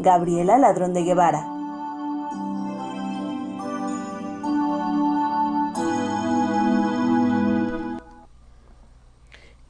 [0.00, 1.51] Gabriela Ladrón de Guevara.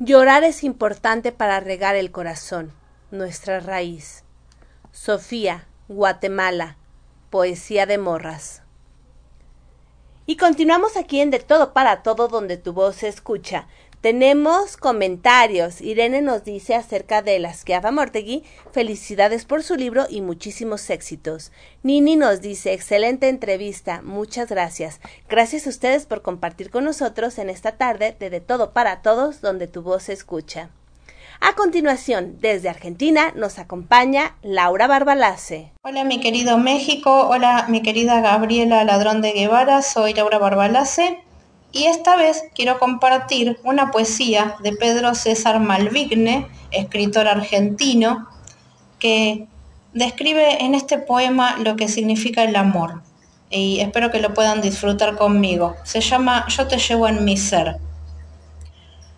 [0.05, 2.73] Llorar es importante para regar el corazón,
[3.13, 4.25] nuestra raíz.
[4.91, 6.77] Sofía, Guatemala,
[7.31, 8.63] Poesía de Morras.
[10.27, 13.69] Y continuamos aquí en De Todo para Todo, donde tu voz se escucha.
[14.03, 15.81] Tenemos comentarios.
[15.81, 18.43] Irene nos dice acerca de las que Mortegui,
[18.73, 21.53] felicidades por su libro y muchísimos éxitos.
[21.85, 25.01] Nini nos dice, excelente entrevista, muchas gracias.
[25.29, 29.41] Gracias a ustedes por compartir con nosotros en esta tarde de De Todo para Todos,
[29.41, 30.71] donde tu voz se escucha.
[31.41, 35.71] A continuación, desde Argentina, nos acompaña Laura Barbalace.
[35.85, 41.23] Hola mi querido México, hola mi querida Gabriela Ladrón de Guevara, soy Laura Barbalace
[41.73, 48.29] y esta vez quiero compartir una poesía de Pedro César Malvigne, escritor argentino,
[48.99, 49.47] que
[49.93, 53.03] describe en este poema lo que significa el amor
[53.53, 55.77] y espero que lo puedan disfrutar conmigo.
[55.85, 57.77] Se llama Yo te llevo en mi ser.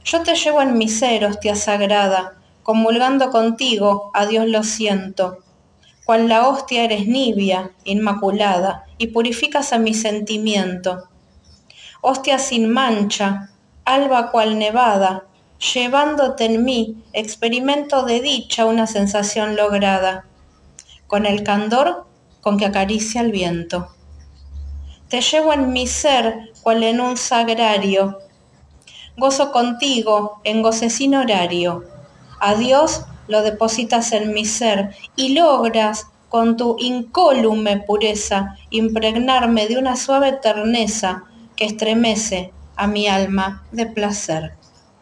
[0.05, 5.39] Yo te llevo en mi ser, hostia sagrada, comulgando contigo, a Dios lo siento.
[6.05, 11.09] Cual la hostia eres nibia, inmaculada, y purificas a mi sentimiento.
[12.06, 13.48] Hostia sin mancha,
[13.86, 15.24] alba cual nevada,
[15.72, 20.26] llevándote en mí, experimento de dicha una sensación lograda,
[21.06, 22.05] con el candor
[22.43, 23.89] con que acaricia el viento.
[25.09, 28.18] Te llevo en mi ser, cual en un sagrario,
[29.16, 31.85] gozo contigo en goce sin horario.
[32.39, 39.78] A Dios lo depositas en mi ser y logras con tu incólume pureza impregnarme de
[39.78, 41.24] una suave terneza
[41.56, 44.52] que estremece a mi alma de placer.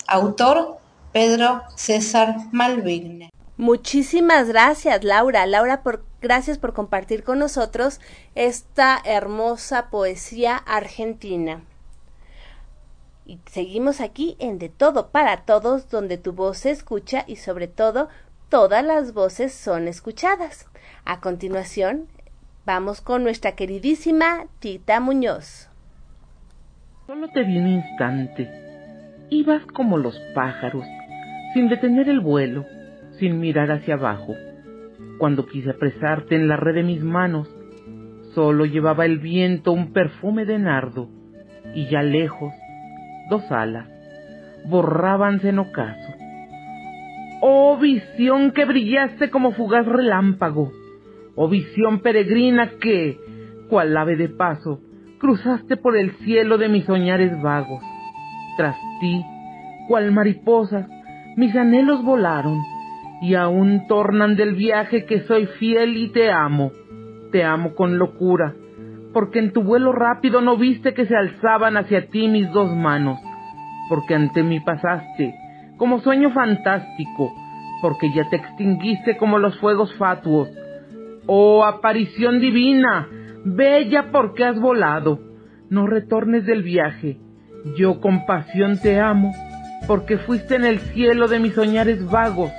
[0.07, 0.79] Autor
[1.13, 3.31] Pedro César Malvigne.
[3.57, 5.47] Muchísimas gracias, Laura.
[5.47, 8.01] Laura, por, gracias por compartir con nosotros
[8.35, 11.63] esta hermosa poesía argentina.
[13.25, 17.69] Y seguimos aquí en De Todo para Todos, donde tu voz se escucha y sobre
[17.69, 18.09] todo
[18.49, 20.67] todas las voces son escuchadas.
[21.05, 22.09] A continuación,
[22.67, 25.72] vamos con nuestra queridísima Tita Muñoz.
[27.13, 28.49] Solo te vi un instante.
[29.29, 30.87] Ibas como los pájaros,
[31.53, 32.65] sin detener el vuelo,
[33.19, 34.35] sin mirar hacia abajo.
[35.19, 37.55] Cuando quise apresarte en la red de mis manos,
[38.35, 41.11] solo llevaba el viento un perfume de nardo,
[41.75, 42.55] y ya lejos,
[43.29, 43.91] dos alas,
[44.65, 46.15] borrábanse en ocaso.
[47.43, 50.73] Oh visión que brillaste como fugaz relámpago,
[51.35, 53.21] oh visión peregrina que,
[53.69, 54.81] cual ave de paso,
[55.23, 57.81] cruzaste por el cielo de mis soñares vagos.
[58.57, 59.25] Tras ti,
[59.87, 60.89] cual mariposas,
[61.37, 62.61] mis anhelos volaron,
[63.23, 66.73] y aún tornan del viaje que soy fiel y te amo,
[67.31, 68.53] te amo con locura,
[69.15, 73.21] porque en tu vuelo rápido no viste que se alzaban hacia ti mis dos manos,
[73.89, 75.37] porque ante mí pasaste,
[75.77, 77.33] como sueño fantástico,
[77.81, 80.49] porque ya te extinguiste como los fuegos fatuos.
[81.27, 83.07] Oh aparición divina,
[83.45, 85.21] bella porque has volado,
[85.69, 87.19] no retornes del viaje,
[87.77, 89.35] yo con pasión te amo,
[89.87, 92.53] porque fuiste en el cielo de mis soñares vagos,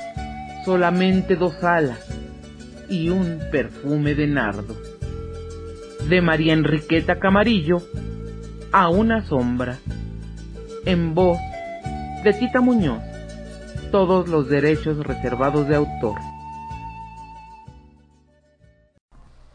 [0.66, 2.00] solamente dos alas
[2.90, 4.76] y un perfume de nardo.
[6.10, 7.78] De María Enriqueta Camarillo
[8.72, 9.78] a una sombra,
[10.86, 11.38] en voz
[12.24, 13.02] de Tita Muñoz,
[13.92, 16.18] todos los derechos reservados de autor.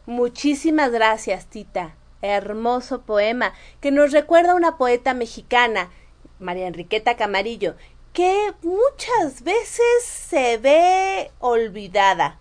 [0.09, 1.93] Muchísimas gracias, Tita.
[2.23, 5.91] Hermoso poema que nos recuerda a una poeta mexicana,
[6.39, 7.75] María Enriqueta Camarillo,
[8.11, 12.39] que muchas veces se ve olvidada,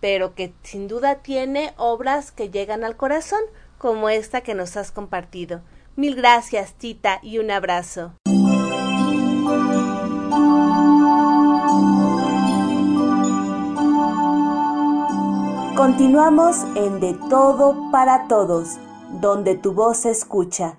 [0.00, 3.40] pero que sin duda tiene obras que llegan al corazón,
[3.78, 5.62] como esta que nos has compartido.
[5.96, 8.12] Mil gracias, Tita, y un abrazo.
[15.76, 18.78] Continuamos en De Todo para Todos,
[19.20, 20.78] donde tu voz se escucha.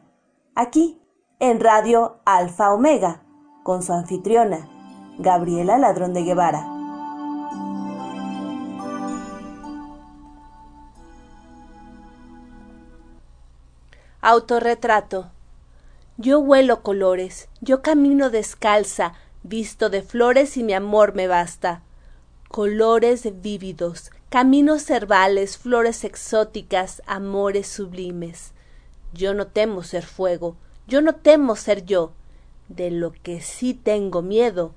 [0.55, 1.01] Aquí,
[1.39, 3.21] en Radio Alfa Omega,
[3.63, 4.69] con su anfitriona,
[5.19, 6.65] Gabriela Ladrón de Guevara.
[14.21, 15.29] Autorretrato.
[16.15, 19.11] Yo huelo colores, yo camino descalza,
[19.43, 21.81] visto de flores y mi amor me basta.
[22.47, 28.53] Colores vívidos, caminos cervales, flores exóticas, amores sublimes.
[29.13, 30.55] Yo no temo ser fuego,
[30.87, 32.11] yo no temo ser yo.
[32.67, 34.73] De lo que sí tengo miedo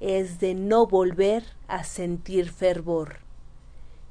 [0.00, 3.18] es de no volver a sentir fervor.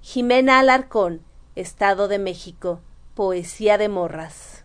[0.01, 1.22] Jimena Alarcón,
[1.55, 2.80] Estado de México,
[3.15, 4.57] Poesía de Morras.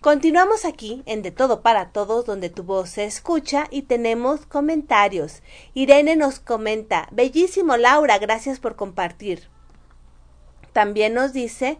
[0.00, 5.42] Continuamos aquí en De Todo para Todos, donde tu voz se escucha y tenemos comentarios.
[5.74, 9.48] Irene nos comenta, bellísimo Laura, gracias por compartir.
[10.72, 11.78] También nos dice,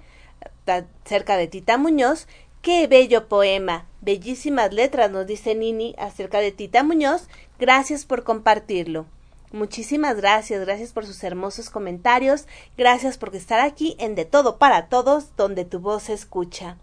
[1.05, 2.27] cerca de Tita Muñoz,
[2.61, 7.29] qué bello poema, bellísimas letras, nos dice Nini acerca de Tita Muñoz,
[7.61, 9.07] gracias por compartirlo.
[9.53, 14.89] Muchísimas gracias, gracias por sus hermosos comentarios, gracias por estar aquí en De Todo para
[14.89, 16.79] Todos, donde tu voz se escucha.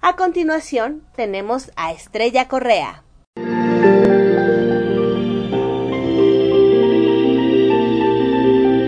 [0.00, 3.02] A continuación tenemos a Estrella Correa.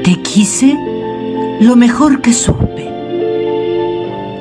[0.05, 0.77] Te quise
[1.61, 2.89] lo mejor que supe,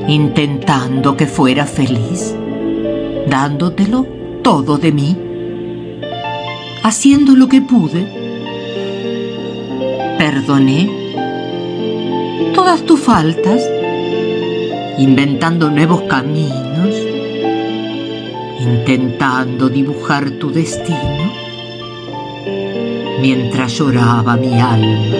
[0.07, 2.35] intentando que fuera feliz,
[3.27, 4.05] dándotelo
[4.43, 5.17] todo de mí,
[6.83, 8.05] haciendo lo que pude.
[10.19, 10.87] Perdoné
[12.53, 13.78] todas tus faltas
[14.99, 16.93] inventando nuevos caminos,
[18.59, 21.31] intentando dibujar tu destino,
[23.21, 25.15] mientras lloraba mi alma.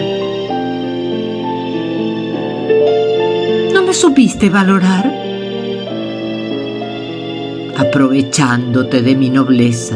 [3.74, 5.16] ¿No me supiste valorar?
[7.78, 9.96] Aprovechándote de mi nobleza,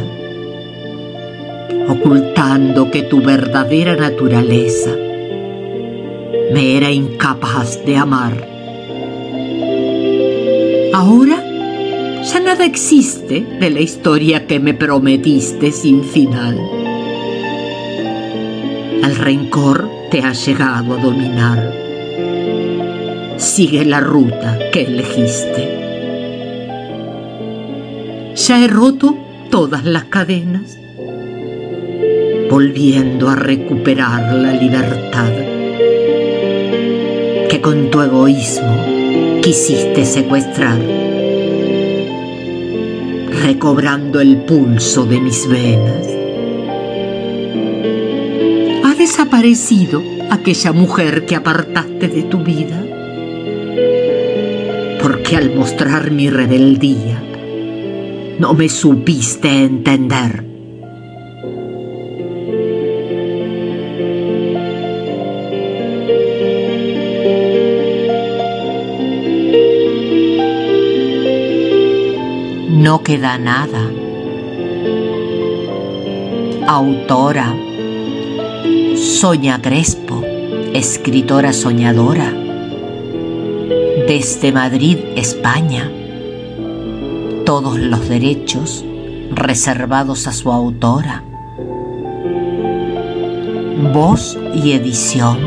[1.90, 4.92] ocultando que tu verdadera naturaleza
[6.54, 8.53] me era incapaz de amar
[11.06, 11.44] Ahora
[12.24, 16.58] ya nada existe de la historia que me prometiste sin final.
[19.04, 21.74] El rencor te ha llegado a dominar.
[23.36, 25.64] Sigue la ruta que elegiste.
[28.36, 29.18] Ya he roto
[29.52, 30.78] todas las cadenas,
[32.50, 35.34] volviendo a recuperar la libertad
[37.50, 38.93] que con tu egoísmo
[39.44, 40.80] quisiste secuestrar.
[43.42, 46.08] recobrando el pulso de mis venas.
[48.86, 52.82] Ha desaparecido aquella mujer que apartaste de tu vida,
[55.02, 57.22] porque al mostrar mi rebeldía,
[58.40, 60.53] no me supiste entender.
[73.04, 73.92] Queda nada.
[76.66, 77.54] Autora,
[78.96, 80.24] Soña Crespo,
[80.74, 82.32] escritora soñadora,
[84.08, 85.92] desde Madrid, España.
[87.46, 88.86] Todos los derechos
[89.32, 91.24] reservados a su autora.
[93.94, 95.40] Voz y edición.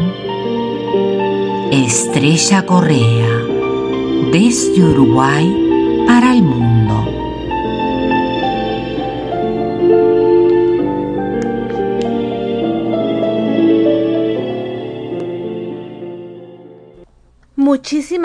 [1.73, 3.41] Estrella Correa,
[4.31, 6.76] desde Uruguay para el mundo.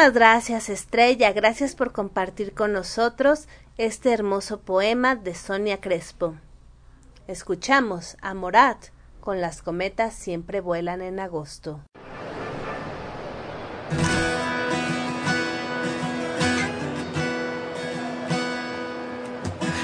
[0.02, 3.48] Muchísimas gracias Estrella, gracias por compartir con nosotros
[3.78, 6.34] este hermoso poema de Sonia Crespo.
[7.28, 8.86] Escuchamos a Morat
[9.20, 11.82] con las cometas siempre vuelan en agosto.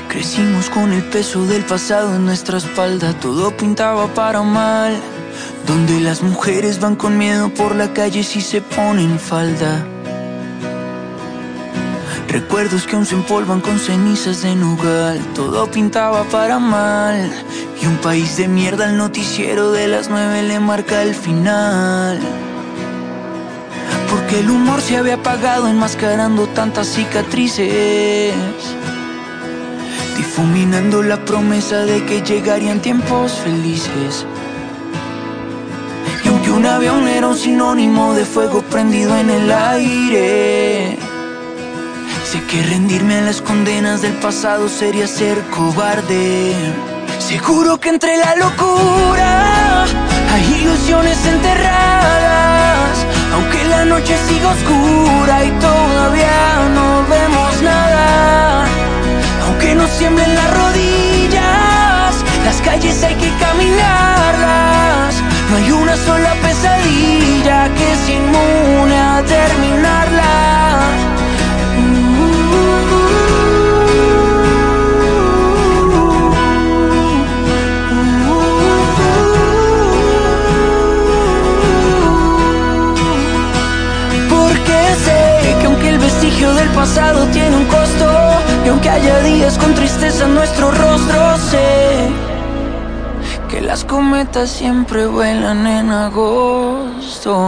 [0.10, 4.99] Crecimos con el peso del pasado en nuestra espalda, todo pintaba para mal
[5.68, 9.85] donde las mujeres van con miedo por la calle si se ponen falda.
[12.39, 17.31] Recuerdos que aún se empolvan con cenizas de nugal, todo pintaba para mal.
[17.81, 22.19] Y un país de mierda al noticiero de las nueve le marca el final.
[24.11, 28.35] Porque el humor se había apagado enmascarando tantas cicatrices.
[30.15, 34.27] Difuminando la promesa de que llegarían tiempos felices
[36.57, 40.97] un avión era un sinónimo de fuego prendido en el aire.
[42.32, 46.54] Sé que rendirme a las condenas del pasado sería ser cobarde.
[47.20, 49.86] Seguro que entre la locura
[50.34, 52.98] hay ilusiones enterradas.
[53.34, 58.66] Aunque la noche siga oscura y todavía no vemos nada.
[59.45, 62.12] Aunque nos siembren las rodillas,
[62.44, 65.16] las calles hay que caminarlas.
[65.49, 70.06] No hay una sola pesadilla que es inmune a terminarla.
[86.38, 88.05] Vestigio del pasado tiene un costo,
[88.65, 92.09] y aunque haya días con tristeza en nuestro rostro, sé
[93.49, 97.47] que las cometas siempre vuelan en agosto.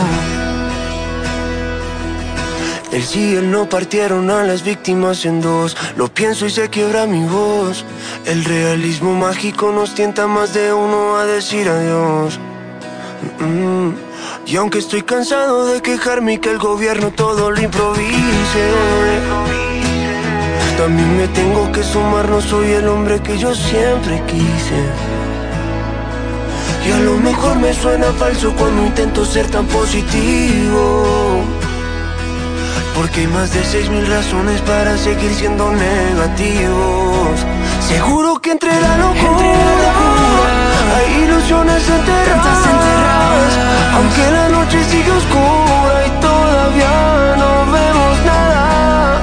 [2.91, 5.77] El sí y el no partieron a las víctimas en dos.
[5.95, 7.85] Lo pienso y se quiebra mi voz.
[8.25, 12.39] El realismo mágico nos tienta más de uno a decir adiós.
[13.39, 14.08] Mm.
[14.49, 18.71] Y aunque estoy cansado de quejarme y que el gobierno todo lo improvise,
[20.75, 24.81] también me tengo que sumar, no soy el hombre que yo siempre quise.
[26.87, 31.43] Y a lo mejor me suena falso cuando intento ser tan positivo.
[32.95, 37.39] Porque hay más de seis mil razones para seguir siendo negativos.
[37.87, 43.51] Seguro que entre la locura, hay ilusiones enterradas.
[43.95, 49.21] Aunque la noche sigue oscura y todavía no vemos nada.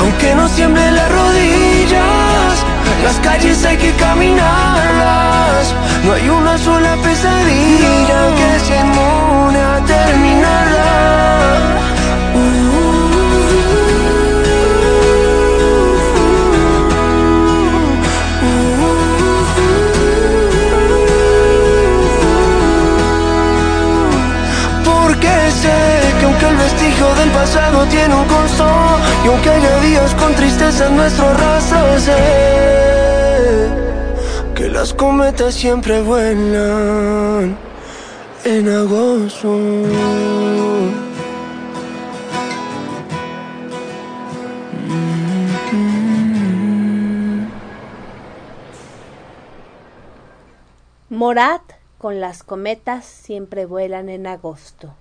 [0.00, 2.54] Aunque no siembre las rodillas,
[3.04, 5.74] las calles hay que caminarlas.
[6.04, 10.65] No hay una sola pesadilla que se inmune a terminarla.
[26.96, 28.64] Vestigio del pasado tiene un costo
[29.24, 33.68] y aunque haya días con tristeza en nuestro rostro, sé
[34.54, 37.56] que las cometas siempre vuelan
[38.44, 39.58] en agosto.
[51.10, 51.62] Morat
[51.98, 54.94] con las cometas siempre vuelan en agosto.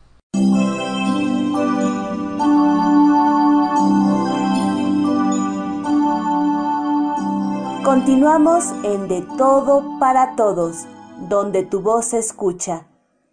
[7.95, 10.85] Continuamos en De Todo para Todos,
[11.29, 12.87] donde tu voz se escucha.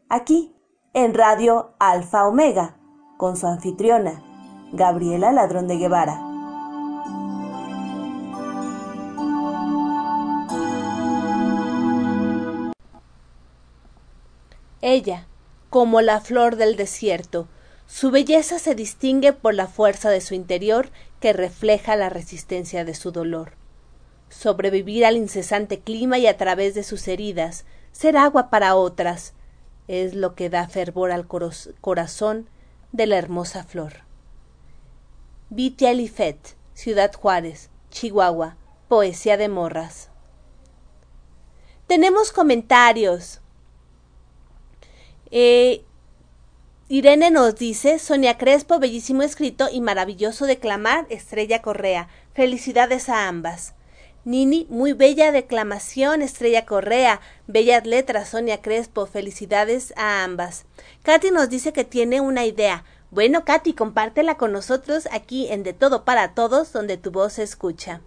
[0.08, 0.54] Aquí,
[0.94, 2.76] en Radio Alfa Omega,
[3.16, 4.22] con su anfitriona,
[4.72, 6.20] Gabriela Ladrón de Guevara.
[14.80, 15.26] Ella,
[15.70, 17.48] como la flor del desierto,
[17.88, 22.94] su belleza se distingue por la fuerza de su interior que refleja la resistencia de
[22.94, 23.60] su dolor.
[24.32, 29.34] Sobrevivir al incesante clima y a través de sus heridas, ser agua para otras,
[29.88, 32.48] es lo que da fervor al corazón
[32.92, 34.04] de la hermosa flor.
[35.50, 38.56] Viti Alifet, Ciudad Juárez, Chihuahua,
[38.88, 40.08] Poesía de Morras.
[41.86, 43.42] Tenemos comentarios.
[45.30, 45.84] Eh,
[46.88, 52.08] Irene nos dice, Sonia Crespo, bellísimo escrito y maravilloso declamar, Estrella Correa.
[52.32, 53.74] Felicidades a ambas.
[54.24, 57.20] Nini, muy bella declamación, Estrella Correa.
[57.48, 59.06] Bellas letras, Sonia Crespo.
[59.06, 60.64] Felicidades a ambas.
[61.02, 62.84] Katy nos dice que tiene una idea.
[63.10, 67.42] Bueno, Katy, compártela con nosotros aquí en De Todo para Todos, donde tu voz se
[67.42, 68.00] escucha.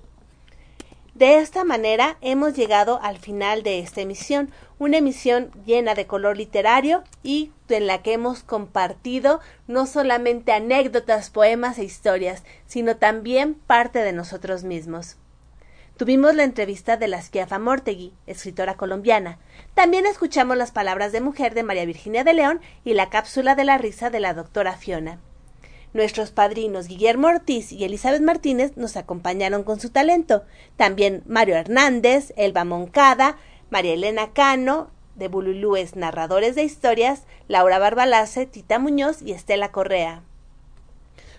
[1.15, 6.37] De esta manera hemos llegado al final de esta emisión, una emisión llena de color
[6.37, 13.53] literario y en la que hemos compartido no solamente anécdotas, poemas e historias, sino también
[13.53, 15.17] parte de nosotros mismos.
[15.97, 19.39] Tuvimos la entrevista de la Schiafa Mortegui, escritora colombiana.
[19.75, 23.63] También escuchamos las palabras de mujer de María Virginia de León y la cápsula de
[23.63, 25.19] la risa de la doctora Fiona.
[25.93, 30.43] Nuestros padrinos Guillermo Ortiz y Elizabeth Martínez nos acompañaron con su talento.
[30.75, 33.37] También Mario Hernández, Elba Moncada,
[33.69, 40.23] María Elena Cano, de Bululúes Narradores de Historias, Laura Barbalace, Tita Muñoz y Estela Correa.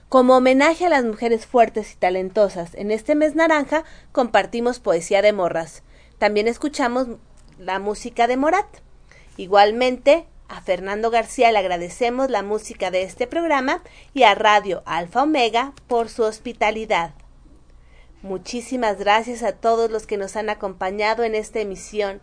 [0.09, 5.33] Como homenaje a las mujeres fuertes y talentosas, en este mes naranja compartimos poesía de
[5.33, 5.83] morras.
[6.19, 7.09] También escuchamos
[7.59, 8.67] la música de Morat.
[9.37, 13.83] Igualmente, a Fernando García le agradecemos la música de este programa
[14.15, 17.11] y a Radio Alfa Omega por su hospitalidad.
[18.23, 22.21] Muchísimas gracias a todos los que nos han acompañado en esta emisión.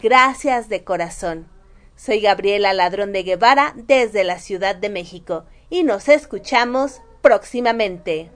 [0.00, 1.46] Gracias de corazón.
[1.94, 8.30] Soy Gabriela Ladrón de Guevara desde la Ciudad de México y nos escuchamos próximamente.